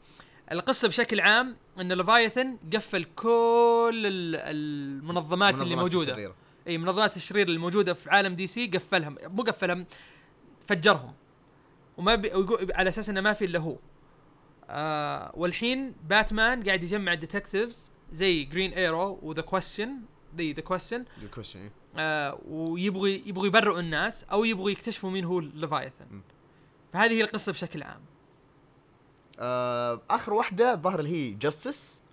القصة 0.52 0.88
بشكل 0.88 1.20
عام 1.20 1.56
إن 1.80 1.94
ليفايثن 1.94 2.58
قفل 2.74 3.04
كل 3.04 4.02
ال- 4.06 4.36
المنظمات 4.36 5.62
اللي 5.62 5.76
موجودة. 5.76 6.12
الشريرة. 6.12 6.36
إي 6.68 6.78
منظمات 6.78 7.18
الشرير 7.18 7.48
الموجوده 7.48 7.94
في 7.94 8.10
عالم 8.10 8.36
دي 8.36 8.48
سي 8.48 8.68
قفلهم. 8.68 9.16
مو 9.24 9.44
قفلهم 9.44 9.86
فجرهم. 10.68 11.14
وما 11.98 12.16
بي 12.16 12.28
ويقول- 12.34 12.72
على 12.74 12.90
أساس 12.90 13.10
إنه 13.10 13.22
ما 13.22 13.34
في 13.34 13.46
إلا 13.46 13.60
هو. 13.60 13.78
آه 14.70 15.32
والحين 15.36 15.96
باتمان 16.10 16.64
قاعد 16.64 16.84
يجمع 16.84 17.14
ال 17.14 17.21
detectives 17.21 17.92
زي 18.12 18.44
Green 18.44 18.74
Arrow 18.74 19.20
وذا 19.22 19.42
Question 19.42 19.96
the 20.38 20.52
the 20.52 20.62
Question 20.62 21.06
إيه. 21.56 21.72
آه 21.98 22.40
ويبغوا 22.48 23.08
يبغوا 23.08 23.48
يبرئوا 23.48 23.80
الناس 23.80 24.24
أو 24.24 24.44
يبغوا 24.44 24.70
يكتشفوا 24.70 25.10
مين 25.10 25.26
هو. 25.26 25.40
ليفايثن 25.40 26.22
فهذه 26.94 27.12
هي 27.12 27.22
القصة 27.22 27.52
بشكل 27.52 27.84
عام. 27.84 28.02
آه 29.40 30.02
آخر 30.10 30.34
واحدة 30.34 30.74
الظاهر 30.74 31.00
اللي 31.00 31.12
هي 31.12 31.32
Justice 31.32 32.04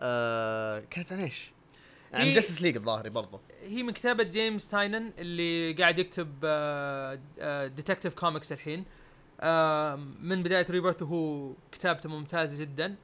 آه 0.00 0.80
كانت 0.90 1.12
عن 1.12 1.20
إيش؟ 1.20 1.50
عن 2.14 2.32
Justice 2.32 2.62
League 2.62 2.76
الظاهر 2.76 3.08
برضه 3.08 3.40
هي 3.62 3.82
من 3.82 3.92
كتابة 3.92 4.24
جيمس 4.24 4.68
تاينن 4.68 5.12
اللي 5.18 5.72
قاعد 5.72 5.98
يكتب 5.98 6.40
Detective 7.76 8.14
Comics 8.14 8.52
الحين. 8.52 8.84
آه، 9.40 9.96
من 10.20 10.42
بداية 10.42 10.66
Rebirth 10.70 11.02
وهو 11.02 11.52
كتابته 11.72 12.08
ممتازة 12.08 12.60
جدا. 12.60 12.96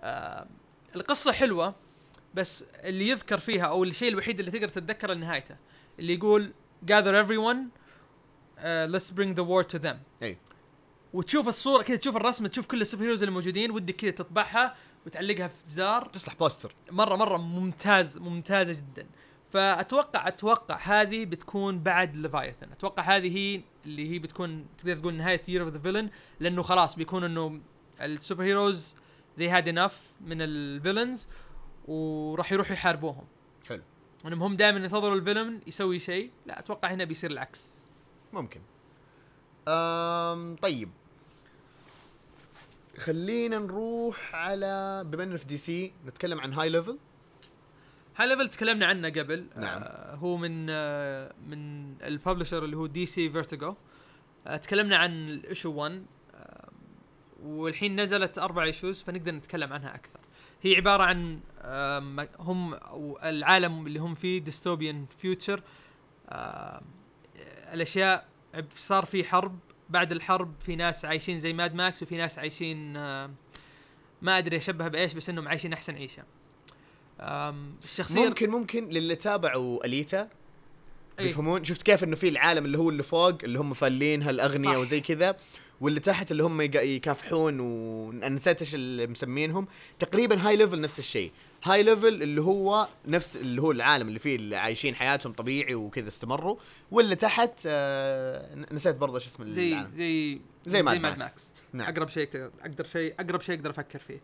آه، 0.00 0.46
القصة 0.96 1.32
حلوة. 1.32 1.74
بس 2.36 2.64
اللي 2.84 3.08
يذكر 3.08 3.38
فيها 3.38 3.64
أو 3.64 3.84
الشيء 3.84 4.08
الوحيد 4.08 4.38
اللي 4.38 4.50
تقدر 4.50 4.68
تتذكره 4.68 5.14
نهايته 5.14 5.56
اللي 5.98 6.14
يقول 6.14 6.52
gather 6.90 7.24
everyone 7.24 7.58
uh, 8.58 8.94
let's 8.94 9.10
bring 9.10 9.34
the 9.34 9.44
war 9.44 9.64
to 9.74 9.78
them. 9.86 9.96
إي. 10.22 10.36
وتشوف 11.12 11.48
الصورة 11.48 11.82
كذا 11.82 11.96
تشوف 11.96 12.16
الرسمة 12.16 12.48
تشوف 12.48 12.66
كل 12.66 12.80
ال 12.80 12.84
super 12.84 13.04
heroes 13.04 13.22
الموجودين 13.22 13.70
ودك 13.70 13.96
كذا 13.96 14.10
تطبعها 14.10 14.74
وتعلقها 15.06 15.48
في 15.48 15.54
جدار. 15.70 16.04
تصلح 16.04 16.34
poster. 16.34 16.74
مرة 16.90 17.16
مرة 17.16 17.36
ممتاز 17.36 18.18
ممتازة 18.18 18.72
جدا. 18.72 19.06
فأتوقع 19.52 20.28
أتوقع 20.28 20.78
هذه 20.82 21.24
بتكون 21.24 21.78
بعد 21.78 22.16
ليفايثن 22.16 22.72
أتوقع 22.72 23.02
هذه 23.02 23.36
هي 23.36 23.60
اللي 23.86 24.10
هي 24.10 24.18
بتكون 24.18 24.66
تقدر 24.78 24.96
تقول 24.96 25.14
نهاية 25.14 25.42
Year 25.48 25.62
of 25.62 25.72
the 25.72 25.78
Villain 25.78 26.10
لأنه 26.40 26.62
خلاص 26.62 26.96
بيكون 26.96 27.24
إنه 27.24 27.60
ال 28.00 28.07
super 28.07 28.44
heroes 28.44 28.96
they 29.38 29.48
had 29.50 29.66
enough 29.66 29.94
من 30.20 30.42
ال 30.42 30.52
villains 30.52 31.28
وراح 31.86 32.52
يروحوا 32.52 32.72
يحاربوهم. 32.72 33.24
حلو. 33.68 33.82
انهم 34.26 34.42
هم 34.42 34.56
دائما 34.56 34.78
ينتظروا 34.78 35.16
ال 35.16 35.21
villain 35.21 35.60
يسوي 35.66 35.98
شيء. 35.98 36.30
لا 36.46 36.58
أتوقع 36.58 36.92
هنا 36.92 37.04
بيصير 37.04 37.30
العكس. 37.30 37.70
ممكن. 38.32 38.60
أم 39.68 40.56
طيب. 40.56 40.90
خلينا 42.98 43.58
نروح 43.58 44.34
على 44.34 45.02
بما 45.06 45.22
إننا 45.22 45.36
في 45.36 45.44
دي 45.44 45.56
سي 45.56 45.92
نتكلم 46.06 46.40
عن 46.40 46.52
High 46.52 46.68
Level 46.68 46.98
High 48.16 48.28
Level 48.28 48.48
تكلمنا 48.48 48.86
عنه 48.86 49.08
قبل. 49.08 49.46
نعم. 49.56 49.82
آه 49.82 50.14
هو 50.14 50.36
من 50.36 50.66
آه 50.70 51.34
من 51.46 51.92
ال 52.02 52.08
publisher 52.08 52.64
اللي 52.64 52.76
هو 52.76 52.86
DC 52.86 53.30
Vertigo 53.30 53.74
آه 54.46 54.56
تكلمنا 54.56 54.96
عن 54.96 55.28
ال 55.28 55.35
issue 55.35 55.72
1 55.72 56.06
آه 56.34 56.68
والحين 57.42 58.00
نزلت 58.00 58.38
أربع 58.38 58.64
issues 58.64 59.02
فنقدر 59.02 59.32
نتكلم 59.32 59.72
عنها 59.72 59.94
أكثر. 59.94 60.20
هي 60.66 60.76
عبارة 60.76 61.02
عن 61.02 61.40
هم 62.38 62.78
العالم 63.24 63.86
اللي 63.86 63.98
هم 63.98 64.14
فيه 64.14 64.38
dystopian 64.40 65.06
future 65.18 65.62
الأشياء 67.72 68.26
صار 68.76 69.04
في 69.04 69.24
حرب 69.24 69.58
بعد 69.90 70.12
الحرب 70.12 70.54
في 70.60 70.76
ناس 70.76 71.04
عايشين 71.04 71.38
زي 71.38 71.52
Mad 71.52 71.74
Max 71.74 72.02
وفي 72.02 72.16
ناس 72.16 72.38
عايشين 72.38 72.92
ما 74.22 74.38
أدري 74.38 74.56
اشبه 74.56 74.88
بإيش 74.88 75.12
بس 75.12 75.30
إنهم 75.30 75.48
عايشين 75.48 75.72
أحسن 75.72 75.94
عيشة 75.94 76.22
الشخصية 77.84 78.28
ممكن 78.28 78.50
ممكن 78.50 78.88
للي 78.88 79.16
تابعوا 79.16 79.86
Alita. 79.86 80.28
بيفهمون 81.18 81.64
شفت 81.64 81.82
كيف 81.82 82.04
إنه 82.04 82.16
في 82.16 82.28
العالم 82.28 82.64
اللي 82.64 82.78
هو 82.78 82.90
اللي 82.90 83.02
فوق 83.02 83.38
اللي 83.44 83.58
هم 83.58 83.74
فالين 83.74 84.22
هالاغنياء. 84.22 84.80
وزي 84.80 85.00
كذا 85.00 85.36
واللي 85.80 86.00
تحت 86.00 86.32
اللي 86.32 86.42
هم 86.42 86.60
يكافحون 86.60 87.60
وأنا 87.60 88.28
نسيت 88.28 88.60
إيش 88.60 88.74
اللي 88.74 89.06
مسمينهم. 89.06 89.66
تقريبا 89.98 90.48
High 90.48 90.56
Level 90.56 90.80
نفس 90.80 90.98
الشيء. 90.98 91.32
High 91.64 91.82
Level 91.82 92.22
اللي 92.22 92.40
هو 92.40 92.88
نفس 93.06 93.36
اللي 93.36 93.62
هو 93.62 93.70
العالم 93.70 94.08
اللي 94.08 94.18
فيه 94.18 94.36
اللي 94.36 94.56
عايشين 94.56 94.94
حياتهم 94.94 95.32
طبيعي 95.32 95.74
وكذا 95.74 96.08
استمروا. 96.08 96.56
واللي 96.90 97.14
تحت 97.14 97.50
آه 97.66 98.66
نسيت 98.72 98.96
برضه 98.96 99.14
إيش 99.14 99.26
اسم 99.26 99.44
زي 99.44 99.72
العالم. 99.72 99.90
زي 99.92 100.40
زي 100.66 100.82
Mad 100.82 100.98
Mad 101.00 101.18
Max. 101.18 101.32
Max 101.32 101.54
نعم. 101.72 101.88
أقرب 101.88 102.08
شيء 102.08 102.28
أقدر 102.60 102.84
شيء 102.84 103.14
أقرب 103.20 103.42
شيء 103.42 103.54
أقدر 103.54 103.70
أفكر 103.70 103.98
فيه. 103.98 104.20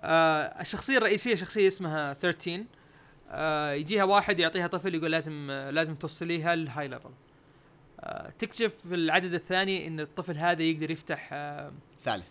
آه 0.00 0.60
الشخصية 0.60 0.96
الرئيسية 0.98 1.34
شخصية 1.34 1.68
اسمها 1.68 2.14
13 2.14 2.64
آه 3.30 3.72
يجيها 3.72 4.04
واحد 4.04 4.38
يعطيها 4.38 4.66
طفل 4.66 4.94
يقول 4.94 5.10
لازم 5.10 5.50
آه 5.50 5.70
لازم 5.70 5.94
توصليها 5.94 6.54
ال 6.54 6.88
High 6.88 6.98
Level 6.98 7.10
تكتشف 8.38 8.72
في 8.88 8.94
العدد 8.94 9.34
الثاني 9.34 9.86
إن 9.86 10.00
الطفل 10.00 10.36
هذا 10.36 10.62
يقدر 10.62 10.90
يفتح 10.90 11.28
آه 11.32 11.72
ثالث. 12.04 12.28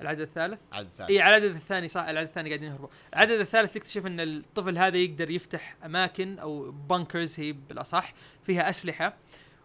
العدد 0.00 0.20
الثالث؟ 0.20 0.62
عدد 0.72 0.88
ثالث 0.96 1.10
اي 1.10 1.20
على 1.20 1.36
العدد 1.36 1.54
الثاني 1.54 1.88
صح 1.88 2.02
العدد 2.02 2.28
الثاني 2.28 2.48
قاعدين 2.48 2.70
يهربوا. 2.70 2.88
العدد 3.14 3.40
الثالث 3.40 3.72
تكتشف 3.72 4.06
إن 4.06 4.20
الطفل 4.20 4.78
هذا 4.78 4.96
يقدر 4.96 5.30
يفتح 5.30 5.76
أماكن 5.84 6.38
أو 6.38 6.70
bunkers 6.70 7.40
هي 7.40 7.52
بالاصح 7.52 8.14
فيها 8.46 8.70
أسلحة 8.70 9.16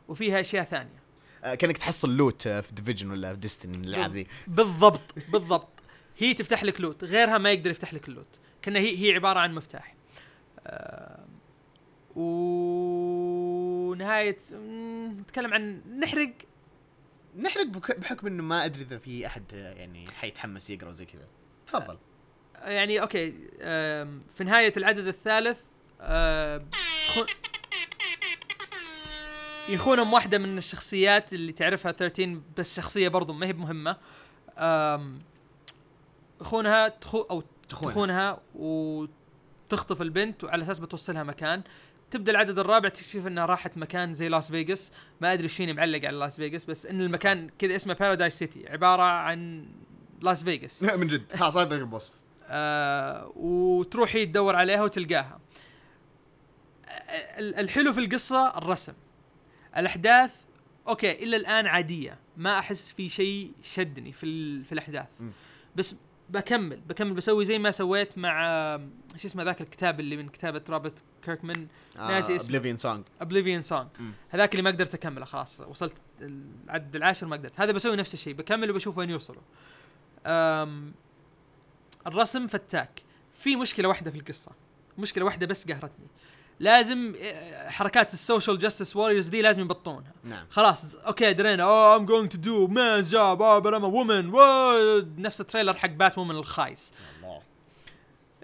وفيها 0.07 0.39
أشياء 0.39 0.63
ثانية. 0.63 1.01
آه 1.43 1.55
كأنك 1.55 1.77
تحصل 1.77 2.17
loot 2.17 2.47
آه 2.47 2.61
في 2.61 2.73
Division 2.73 3.11
ولا 3.11 3.33
في 3.33 3.39
Destiny 3.39 3.77
من 3.77 3.85
الألعاب 3.85 4.11
ذي. 4.11 4.27
بالضبط 4.47 5.15
بالضبط. 5.31 5.69
هي 6.17 6.33
تفتح 6.33 6.63
لك 6.63 6.81
loot 6.81 7.03
غيرها 7.03 7.37
ما 7.37 7.51
يقدر 7.51 7.71
يفتح 7.71 7.93
لك 7.93 8.07
ال 8.07 8.13
loot 8.13 8.39
كأنها 8.61 8.81
هي 8.81 8.97
هي 8.97 9.15
عبارة 9.15 9.39
عن 9.39 9.55
مفتاح. 9.55 9.95
آه 10.67 11.25
ونهاية 13.91 14.37
نتكلم 15.07 15.53
عن 15.53 15.81
نحرق. 15.99 16.33
نحرق 17.37 17.65
بحكم 17.97 18.27
إنه 18.27 18.43
ما 18.43 18.65
أدري 18.65 18.83
إذا 18.83 18.97
في 18.97 19.27
أحد 19.27 19.43
يعني 19.53 20.11
حيتحمس 20.11 20.69
يقرأ 20.69 20.91
زي 20.91 21.05
كذا. 21.05 21.27
تفضل. 21.67 21.97
يعني 22.55 23.01
okay 23.01 23.31
في 24.33 24.43
نهاية 24.43 24.73
العدد 24.77 25.07
الثالث 25.07 25.61
يخونهم 29.69 30.13
واحدة 30.13 30.37
من 30.37 30.57
الشخصيات 30.57 31.33
اللي 31.33 31.51
تعرفها 31.51 31.91
13 31.91 32.41
بس 32.57 32.75
شخصية 32.75 33.07
برضو 33.07 33.33
ما 33.33 33.45
هي 33.45 33.53
بمهمة. 33.53 33.97
يخونها 36.41 36.87
تخو 36.87 37.21
أو 37.21 37.43
تخونها. 37.69 37.91
تخونها 37.91 38.41
وتخطف 38.55 40.01
البنت 40.01 40.43
وعلى 40.43 40.63
أساس 40.63 40.79
بتوصلها 40.79 41.23
مكان. 41.23 41.63
تبدأ 42.11 42.31
العدد 42.31 42.59
الرابع 42.59 42.89
تكتشف 42.89 43.27
إنها 43.27 43.45
راحت 43.45 43.77
مكان 43.77 44.13
زي 44.13 44.29
لاس 44.29 44.51
فيغاس. 44.51 44.91
ما 45.21 45.33
أدري 45.33 45.43
إيش 45.43 45.53
فيني 45.55 45.73
معلق 45.73 46.05
على 46.07 46.17
لاس 46.17 46.35
فيغاس 46.35 46.65
بس 46.65 46.85
إن 46.85 47.01
المكان 47.01 47.49
كذا 47.59 47.75
اسمه 47.75 47.93
Paradise 47.93 48.33
City 48.33 48.69
عبارة 48.69 49.01
عن 49.03 49.65
لاس 50.21 50.43
فيغاس. 50.43 50.83
من 50.83 51.07
جد. 51.07 51.35
خلاص 51.35 51.57
هذا 51.57 51.75
الوصف 51.75 52.13
آه 52.47 53.31
وتروح 53.35 54.15
هي 54.15 54.25
تدور 54.25 54.55
عليها 54.55 54.83
وتلقاها. 54.83 55.39
ال- 57.37 57.55
الحلو 57.55 57.93
في 57.93 57.99
القصة 57.99 58.57
الرسم. 58.57 58.93
الأحداث 59.77 60.35
okay 60.87 61.11
إلى 61.11 61.35
الآن 61.35 61.67
عادية. 61.67 62.19
ما 62.37 62.59
أحس 62.59 62.93
في 62.93 63.09
شيء 63.09 63.51
شدني 63.61 64.11
في, 64.11 64.63
في 64.63 64.71
الأحداث. 64.71 65.07
مم. 65.19 65.31
بس 65.75 65.95
بكمل 66.31 66.77
بكمل 66.77 67.13
بسوي 67.13 67.45
زي 67.45 67.59
ما 67.59 67.71
سويت 67.71 68.17
مع 68.17 68.47
آه، 68.47 68.87
شو 69.17 69.27
اسمه 69.27 69.43
ذاك 69.43 69.61
الكتاب 69.61 69.99
اللي 69.99 70.17
من 70.17 70.29
كتابة 70.29 70.61
روبرت 70.69 71.03
كيركمان؟ 71.23 71.67
ناسي 71.95 72.35
اسمه. 72.35 72.45
Oblivion 72.45 72.77
Song 72.77 73.03
Oblivion 73.21 73.61
Song. 73.61 73.87
هذاك 74.29 74.51
اللي 74.51 74.63
ما 74.63 74.69
قدرت 74.69 74.93
أكمله 74.93 75.25
خلاص 75.25 75.61
وصلت 75.61 75.93
العدد 76.21 76.95
العاشر 76.95 77.27
ما 77.27 77.35
قدرت. 77.35 77.59
هذا 77.59 77.71
بسوي 77.71 77.95
نفس 77.95 78.13
الشيء 78.13 78.33
بكمل 78.33 78.71
وبشوف 78.71 78.97
وين 78.97 79.09
يوصلوا. 79.09 79.41
الرسم 82.07 82.47
فتاك. 82.47 83.01
في 83.37 83.55
مشكلة 83.55 83.89
واحدة 83.89 84.11
في 84.11 84.17
القصة. 84.17 84.51
مشكلة 84.97 85.25
واحدة 85.25 85.47
بس 85.47 85.71
قهرتني. 85.71 86.07
لازم 86.61 87.13
آه، 87.21 87.69
حركات 87.69 88.13
ال 88.13 88.20
social 88.20 88.59
justice 88.59 88.95
warriors 88.95 89.27
دي 89.27 89.41
لازم 89.41 89.61
يبطونها. 89.61 90.13
نعم. 90.23 90.45
خلاص 90.49 90.95
okay 90.95 91.33
درينا. 91.33 91.63
oh 91.63 91.95
I'm 91.95 92.05
going 92.05 92.29
to 92.29 92.37
do 92.37 92.67
man 92.67 93.03
job 93.03 93.41
oh 93.41 93.59
but 93.59 93.73
I'm 93.73 93.83
woman 93.83 94.31
نفس 95.17 95.41
ال 95.41 95.45
trailer 95.45 95.73
حق 95.73 95.89
Batwoman 95.89 96.35
الخايس. 96.35 96.93
الله. 97.17 97.41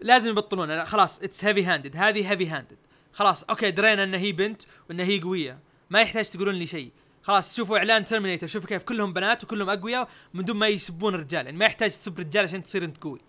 لازم 0.01 0.30
يبطلون 0.30 0.68
لا 0.68 0.86
خلاص 0.86 1.20
it's 1.24 1.45
heavy 1.45 1.64
handed 1.66 1.98
هذه 1.97 2.32
heavy 2.32 2.48
handed 2.48 2.78
خلاص 3.13 3.43
okay 3.43 3.72
درينا 3.72 4.03
إن 4.03 4.13
هي 4.13 4.32
بنت 4.32 4.61
وإن 4.89 4.99
هي 4.99 5.20
قوية. 5.20 5.59
ما 5.89 6.01
يحتاج 6.01 6.30
تقولون 6.30 6.55
لي 6.55 6.65
شيء. 6.65 6.91
خلاص 7.24 7.55
شوفوا 7.55 7.78
إعلان 7.78 8.05
Terminator 8.06 8.48
شوفوا 8.47 8.70
كيف 8.70 8.84
كلهم 8.84 9.13
بنات 9.13 9.43
وكلهم 9.43 9.70
أقوياء 9.70 10.09
من 10.34 10.45
دون 10.45 10.57
ما 10.57 10.68
يسبون 10.68 11.15
الرجال 11.15 11.45
يعني 11.45 11.57
ما 11.57 11.65
يحتاج 11.65 11.89
تسب 11.89 12.20
رجال 12.20 12.43
عشان 12.43 12.63
تصير 12.63 12.84
أنت 12.84 12.97
قوي. 13.03 13.20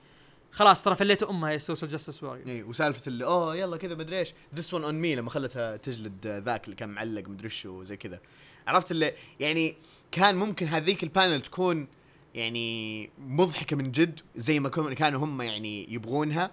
خلاص 0.50 0.82
ترى 0.82 0.96
فليتوا 0.96 1.30
أمها 1.30 1.50
يا 1.50 1.58
سوشيال 1.58 1.90
جاستس 1.90 2.22
وورير 2.22 2.48
اي 2.48 2.62
وسالفة 2.62 3.02
اللي 3.06 3.24
أوه 3.24 3.56
يلا 3.56 3.76
كذا 3.76 3.94
مدري 3.94 4.18
إيش. 4.18 4.34
this 4.54 4.74
one 4.74 4.84
on 4.84 4.94
me 4.94 5.14
لما 5.14 5.30
خلتها 5.30 5.76
تجلد 5.76 6.26
ذاك 6.26 6.64
اللي 6.64 6.76
كان 6.76 6.88
معلق 6.88 7.28
مدري 7.28 7.44
إيش 7.44 7.66
وزي 7.66 7.96
كذا. 7.96 8.20
عرفت 8.66 8.90
اللي 8.90 9.12
يعني 9.40 9.76
كان 10.12 10.36
ممكن 10.36 10.66
هذيك 10.66 11.02
ال 11.02 11.09
panel 11.09 11.40
تكون 11.40 11.88
يعني 12.34 13.10
مضحكة 13.18 13.76
من 13.76 13.90
جد 13.90 14.20
زي 14.36 14.60
ما 14.60 14.68
كانوا 14.68 15.24
هم 15.24 15.42
يعني 15.42 15.92
يبغونها 15.92 16.50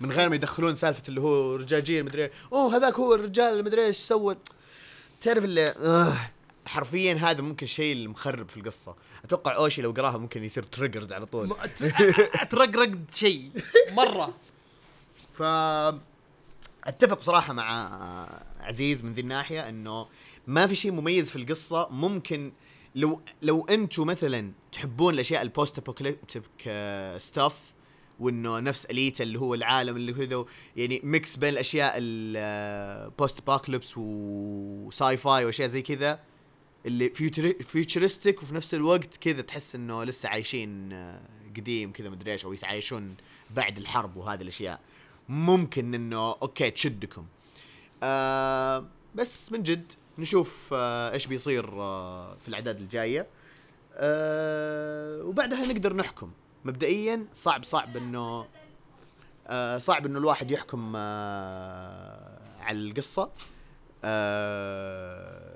من 0.00 0.10
غير 0.10 0.28
ما 0.28 0.34
يدخلون 0.34 0.74
سالفة 0.74 1.02
اللي 1.08 1.20
هو 1.20 1.56
رجاجيل 1.56 2.04
مدري. 2.04 2.30
أوه 2.52 2.76
هذاك 2.76 2.94
هو 2.94 3.14
الرجال 3.14 3.64
مدري 3.64 3.86
إيش 3.86 3.96
سوى. 3.96 4.36
تعرف 5.20 5.44
اللي 5.44 5.66
آه 5.68 6.16
حرفيا 6.66 7.14
هذا 7.14 7.42
ممكن 7.42 7.64
الشيء 7.66 7.96
المخرب 7.96 8.48
في 8.48 8.56
القصة. 8.56 8.94
أتوقع 9.24 9.56
أوشي 9.56 9.82
لو 9.82 9.90
قراها 9.90 10.18
ممكن 10.18 10.44
يصير 10.44 10.62
triggered 10.62 11.12
على 11.12 11.26
طول. 11.26 11.48
م- 11.48 11.54
ترقرق 12.50 12.90
شيء. 13.12 13.50
مرة. 13.90 14.34
ف 15.32 15.42
أتفق 16.84 17.18
بصراحة 17.18 17.52
مع 17.52 17.88
عزيز 18.60 19.04
من 19.04 19.12
ذي 19.12 19.20
الناحية 19.20 19.68
إنه 19.68 20.06
ما 20.46 20.66
في 20.66 20.74
شيء 20.76 20.90
مميز 20.92 21.30
في 21.30 21.36
القصة. 21.36 21.88
ممكن 21.90 22.52
لو 22.94 23.20
لو 23.42 23.66
أنتم 23.70 24.06
مثلا 24.06 24.52
تحبون 24.72 25.14
الأشياء 25.14 25.42
ال 25.42 25.49
post 25.49 25.78
apocalyptic 25.78 26.42
stuff 27.18 27.56
وإنه 28.20 28.60
نفس 28.60 28.84
اليتا 28.84 29.24
اللي 29.24 29.38
هو 29.40 29.54
العالم 29.54 29.96
اللي 29.96 30.12
كذا 30.12 30.44
يعني 30.76 31.00
mix 31.04 31.36
بين 31.36 31.48
الأشياء 31.48 31.92
ال 31.96 32.24
post 32.24 33.38
apocalypse 33.40 33.94
و 33.96 35.16
sci-fi 35.16 35.44
وأشياء 35.44 35.68
زي 35.68 35.82
كذا 35.82 36.20
اللي 36.86 37.08
futuristic 37.62 38.42
وفي 38.42 38.54
نفس 38.54 38.74
الوقت 38.74 39.16
كذا 39.16 39.42
تحس 39.42 39.74
إنه 39.74 40.04
لسه 40.04 40.28
عايشين 40.28 40.92
آه، 40.92 41.20
قديم 41.56 41.92
كذا 41.92 42.10
مدري 42.10 42.32
إيش 42.32 42.44
أو 42.44 42.52
يتعايشون 42.52 43.16
بعد 43.50 43.78
الحرب 43.78 44.16
وهذه 44.16 44.42
الأشياء. 44.42 44.80
ممكن 45.28 45.94
إنه 45.94 46.36
okay 46.42 46.70
تشدكم. 46.70 47.26
آه 48.02 48.86
بس 49.14 49.52
من 49.52 49.62
جد 49.62 49.92
نشوف 50.18 50.70
آه 50.72 51.12
إيش 51.12 51.26
بيصير 51.26 51.68
آه 51.82 52.34
في 52.34 52.48
الأعداد 52.48 52.80
الجاية. 52.80 53.26
آه 53.94 55.22
وبعدها 55.24 55.66
نقدر 55.66 55.96
نحكم. 55.96 56.30
مبدئيا 56.64 57.26
صعب 57.34 57.64
صعب 57.64 57.96
إنه 57.96 58.46
آه 59.46 59.78
صعب 59.78 60.06
إنه 60.06 60.18
الواحد 60.18 60.50
يحكم 60.50 60.92
آه 60.96 62.38
على 62.60 62.78
القصة. 62.78 63.30
آه 64.04 65.51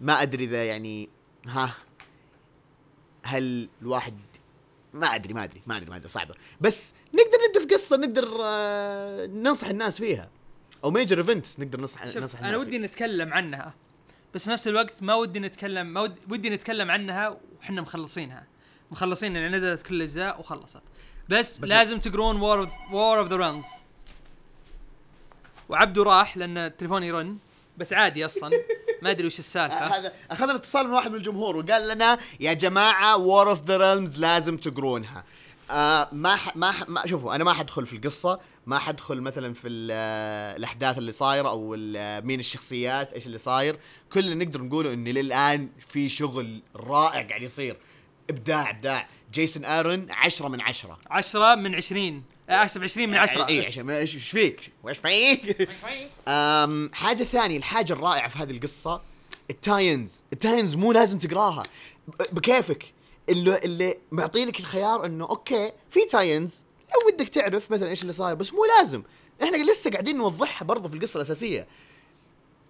ما 0.00 0.22
أدري 0.22 0.44
إذا 0.44 0.64
يعني 0.64 1.08
ها 1.46 1.74
هل 3.24 3.68
الواحد 3.82 4.14
ما 4.94 5.14
أدري 5.14 5.34
ما 5.34 5.44
أدري 5.44 5.62
ما 5.66 5.76
أدري 5.76 5.90
ما 5.90 5.96
أدري 5.96 6.08
صعبة. 6.08 6.34
بس 6.60 6.94
نقدر 7.14 7.38
نبدا 7.48 7.68
في 7.68 7.74
قصة 7.74 7.96
نقدر 7.96 8.38
آه 8.42 9.26
ننصح 9.26 9.68
الناس 9.68 9.98
فيها. 9.98 10.30
أو 10.84 10.90
major 10.90 11.18
event 11.18 11.46
نقدر 11.60 11.80
ننصح 11.80 12.06
ننصح 12.06 12.38
أنا 12.38 12.48
الناس 12.48 12.60
ودي 12.60 12.70
فيها. 12.70 12.86
نتكلم 12.86 13.32
عنها 13.32 13.74
بس 14.34 14.44
في 14.44 14.50
نفس 14.50 14.68
الوقت 14.68 15.02
ما 15.02 15.14
ودي 15.14 15.40
نتكلم 15.40 15.86
ما 15.86 16.00
ودي, 16.00 16.20
ودي 16.30 16.50
نتكلم 16.50 16.90
عنها 16.90 17.38
وحنا 17.58 17.82
مخلصينها. 17.82 18.46
مخلصين 18.90 19.36
يعني 19.36 19.56
نزلت 19.56 19.82
كل 19.82 19.94
الأجزاء 19.94 20.40
وخلصت. 20.40 20.82
بس, 21.28 21.38
بس 21.38 21.58
بس 21.58 21.68
لازم 21.68 22.00
تقرون 22.00 22.40
War 22.40 22.60
of 22.60 22.70
War 22.92 23.18
of 23.18 23.28
the 23.28 23.36
Realms 23.36 23.66
وعبده 25.68 26.02
راح 26.02 26.36
لأن 26.36 26.58
التليفون 26.58 27.02
يرن. 27.02 27.38
بس 27.78 27.92
عادي 27.92 28.24
أصلا. 28.24 28.50
ما 29.02 29.10
أدري 29.10 29.26
وش 29.26 29.38
السالفة. 29.38 29.76
هذا 29.98 30.12
أخذنا 30.30 30.54
اتصال 30.54 30.86
من 30.86 30.92
واحد 30.92 31.10
من 31.10 31.16
الجمهور 31.16 31.56
وقال 31.56 31.88
لنا 31.88 32.18
يا 32.40 32.52
جماعة 32.52 33.16
War 33.16 33.50
of 33.50 33.64
the 33.64 33.76
Realms 33.76 34.20
لازم 34.20 34.56
تقرونها. 34.56 35.24
آه 35.70 36.08
ما 36.12 36.36
ح 36.36 36.56
ما, 36.56 36.70
ح 36.70 36.88
ما 36.88 37.06
شوفوا 37.06 37.34
أنا 37.34 37.44
ما 37.44 37.52
حدخل 37.52 37.86
في 37.86 37.96
القصة 37.96 38.40
ما 38.66 38.78
حدخل 38.78 39.20
مثلا 39.20 39.54
في 39.54 39.68
ال- 39.68 39.90
الأحداث 40.56 40.98
اللي 40.98 41.12
صايرة 41.12 41.48
أو 41.48 41.76
مين 42.24 42.40
الشخصيات 42.40 43.12
إيش 43.12 43.26
اللي 43.26 43.38
صاير. 43.38 43.78
كل 44.12 44.20
اللي 44.20 44.44
نقدر 44.44 44.62
نقوله 44.62 44.92
إن 44.92 45.04
للآن 45.08 45.68
في 45.88 46.08
شغل 46.08 46.62
رائع 46.76 47.22
قاعد 47.28 47.42
يصير. 47.42 47.76
إبداع 48.30 48.70
إبداع. 48.70 49.08
جيسون 49.32 49.64
آرون 49.64 50.06
عشرة 50.10 50.48
من 50.48 50.60
عشرة. 50.60 50.98
10 51.10 51.54
من 51.54 51.74
20 51.74 52.24
اسف 52.50 52.82
20 52.82 53.08
من 53.08 53.16
10 53.16 53.48
اي 53.48 53.66
عشان 53.66 53.90
إيش 53.90 54.14
إيش 54.14 54.28
فيك؟ 54.28 54.72
وايش 54.82 54.98
فيك؟ 54.98 55.68
أم 56.28 56.90
حاجة 56.94 57.24
ثانية 57.24 57.56
الحاجة 57.56 57.92
الرائعة 57.92 58.28
في 58.28 58.38
هذه 58.38 58.50
القصة 58.50 59.02
ال 59.50 59.58
tie-ins. 59.58 60.22
ال 60.32 60.37
tie-ins 60.37 60.76
مو 60.76 60.92
لازم 60.92 61.18
تقراها. 61.18 61.62
بكيفك. 62.32 62.92
اللي 63.28 63.58
اللي 63.58 63.98
معطينك 64.12 64.60
الخيار 64.60 65.06
إنه 65.06 65.24
okay 65.24 65.72
في 65.90 66.00
tie-ins. 66.10 66.64
لو 66.88 67.14
ودك 67.14 67.28
تعرف 67.28 67.70
مثلا 67.70 67.88
إيش 67.88 68.02
اللي 68.02 68.12
صاير 68.12 68.34
بس 68.34 68.52
مو 68.52 68.64
لازم. 68.78 69.02
إحنا 69.42 69.56
لسه 69.56 69.90
قاعدين 69.90 70.16
نوضحها 70.16 70.64
برضه 70.66 70.88
في 70.88 70.94
القصة 70.94 71.16
الأساسية. 71.16 71.66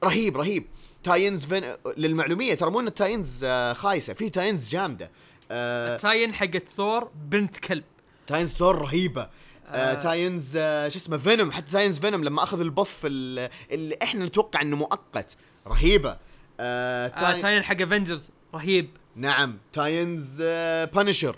رهيب 0.05 0.37
رهيب. 0.37 0.65
tie-ins 1.03 1.45
فين 1.45 1.65
للمعلومية 1.97 2.55
ترى 2.55 2.71
مو 2.71 2.81
إن 2.81 2.87
ال 2.87 2.93
tie-ins 2.94 3.41
آه، 3.45 3.73
خايسة 3.73 4.13
في 4.13 4.31
tie-ins 4.31 4.69
جامدة. 4.69 5.11
آه، 5.51 5.97
ال 5.97 6.02
tie-in 6.02 6.35
حقت 6.35 6.65
ثور 6.77 7.11
بنت 7.29 7.59
كلب. 7.59 7.85
tie-ins 8.27 8.51
ثور 8.53 8.79
رهيبة. 8.79 9.29
آه 9.71 9.93
آه. 9.93 9.95
tie-ins 9.95 10.57
آه 10.57 10.89
شو 10.89 10.99
اسمه 10.99 11.19
Venom 11.19 11.53
حتى 11.53 11.73
tie-ins 11.73 11.99
Venom 11.99 12.25
لما 12.25 12.43
أخذ 12.43 12.61
ال 12.61 12.69
buff 12.69 13.01
ال- 13.05 13.51
اللي 13.73 13.97
إحنا 14.03 14.27
نتوقع 14.27 14.63
إنه 14.63 14.77
مؤقت 14.77 15.37
رهيبة. 15.67 16.19
آه 16.61 17.07
آه 17.09 17.41
tie-in 17.41 17.63
حق 17.63 17.81
Avengers 17.83 18.31
رهيب. 18.55 18.91
نعم 19.17 19.59
tie-ins 19.73 20.39
آه 20.43 20.85
Punisher 20.85 21.37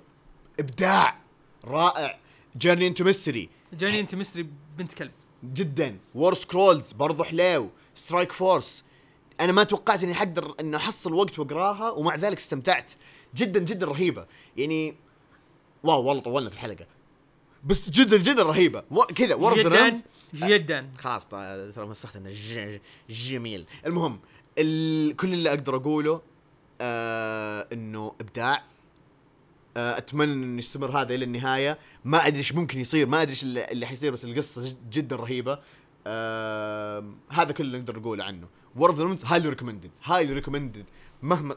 إبداع 0.60 1.18
رائع. 1.64 2.18
Journey 2.56 2.86
into 2.86 3.04
Mystery 3.04 3.48
Journey 3.72 4.00
into 4.00 4.14
Mystery 4.14 4.46
بنت 4.78 4.92
كلب. 4.92 5.10
جدا. 5.44 5.98
War 6.14 6.34
Scrolls 6.34 6.92
برضو 6.92 7.24
حليو. 7.24 7.70
Strike 7.94 8.32
Force 8.32 8.84
أنا 9.40 9.52
ما 9.52 9.64
توقعت 9.64 10.02
إني 10.02 10.14
حقدر 10.14 10.54
إني 10.60 10.76
أحصل 10.76 11.12
وقت 11.12 11.38
وأقراها 11.38 11.90
ومع 11.90 12.16
ذلك 12.16 12.36
استمتعت. 12.36 12.92
جدا 13.34 13.60
جدا 13.60 13.86
رهيبة. 13.86 14.26
يعني 14.56 14.94
واو 15.82 16.02
والله 16.02 16.22
طولنا 16.22 16.50
في 16.50 16.56
الحلقة. 16.56 16.86
بس 17.64 17.90
جدا 17.90 18.16
جدا 18.16 18.42
رهيبة. 18.42 18.80
كذا 19.14 19.34
War 19.34 19.52
of 19.52 19.58
the 19.58 19.88
جدا 19.88 20.02
جدا. 20.34 20.88
خلاص 20.98 21.26
ترى 21.26 21.86
مسخت 21.86 22.16
إنه. 22.16 22.30
جميل. 23.10 23.66
المهم 23.86 24.20
ال... 24.58 25.16
كل 25.16 25.32
اللي 25.32 25.48
أقدر 25.48 25.76
أقوله 25.76 26.20
آه 26.80 27.68
إنه 27.72 28.14
إبداع. 28.20 28.64
آه 29.76 29.98
أتمنى 29.98 30.32
إنه 30.32 30.58
يستمر 30.58 31.00
هذا 31.00 31.14
إلى 31.14 31.24
النهاية. 31.24 31.78
ما 32.04 32.26
أدري 32.26 32.38
إيش 32.38 32.54
ممكن 32.54 32.80
يصير 32.80 33.06
ما 33.06 33.22
أدري 33.22 33.32
إيش 33.32 33.42
اللي, 33.42 33.86
حيصير 33.86 34.12
بس 34.12 34.24
القصة 34.24 34.76
جدا 34.90 35.16
رهيبة. 35.16 35.58
آه 36.06 37.04
هذا 37.30 37.52
كل 37.52 37.64
اللي 37.64 37.78
نقدر 37.78 37.98
نقوله 37.98 38.24
عنه. 38.24 38.48
War 38.76 38.90
of 38.90 38.98
the 38.98 39.28
highly 39.28 39.48
recommended 39.48 39.90
highly 40.04 40.32
recommended 40.32 40.84
مهما 41.22 41.56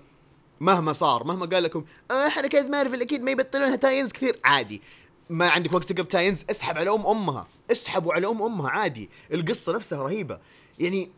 مهما 0.59 0.93
صار 0.93 1.23
مهما 1.23 1.45
قال 1.45 1.63
لكم 1.63 1.85
آه 2.11 2.29
حركات 2.29 2.65
مارفل 2.65 3.01
أكيد 3.01 3.21
ما 3.21 3.31
يبطلونها 3.31 3.75
tie-ins 3.75 4.11
كثير. 4.11 4.39
عادي. 4.43 4.81
ما 5.29 5.49
عندك 5.49 5.73
وقت 5.73 5.91
تقرا 5.91 6.05
tie-ins 6.05 6.45
اسحب 6.49 6.77
على 6.77 6.89
أم 6.89 7.07
أمها 7.07 7.47
اسحبوا 7.71 8.13
على 8.13 8.27
أم 8.27 8.41
أمها 8.41 8.69
عادي. 8.69 9.09
القصة 9.33 9.73
نفسها 9.73 10.03
رهيبة. 10.03 10.39
يعني 10.79 11.11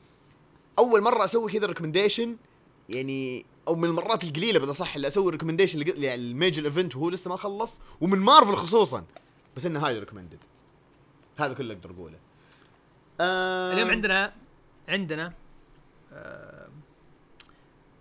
أول 0.79 1.01
مرة 1.01 1.25
أسوي 1.25 1.51
كذا 1.51 1.65
recommendation 1.65 2.37
يعني 2.89 3.45
أو 3.67 3.75
من 3.75 3.89
المرات 3.89 4.23
القليلة 4.23 4.59
بالأصح 4.59 4.95
اللي 4.95 5.07
أسوي 5.07 5.31
recommendation 5.31 5.79
لل 5.79 6.04
major 6.04 6.65
event 6.65 6.95
وهو 6.95 7.09
لسه 7.09 7.29
ما 7.29 7.35
خلص 7.35 7.79
ومن 8.01 8.19
مارفل 8.19 8.55
خصوصا. 8.55 9.05
بس 9.55 9.65
إنه 9.65 9.79
highly 9.79 9.99
recommended 9.99 10.39
هذا 11.37 11.53
كله 11.53 11.73
أقدر 11.73 11.91
أقوله. 11.91 12.19
آه 13.21 13.73
اليوم 13.73 13.89
عندنا 13.89 14.33
عندنا 14.89 15.33
آه 16.13 16.67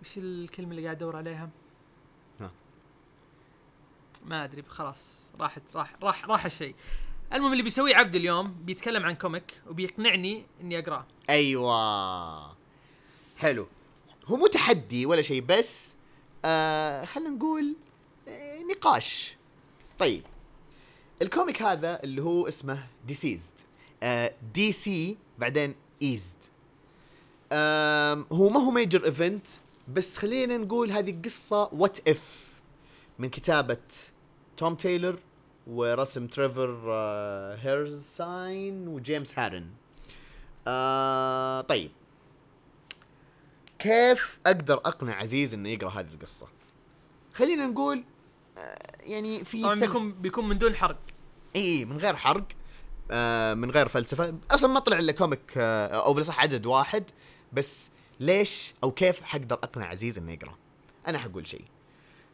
وش 0.01 0.17
الكلمة 0.17 0.71
اللي 0.71 0.83
قاعد 0.83 0.95
أدور 0.95 1.15
عليها؟ 1.15 1.49
ما 4.27 4.43
أدري 4.43 4.63
خلاص 4.69 4.97
راحت 5.39 5.61
راح 5.75 5.95
راح 6.03 6.25
راح 6.25 6.45
الشيء. 6.45 6.75
المهم 7.33 7.51
اللي 7.51 7.63
بيسويه 7.63 7.95
عبد 7.95 8.15
اليوم 8.15 8.53
بيتكلم 8.63 9.03
عن 9.03 9.15
comic 9.15 9.53
وبيقنعني 9.69 10.45
إني 10.61 10.79
أقرأه. 10.79 11.05
أيوه. 11.29 12.55
حلو. 13.37 13.67
هو 14.25 14.35
مو 14.35 14.47
تحدي 14.47 15.05
ولا 15.05 15.21
شيء 15.21 15.41
بس 15.41 15.95
آه 16.45 17.05
خلينا 17.05 17.29
نقول 17.29 17.75
آه 18.27 18.61
نقاش. 18.71 19.35
طيب. 19.99 20.23
ال 21.21 21.28
comic 21.28 21.61
هذا 21.61 22.03
اللي 22.03 22.21
هو 22.21 22.47
اسمه 22.47 22.83
DCeased 23.05 23.53
آه 24.03 24.33
DC 24.53 25.17
بعدين 25.37 25.75
eased 26.01 26.43
هو 28.33 28.49
ما 28.49 28.59
هو 28.59 28.71
major 28.71 29.05
event 29.05 29.47
بس 29.87 30.17
خلينا 30.17 30.57
نقول 30.57 30.91
هذه 30.91 31.21
قصة 31.25 31.69
what 31.73 32.09
if 32.09 32.47
من 33.19 33.29
كتابة 33.29 33.77
توم 34.57 34.75
تايلر 34.75 35.19
ورسم 35.67 36.27
تريفر 36.27 36.81
آه 36.87 37.55
هيرساين 37.55 38.87
وجيمس 38.87 39.39
هارن. 39.39 39.67
آه 40.67 41.61
طيب. 41.61 41.91
كيف 43.79 44.39
أقدر 44.45 44.77
أقنع 44.77 45.15
عزيز 45.15 45.53
إنه 45.53 45.69
يقرأ 45.69 45.89
هذه 45.89 46.13
القصة؟ 46.13 46.47
خلينا 47.33 47.67
نقول 47.67 48.03
آه 48.57 48.77
يعني 48.99 49.45
في 49.45 49.63
طبعا 49.63 49.79
بيكون 49.79 50.13
بيكون 50.13 50.47
من 50.49 50.57
دون 50.57 50.75
حرق. 50.75 50.99
إي 51.55 51.85
من 51.85 51.97
غير 51.97 52.15
حرق 52.15 52.47
آه 53.11 53.53
من 53.53 53.71
غير 53.71 53.87
فلسفة. 53.87 54.35
أصلا 54.51 54.73
ما 54.73 54.79
طلع 54.79 54.99
إلا 54.99 55.11
comic 55.11 55.57
آه 55.57 55.87
أو 55.87 56.13
بالاصح 56.13 56.39
عدد 56.39 56.65
واحد 56.65 57.11
بس 57.53 57.91
ليش 58.19 58.73
أو 58.83 58.91
كيف 58.91 59.21
حقدر 59.21 59.55
أقنع 59.55 59.85
عزيز 59.85 60.17
إنه 60.17 60.31
يقرأ؟ 60.31 60.55
أنا 61.07 61.17
حقول 61.19 61.47
شيء. 61.47 61.65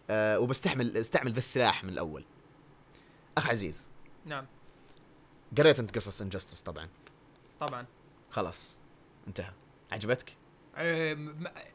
آه 0.10 0.40
وبستحمل 0.40 0.98
استعمل 0.98 1.32
ذا 1.32 1.40
السلاح 1.40 1.84
من 1.84 1.90
الأول. 1.90 2.26
أخ 3.38 3.50
عزيز. 3.50 3.90
نعم. 4.26 4.46
قريت 5.58 5.80
أنت 5.80 5.96
قصص 5.96 6.22
Injustice 6.22 6.62
طبعا. 6.62 6.90
طبعا. 7.60 7.86
خلاص. 8.30 8.78
انتهى. 9.28 9.52
عجبتك؟ 9.92 10.38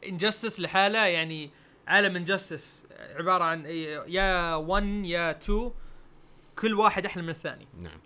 Injustice 0.09 0.61
لحاله 0.61 1.07
يعني 1.07 1.51
عالم 1.87 2.17
Injustice 2.17 2.85
عبارة 2.99 3.45
عن 3.45 3.67
إيه، 3.67 4.03
يا 4.07 4.55
1 4.55 4.85
يا 4.85 5.31
2 5.31 5.73
كل 6.59 6.75
واحد 6.75 7.07
أحلى 7.07 7.23
من 7.23 7.29
الثاني. 7.29 7.69
نعم. 7.75 8.01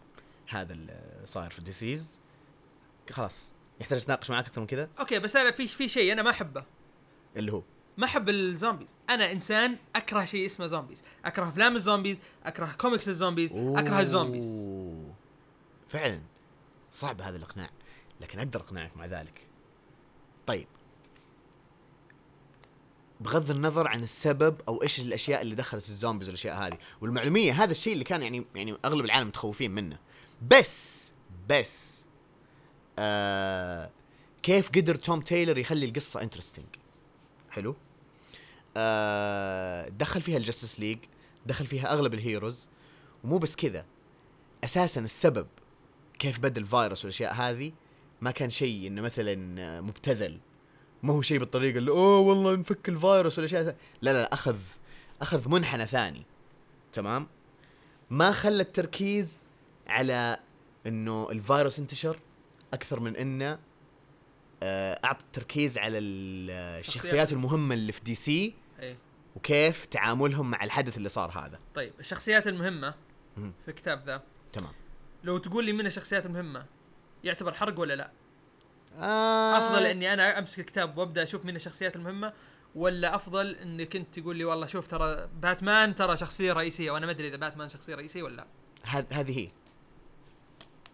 هذا 0.49 0.73
اللي 0.73 1.23
صاير 1.25 1.51
في 1.51 1.63
DCeased 1.63 2.21
خلاص. 3.11 3.53
يحتاج 3.81 3.99
أتناقش 3.99 4.31
معك 4.31 4.47
أكثر 4.47 4.61
من 4.61 4.67
كذا؟ 4.67 4.89
okay 4.99 5.19
بس 5.19 5.37
أنا 5.37 5.51
في 5.51 5.69
في 5.69 5.89
شيء 5.89 6.13
أنا 6.13 6.23
ما 6.23 6.31
أحبه. 6.31 6.65
اللي 7.37 7.53
هو؟ 7.53 7.63
ما 7.97 8.05
أحب 8.05 8.29
ال 8.29 8.36
zombies. 8.36 8.97
أنا 9.11 9.33
إنسان 9.33 9.77
أكره 9.97 10.25
شيء 10.25 10.47
اسمه 10.47 10.67
zombies. 10.67 11.03
أكره 11.25 11.49
أفلام 11.49 11.77
ال 11.77 11.82
zombies 11.82 12.21
أكره 12.45 12.73
comics 12.79 13.09
ال 13.09 13.14
zombies 13.14 13.53
أكره 13.53 14.01
ال 14.01 14.08
zombies. 14.08 14.69
فعلا. 15.89 16.21
صعب 16.91 17.21
هذا 17.21 17.37
الإقناع 17.37 17.71
لكن 18.21 18.39
أقدر 18.39 18.61
أقنعك 18.61 18.97
مع 18.97 19.07
ذلك. 19.07 19.49
طيب. 20.47 20.67
بغض 23.21 23.51
النظر 23.51 23.89
عن 23.89 24.03
السبب 24.03 24.61
أو 24.69 24.83
إيش 24.83 25.01
الأشياء 25.01 25.43
اللي 25.43 25.55
دخلت 25.55 25.89
ال 25.89 25.94
zombies 25.94 26.29
والأشياء 26.29 26.57
هذه 26.57 26.79
والمعلومية 27.01 27.53
هذا 27.63 27.71
الشيء 27.71 27.93
اللي 27.93 28.05
كان 28.05 28.23
يعني 28.23 28.45
يعني 28.55 28.77
أغلب 28.85 29.05
العالم 29.05 29.29
متخوفين 29.29 29.71
منه. 29.71 29.99
بس 30.51 31.13
بس 31.49 32.05
آه 32.99 33.91
كيف 34.43 34.69
قدر 34.69 34.95
توم 34.95 35.21
تايلور 35.21 35.59
يخلي 35.59 35.87
القصة 35.87 36.23
interesting 36.23 36.67
حلو. 37.53 37.77
آه 38.77 39.89
دخل 39.89 40.21
فيها 40.21 40.37
ال 40.37 40.42
Justice 40.42 40.81
League 40.81 40.99
دخل 41.47 41.67
فيها 41.67 41.93
أغلب 41.93 42.15
ال 42.15 42.22
heroes 42.22 42.69
ومو 43.25 43.39
بس 43.39 43.57
كذا 43.57 43.87
أساسا 44.65 45.01
السبب 45.01 45.47
كيف 46.19 46.39
بدأ 46.39 46.61
الفيروس 46.61 47.05
والأشياء 47.05 47.35
هذه 47.35 47.73
ما 48.21 48.31
كان 48.31 48.51
شيء 48.51 48.87
إنه 48.87 49.03
مثلا 49.03 49.81
مبتذل 49.81 50.39
ما 51.03 51.13
هو 51.13 51.23
شيء 51.23 51.39
بالطريقة 51.39 51.79
اللي 51.79 51.91
أوه 51.91 52.19
والله 52.19 52.57
نفك 52.57 52.89
الفيروس 52.89 53.39
والأشياء. 53.39 53.65
لا 53.65 53.75
لا 54.03 54.13
لا 54.13 54.33
أخذ 54.33 54.57
أخذ 55.23 55.49
منحنى 55.49 55.87
ثاني. 55.87 56.23
تمام؟ 56.93 57.27
ما 58.11 58.33
خلى 58.33 58.63
التركيز 58.63 59.45
على 59.87 60.39
إنه 60.87 61.31
الفيروس 61.31 61.79
انتشر 61.79 62.19
أكثر 62.73 63.01
من 63.01 63.17
إنه 63.17 63.59
أعطى 65.05 65.25
التركيز 65.25 65.79
على 65.79 65.99
ال- 65.99 66.51
آه، 66.51 66.81
الشخصيات 66.81 67.33
المهمة 67.33 67.75
اللي 67.75 67.93
في 67.93 68.01
DC 68.01 68.55
إيه. 68.81 68.97
وكيف 69.37 69.85
تعاملهم 69.85 70.51
مع 70.51 70.65
الحدث 70.65 70.97
اللي 70.97 71.09
صار 71.09 71.31
هذا. 71.31 71.59
طيب 71.75 71.93
الشخصيات 72.01 72.47
المهمة 72.47 72.95
مم. 73.37 73.53
في 73.65 73.71
الكتاب 73.71 74.03
ذا. 74.07 74.23
تمام. 74.53 74.73
لو 75.25 75.39
تقول 75.39 75.65
لي 75.65 75.73
من 75.73 75.87
الشخصيات 75.87 76.27
المهمة 76.27 76.67
يعتبر 77.25 77.53
حرق 77.53 77.81
ولا 77.81 77.95
لا؟ 77.97 78.11
آه. 78.99 79.59
أفضل 79.59 79.87
إني 79.87 80.13
أنا 80.13 80.39
أمسك 80.39 80.59
الكتاب 80.59 80.99
وأبدأ 80.99 81.23
أشوف 81.23 81.45
من 81.45 81.57
الشخصيات 81.57 81.97
المهمة 81.97 82.33
ولا 82.75 83.15
أفضل 83.15 83.55
إنك 83.55 83.97
أنت 83.97 84.19
تقول 84.21 84.37
لي 84.37 84.45
والله 84.45 84.67
شوف 84.67 84.87
ترى 84.87 85.29
باتمان 85.43 85.95
ترى 85.95 86.17
شخصية 86.17 86.53
رئيسية 86.53 86.91
وأنا 86.91 87.07
ما 87.07 87.13
أدري 87.13 87.29
إذا 87.29 87.37
باتمان 87.37 87.69
شخصية 87.69 87.95
رئيسية 87.95 88.23
ولا 88.23 88.37
لا. 88.37 88.47
هذ- 88.83 89.13
هذه 89.13 89.39
هي. 89.39 89.49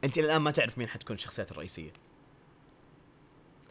أنت 0.05 0.19
الآن 0.19 0.41
ما 0.43 0.51
تعرف 0.51 0.79
مين 0.79 0.89
حتكون 0.89 1.17
الشخصيات 1.17 1.53
الرئيسية. 1.53 1.93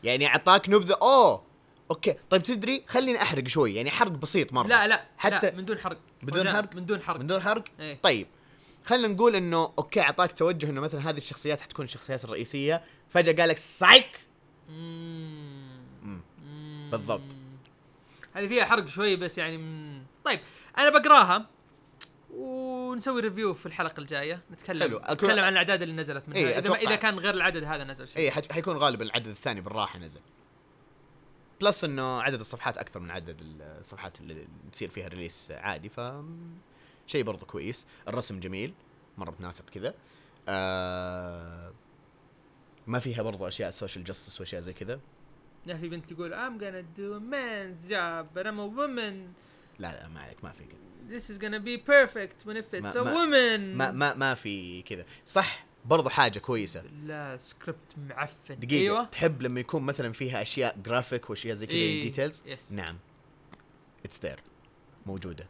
يعني 0.03 0.27
أعطاك 0.27 0.69
نبذة. 0.69 0.97
أوه. 1.01 1.43
okay. 1.91 2.15
طيب 2.29 2.43
تدري 2.43 2.83
خليني 2.87 3.21
أحرق 3.21 3.47
شوي. 3.47 3.75
يعني 3.75 3.91
حرق 3.91 4.11
بسيط 4.11 4.53
مرة. 4.53 4.67
لا 4.67 4.87
لا. 4.87 5.05
حتى 5.17 5.49
لا 5.49 5.55
من 5.55 5.65
دون 5.65 5.77
حرق. 5.77 5.97
بدون 6.23 6.49
حرق؟ 6.49 6.75
من 6.75 6.85
دون 6.85 7.01
حرق. 7.01 7.19
من 7.19 7.27
دون 7.27 7.41
حرق؟ 7.41 7.63
إيه. 7.79 7.99
طيب. 8.01 8.27
خلينا 8.85 9.07
نقول 9.07 9.35
إنه 9.35 9.73
okay 9.77 10.01
أعطاك 10.01 10.33
توجه 10.33 10.69
إنه 10.69 10.81
مثلا 10.81 11.09
هذه 11.09 11.17
الشخصيات 11.17 11.61
حتكون 11.61 11.85
الشخصيات 11.85 12.23
الرئيسية. 12.23 12.83
فجأة 13.09 13.41
قال 13.41 13.49
لك 13.49 13.57
سايك. 13.57 14.19
بالضبط. 16.91 17.21
هذه 18.33 18.47
فيها 18.47 18.65
حرق 18.65 18.87
شوي 18.87 19.15
بس 19.15 19.37
يعني. 19.37 19.57
طيب 20.25 20.39
أنا 20.77 20.89
بقراها. 20.89 21.45
ونسوي 22.91 23.21
review 23.21 23.53
في 23.53 23.65
الحلقة 23.65 23.99
الجاية. 23.99 24.41
نتكلم 24.51 24.81
حلو. 24.83 25.01
نتكلم 25.11 25.43
عن 25.43 25.51
الأعداد 25.53 25.81
اللي 25.81 25.95
نزلت 25.95 26.29
منها. 26.29 26.37
إيه، 26.39 26.47
إذا 26.47 26.59
أتوقع. 26.59 26.79
إذا 26.81 26.95
كان 26.95 27.19
غير 27.19 27.33
العدد 27.33 27.63
هذا 27.63 27.83
نزل 27.83 28.07
شيء. 28.07 28.17
اي 28.17 28.31
حت- 28.31 28.51
حيكون 28.51 28.77
غالبا 28.77 29.03
العدد 29.03 29.27
الثاني 29.27 29.61
بالراحة 29.61 29.99
نزل. 29.99 30.19
plus 31.61 31.83
إنه 31.83 32.21
عدد 32.21 32.39
الصفحات 32.39 32.77
أكثر 32.77 32.99
من 32.99 33.11
عدد 33.11 33.37
الصفحات 33.61 34.19
اللي 34.19 34.47
تصير 34.71 34.89
فيها 34.89 35.07
release 35.07 35.51
عادي 35.51 35.89
ف 35.89 36.01
شيء 37.07 37.23
برضه 37.23 37.45
كويس. 37.45 37.85
الرسم 38.07 38.39
جميل 38.39 38.73
مرة 39.17 39.31
متناسق 39.31 39.69
كذا. 39.69 39.93
آه 40.49 41.73
ما 42.87 42.99
فيها 42.99 43.21
برضه 43.21 43.47
أشياء 43.47 43.71
social 43.71 44.03
justice 44.03 44.39
وأشياء 44.39 44.61
زي 44.61 44.73
كذا. 44.73 44.99
لا 45.65 45.77
في 45.77 45.89
بنت 45.89 46.13
تقول 46.13 46.33
I'm 46.33 46.61
gonna 46.61 46.99
do 46.99 47.13
a 47.19 47.21
man's 47.33 47.91
job 47.91 48.25
but 48.37 48.45
I'm 48.47 48.59
a 48.59 48.77
woman. 48.79 49.15
لا 49.79 49.91
لا 49.91 50.07
ما 50.07 50.19
عليك 50.19 50.43
ما 50.43 50.51
في 50.51 50.63
كذا. 50.63 50.79
This 51.09 51.29
is 51.29 51.37
gonna 51.37 51.59
be 51.59 51.77
perfect 51.77 52.45
when 52.45 52.57
if 52.57 52.73
it's 52.73 52.95
a 52.95 53.03
woman. 53.03 53.59
ما 53.75 53.91
ما 53.91 54.13
ما 54.13 54.33
في 54.33 54.81
كذا. 54.81 55.05
صح 55.25 55.65
برضه 55.85 56.09
حاجة 56.09 56.39
كويسة. 56.39 56.83
لا 57.05 57.37
سكريبت 57.37 57.79
معفن. 57.97 58.59
دقيقة. 58.59 58.81
أيوه. 58.81 59.03
تحب 59.03 59.41
لما 59.41 59.59
يكون 59.59 59.83
مثلا 59.83 60.13
فيها 60.13 60.41
أشياء 60.41 60.77
جرافيك 60.85 61.29
وأشياء 61.29 61.55
زي 61.55 61.65
كذا 61.65 61.75
إيه، 61.75 62.01
details 62.01 62.41
yes. 62.45 62.71
نعم. 62.71 62.97
it's 64.05 64.19
there 64.23 64.39
موجودة. 65.05 65.47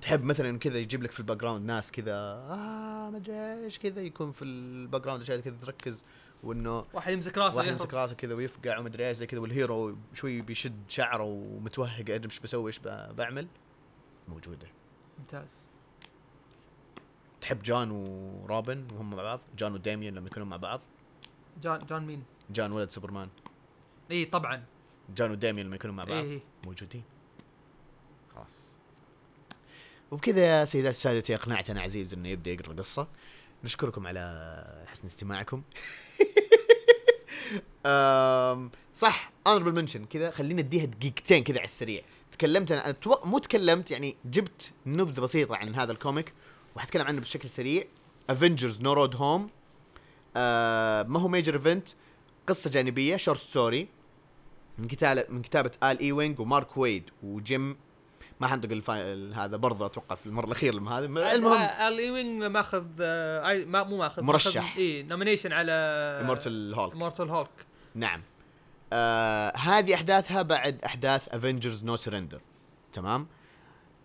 تحب 0.00 0.24
مثلا 0.24 0.58
كذا 0.58 0.78
يجيب 0.78 1.02
لك 1.02 1.10
في 1.10 1.20
ال 1.20 1.36
background 1.36 1.66
ناس 1.66 1.92
كذا 1.92 2.12
آه 2.12 3.10
ما 3.10 3.16
أدري 3.16 3.64
إيش 3.64 3.78
كذا. 3.78 4.00
يكون 4.00 4.32
في 4.32 4.42
ال 4.44 5.02
background 5.02 5.22
أشياء 5.22 5.40
كذا 5.40 5.56
تركز 5.62 6.04
وإنه 6.42 6.84
واحد 6.92 7.12
يمسك 7.12 7.38
راسه 7.38 7.56
واحد. 7.56 7.68
يمسك 7.68 7.94
راسه 7.94 8.14
كذا 8.14 8.34
ويفقع 8.34 8.78
وما 8.78 8.88
أدري 8.88 9.08
إيش 9.08 9.16
زي 9.16 9.26
كذا 9.26 9.40
وال 9.40 9.59
hero 9.59 9.96
شوي 10.14 10.40
بيشد 10.40 10.82
شعره 10.88 11.22
ومتوهق 11.22 12.00
أدري 12.00 12.24
إيش 12.24 12.40
بسوي 12.40 12.66
إيش 12.66 12.78
بعمل. 13.10 13.46
موجودة. 14.28 14.68
ممتاز. 15.18 15.48
تحب 17.40 17.62
جون 17.62 17.90
وروبن 17.90 18.86
وهم 18.92 19.10
مع 19.10 19.22
بعض؟ 19.22 19.40
جون 19.58 19.72
وديميان 19.72 20.14
لما 20.14 20.26
يكونوا 20.26 20.46
مع 20.46 20.56
بعض؟ 20.56 20.80
جون 21.62 21.78
جون 21.78 22.06
مين؟ 22.06 22.24
جون 22.50 22.72
ولد 22.72 22.90
سوبرمان. 22.90 23.28
إي 24.10 24.24
طبعا. 24.24 24.64
جون 25.16 25.30
وديميان 25.30 25.66
لما 25.66 25.76
يكونوا 25.76 25.94
مع 25.94 26.04
بعض؟ 26.04 26.24
إي 26.24 26.42
موجودين. 26.66 27.02
خلاص. 28.34 28.74
وبكذا 30.10 30.46
يا 30.46 30.64
سيداتي 30.64 30.98
سادتي 30.98 31.34
اقنعتنا 31.34 31.80
عزيز 31.80 32.14
إنه 32.14 32.28
يبدأ 32.28 32.50
يقرأ 32.50 32.72
القصة 32.72 33.08
نشكركم 33.64 34.06
على 34.06 34.84
حسن 34.86 35.06
استماعكم. 35.06 35.62
صح. 38.94 39.33
honorable 39.46 39.72
mention 39.74 40.04
كذا 40.04 40.30
خلينا 40.30 40.60
أديها 40.60 40.84
دقيقتين 40.84 41.44
كذا 41.44 41.56
على 41.58 41.64
السريع. 41.64 42.02
تكلمت 42.32 42.72
أنا 42.72 42.88
أتوق... 42.90 43.26
مو 43.26 43.38
تكلمت 43.38 43.90
يعني 43.90 44.16
جبت 44.24 44.72
نبذة 44.86 45.20
بسيطة 45.20 45.56
عن 45.56 45.74
هذا 45.74 45.92
ال 45.92 45.99
comic 45.99 46.32
وحتكلم 46.76 47.06
عنه 47.06 47.20
بشكل 47.20 47.48
سريع. 47.48 47.84
Avengers 48.30 48.80
No 48.82 48.92
Road 48.92 49.16
Home 49.16 49.50
ما 51.12 51.20
هو 51.20 51.28
major 51.28 51.54
event 51.54 51.88
قصة 52.46 52.70
جانبية 52.70 53.16
short 53.16 53.38
story 53.38 53.88
من 54.78 54.86
كتابة 54.86 55.24
من 55.28 55.42
كتابة 55.42 55.70
آل 55.82 55.98
إيوينج 55.98 56.40
ومارك 56.40 56.76
ويد 56.76 57.10
وجيم 57.22 57.76
ما 58.40 58.46
حنطق 58.46 58.72
الفايل 58.72 59.34
هذا 59.34 59.56
برضه 59.56 59.86
أتوقع 59.86 60.16
في 60.16 60.26
المرة 60.26 60.46
الأخيرة 60.46 60.74
لما 60.74 60.98
هذا. 60.98 61.06
المهم 61.06 61.52
آل 61.62 61.98
ايوينج 61.98 62.42
ماخذ 62.42 62.84
آه، 63.00 63.42
أي- 63.42 63.66
ما 63.66 63.82
مو 63.82 63.96
ماخذ 63.96 64.22
مرشح. 64.22 64.76
اي 64.76 65.02
nomination 65.02 65.52
على 65.52 65.72
Immortal 66.22 66.74
Hulk 66.74 66.92
Immortal 66.92 67.30
Hulk 67.30 67.48
نعم. 67.94 68.22
آه 68.92 69.56
هذه 69.56 69.94
أحداثها 69.94 70.42
بعد 70.42 70.82
أحداث 70.84 71.28
Avengers 71.28 71.84
No 71.84 71.96
Surrender 71.96 72.40
تمام؟ 72.92 73.26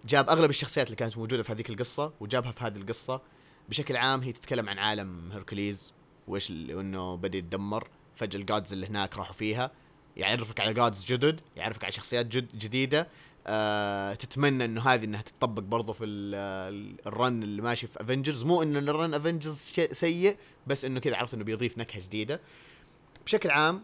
جاب 0.06 0.30
أغلب 0.30 0.50
الشخصيات 0.50 0.88
اللي 0.88 0.96
كانت 0.96 1.18
موجودة 1.18 1.44
في 1.44 1.52
هذيك 1.52 1.70
القصة 1.70 2.14
وجابها 2.20 2.52
في 2.52 2.64
هذه 2.64 2.78
القصة. 2.78 3.22
بشكل 3.70 3.98
عام 3.98 4.22
هي 4.22 4.32
تتكلم 4.32 4.70
عن 4.70 4.80
عالم 4.80 5.32
هيركوليز 5.32 5.94
وإيش 6.28 6.50
انه 6.52 7.16
بدأ 7.18 7.38
يتدمر. 7.38 7.88
فجأة 8.16 8.40
ال 8.40 8.46
gods 8.46 8.74
اللي 8.74 8.88
هناك 8.88 9.18
راحوا 9.18 9.34
فيها. 9.34 9.72
يعرفك 10.18 10.60
على 10.60 10.74
gods 10.74 11.06
جدد 11.06 11.42
يعرفك 11.56 11.84
على 11.84 11.92
شخصيات 11.92 12.26
جد 12.26 12.58
جديدة. 12.58 13.08
آه 13.48 14.14
تتمنى 14.14 14.66
إنه 14.66 14.82
هذه 14.82 15.06
إنها 15.06 15.22
تطبق 15.22 15.62
برضو 15.64 15.94
في 15.94 16.06
ال- 16.06 16.36
ال- 16.74 17.08
ال 17.08 17.17
run 17.17 17.44
اللي 17.44 17.62
ماشي 17.62 17.88
في 17.88 18.02
Avengers 18.02 18.44
مو 18.44 18.64
إنه 18.64 18.80
ال 18.80 18.88
run 18.88 19.14
Avengers 19.14 19.58
سيء 19.92 20.38
بس 20.68 20.86
إنه 20.86 21.00
كذا 21.00 21.16
عرفت 21.18 21.34
إنه 21.34 21.44
بيضيف 21.44 21.78
نكهة 21.78 22.02
جديدة. 22.02 22.40
بشكل 23.26 23.50
عام 23.50 23.82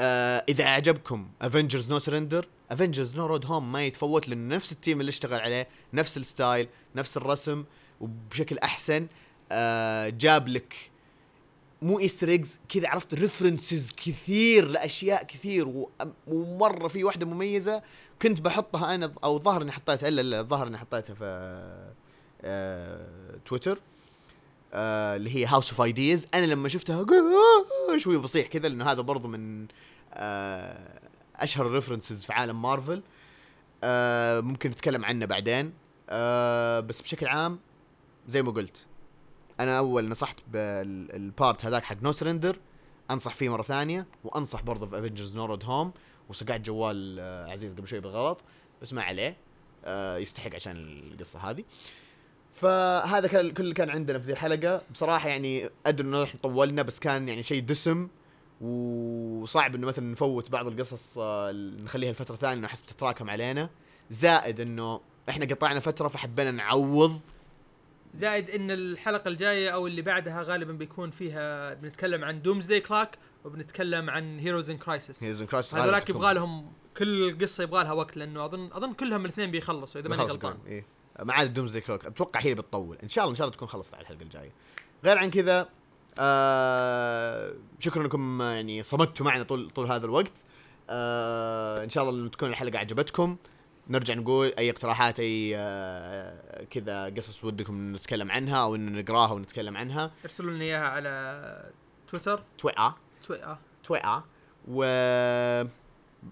آه 0.00 0.44
إذا 0.48 0.64
أعجبكم 0.64 1.28
Avengers 1.42 1.90
No 1.90 1.98
Surrender 1.98 2.48
Avengers 2.70 3.16
No 3.16 3.26
Road 3.26 3.46
Home 3.46 3.72
ما 3.72 3.84
يتفوت 3.84 4.28
لأنه 4.28 4.54
نفس 4.54 4.72
التيم 4.72 5.00
اللي 5.00 5.10
اشتغل 5.10 5.40
عليه 5.40 5.68
نفس 5.92 6.16
ال 6.16 6.25
style 6.25 6.68
نفس 6.96 7.16
الرسم 7.16 7.64
وبشكل 8.00 8.58
أحسن. 8.58 9.06
آه 9.52 10.08
جاب 10.08 10.48
لك 10.48 10.90
مو 11.82 11.98
Easter 12.00 12.28
eggs 12.28 12.60
كذا 12.68 12.88
عرفت 12.88 13.14
references 13.14 13.92
كثير 13.92 14.68
لأشياء 14.68 15.22
كثير 15.22 15.86
ومرة 16.26 16.88
في 16.88 17.04
واحدة 17.04 17.26
مميزة 17.26 17.82
كنت 18.22 18.40
بحطها 18.40 18.94
أنا 18.94 19.12
أو 19.24 19.38
ظهر 19.38 19.62
إني 19.62 19.72
حطيتها 19.72 20.08
إلا 20.08 20.22
لا 20.22 20.62
إني 20.66 20.78
حطيتها 20.78 21.14
في 21.14 21.24
آه 22.42 23.38
تويتر 23.46 23.78
آه 24.74 25.16
اللي 25.16 25.36
هي 25.36 25.46
House 25.46 25.70
of 25.70 25.80
Ideas 25.80 26.26
أنا 26.34 26.46
لما 26.46 26.68
شفتها 26.68 27.00
آه 27.00 27.98
شوي 27.98 28.16
بصيح 28.16 28.46
كذا 28.46 28.68
لأنه 28.68 28.84
هذا 28.84 29.00
برضو 29.00 29.28
من 29.28 29.66
آه 30.14 31.00
أشهر 31.36 31.66
ال 31.66 31.71
references 31.71 32.24
في 32.24 32.32
عالم 32.32 32.62
مارفل 32.62 33.02
ممكن 34.44 34.70
نتكلم 34.70 35.04
عنه 35.04 35.26
بعدين. 35.26 35.72
بس 36.88 37.02
بشكل 37.02 37.26
عام 37.26 37.58
زي 38.28 38.42
ما 38.42 38.50
قلت 38.50 38.86
أنا 39.60 39.78
أول 39.78 40.08
نصحت 40.08 40.36
بال 40.48 40.87
part 40.87 41.64
هذاك 41.64 41.84
حق 41.84 42.02
No 42.02 42.12
Surrender 42.12 42.58
أنصح 43.10 43.34
فيه 43.34 43.48
مرة 43.48 43.62
ثانية 43.62 44.06
وأنصح 44.24 44.62
برضه 44.62 44.86
في 44.86 44.98
Avengers 44.98 45.36
No 45.36 45.44
Road 45.44 45.64
Home 45.64 45.92
وصقعت 46.28 46.60
جوال 46.60 47.20
عزيز 47.50 47.74
قبل 47.74 47.88
شوي 47.88 48.00
بالغلط 48.00 48.40
بس 48.82 48.92
ما 48.92 49.02
عليه. 49.02 49.36
يستحق 50.16 50.54
عشان 50.54 50.76
القصة 51.12 51.38
هذه. 51.38 51.64
فهذا 52.54 53.28
كان 53.28 53.50
كل 53.50 53.62
اللي 53.62 53.74
كان 53.74 53.90
عندنا 53.90 54.18
في 54.18 54.24
ذي 54.26 54.32
الحلقة. 54.32 54.82
بصراحة 54.92 55.28
يعني 55.28 55.70
أدري 55.86 56.06
إنه 56.08 56.22
نحن 56.22 56.38
طولنا 56.38 56.82
بس 56.82 57.00
كان 57.00 57.28
يعني 57.28 57.42
شيء 57.42 57.62
دسم. 57.62 58.08
وصعب 58.60 59.74
إنه 59.74 59.86
مثلا 59.86 60.12
نفوت 60.12 60.50
بعض 60.50 60.66
القصص 60.66 61.18
آه، 61.18 61.52
نخليها 61.52 62.12
لفترة 62.12 62.36
ثانية 62.36 62.58
إنه 62.58 62.66
أحس 62.66 62.82
بتتراكم 62.82 63.30
علينا. 63.30 63.70
زائد 64.10 64.60
إنه 64.60 65.00
إحنا 65.28 65.46
قطعنا 65.46 65.80
فترة 65.80 66.08
فحبينا 66.08 66.50
نعوض. 66.50 67.20
زائد 68.14 68.50
إن 68.50 68.70
الحلقة 68.70 69.28
الجاية 69.28 69.70
أو 69.70 69.86
اللي 69.86 70.02
بعدها 70.02 70.42
غالبا 70.42 70.72
بيكون 70.72 71.10
فيها 71.10 71.74
بنتكلم 71.74 72.24
عن 72.24 72.42
Doomsday 72.42 72.80
Clock 72.80 73.18
وبنتكلم 73.44 74.10
عن 74.10 74.38
Heroes 74.38 74.70
in 74.70 74.78
Crisis 74.78 75.24
Heroes 75.24 75.42
Crisis 75.42 75.74
هذولاك 75.74 76.10
يبغى 76.10 76.34
لهم 76.34 76.72
كل 76.96 77.38
قصة 77.38 77.64
يبغى 77.64 77.84
لها 77.84 77.92
وقت 77.92 78.16
لأنه 78.16 78.44
اظن 78.44 78.72
أظن 78.72 78.92
كلهم 78.92 79.24
الاثنين 79.24 79.50
بيخلصوا 79.50 80.00
إذا 80.00 80.08
ماني 80.08 80.22
غلطان. 80.22 80.58
إيه. 80.66 80.86
ما 81.22 81.32
عدا 81.32 81.54
Dooms 81.54 81.76
Clock 81.76 82.04
أتوقع 82.04 82.40
هي 82.40 82.50
اللي 82.52 82.62
بتطول. 82.62 82.98
إن 83.02 83.08
شاء 83.08 83.24
الله 83.24 83.30
إن 83.32 83.36
شاء 83.36 83.46
الله 83.46 83.56
تكون 83.56 83.68
خلصت 83.68 83.94
على 83.94 84.02
الحلقة 84.02 84.22
الجاية. 84.22 84.52
غير 85.04 85.18
عن 85.18 85.30
كذا 85.30 85.68
آه 86.18 87.54
شكرا 87.78 88.02
انكم 88.02 88.42
آه، 88.42 88.52
يعني 88.52 88.82
صمدتوا 88.82 89.26
معنا 89.26 89.42
طول 89.42 89.70
طول 89.70 89.92
هذا 89.92 90.06
الوقت. 90.06 90.32
آه 90.90 91.84
إن 91.84 91.90
شاء 91.90 92.08
الله 92.10 92.28
تكون 92.28 92.48
الحلقة 92.48 92.78
عجبتكم 92.78 93.36
نرجع 93.88 94.14
نقول 94.14 94.52
أي 94.58 94.70
اقتراحات 94.70 95.20
أي 95.20 95.52
آه 95.56 96.64
كذا 96.64 97.04
قصص 97.04 97.44
ودكم 97.44 97.94
نتكلم 97.96 98.30
عنها 98.30 98.62
أو 98.62 98.74
إن 98.74 98.98
نقراها 98.98 99.32
ونتكلم 99.32 99.76
عنها. 99.76 100.10
ارسلوا 100.24 100.50
لنا 100.50 100.64
إياها 100.64 100.88
على 100.88 101.72
تويتر. 102.08 102.42
تويتر. 102.58 102.92
تويتر. 103.26 103.56
تويتر. 103.84 104.22
و 104.68 104.84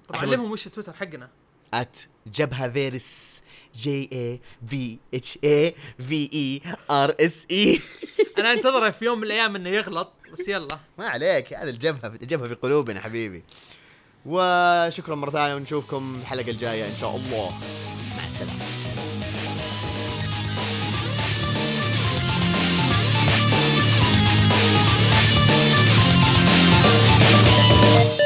طبعا. 0.09 0.21
علمهم 0.21 0.51
وش 0.51 0.67
التويتر 0.67 0.93
حقنا. 0.93 1.29
at 1.75 2.09
جبهة 2.27 2.71
verse 2.71 3.43
J 3.77 4.09
A 4.13 4.41
B 4.63 4.99
H 5.15 5.39
A 5.45 5.75
V 6.09 6.31
E 6.33 6.61
R 6.91 7.15
S 7.21 7.47
E 7.51 7.81
أنا 8.39 8.53
انتظره 8.53 8.91
في 8.91 9.05
يوم 9.05 9.19
من 9.19 9.25
الأيام 9.25 9.57
إنه 9.57 9.69
يغلط 9.69 10.13
بس 10.33 10.49
يلا. 10.49 10.79
ما 10.99 11.09
عليك 11.09 11.55
هذا 11.55 11.71
الجبهة 11.71 12.09
الجبهة 12.23 12.49
في 12.49 12.55
قلوبنا 12.55 13.01
حبيبي. 13.01 13.43
وشكرا 14.27 15.15
مرة 15.15 15.31
ثانية 15.31 15.55
ونشوفكم 15.55 16.19
الحلقة 16.21 16.51
الجاية 16.51 16.89
إن 16.89 16.97
شاء 16.97 17.17
الله. 17.17 17.51
مع 18.17 18.25
السلامة. 18.25 18.63
you 28.19 28.22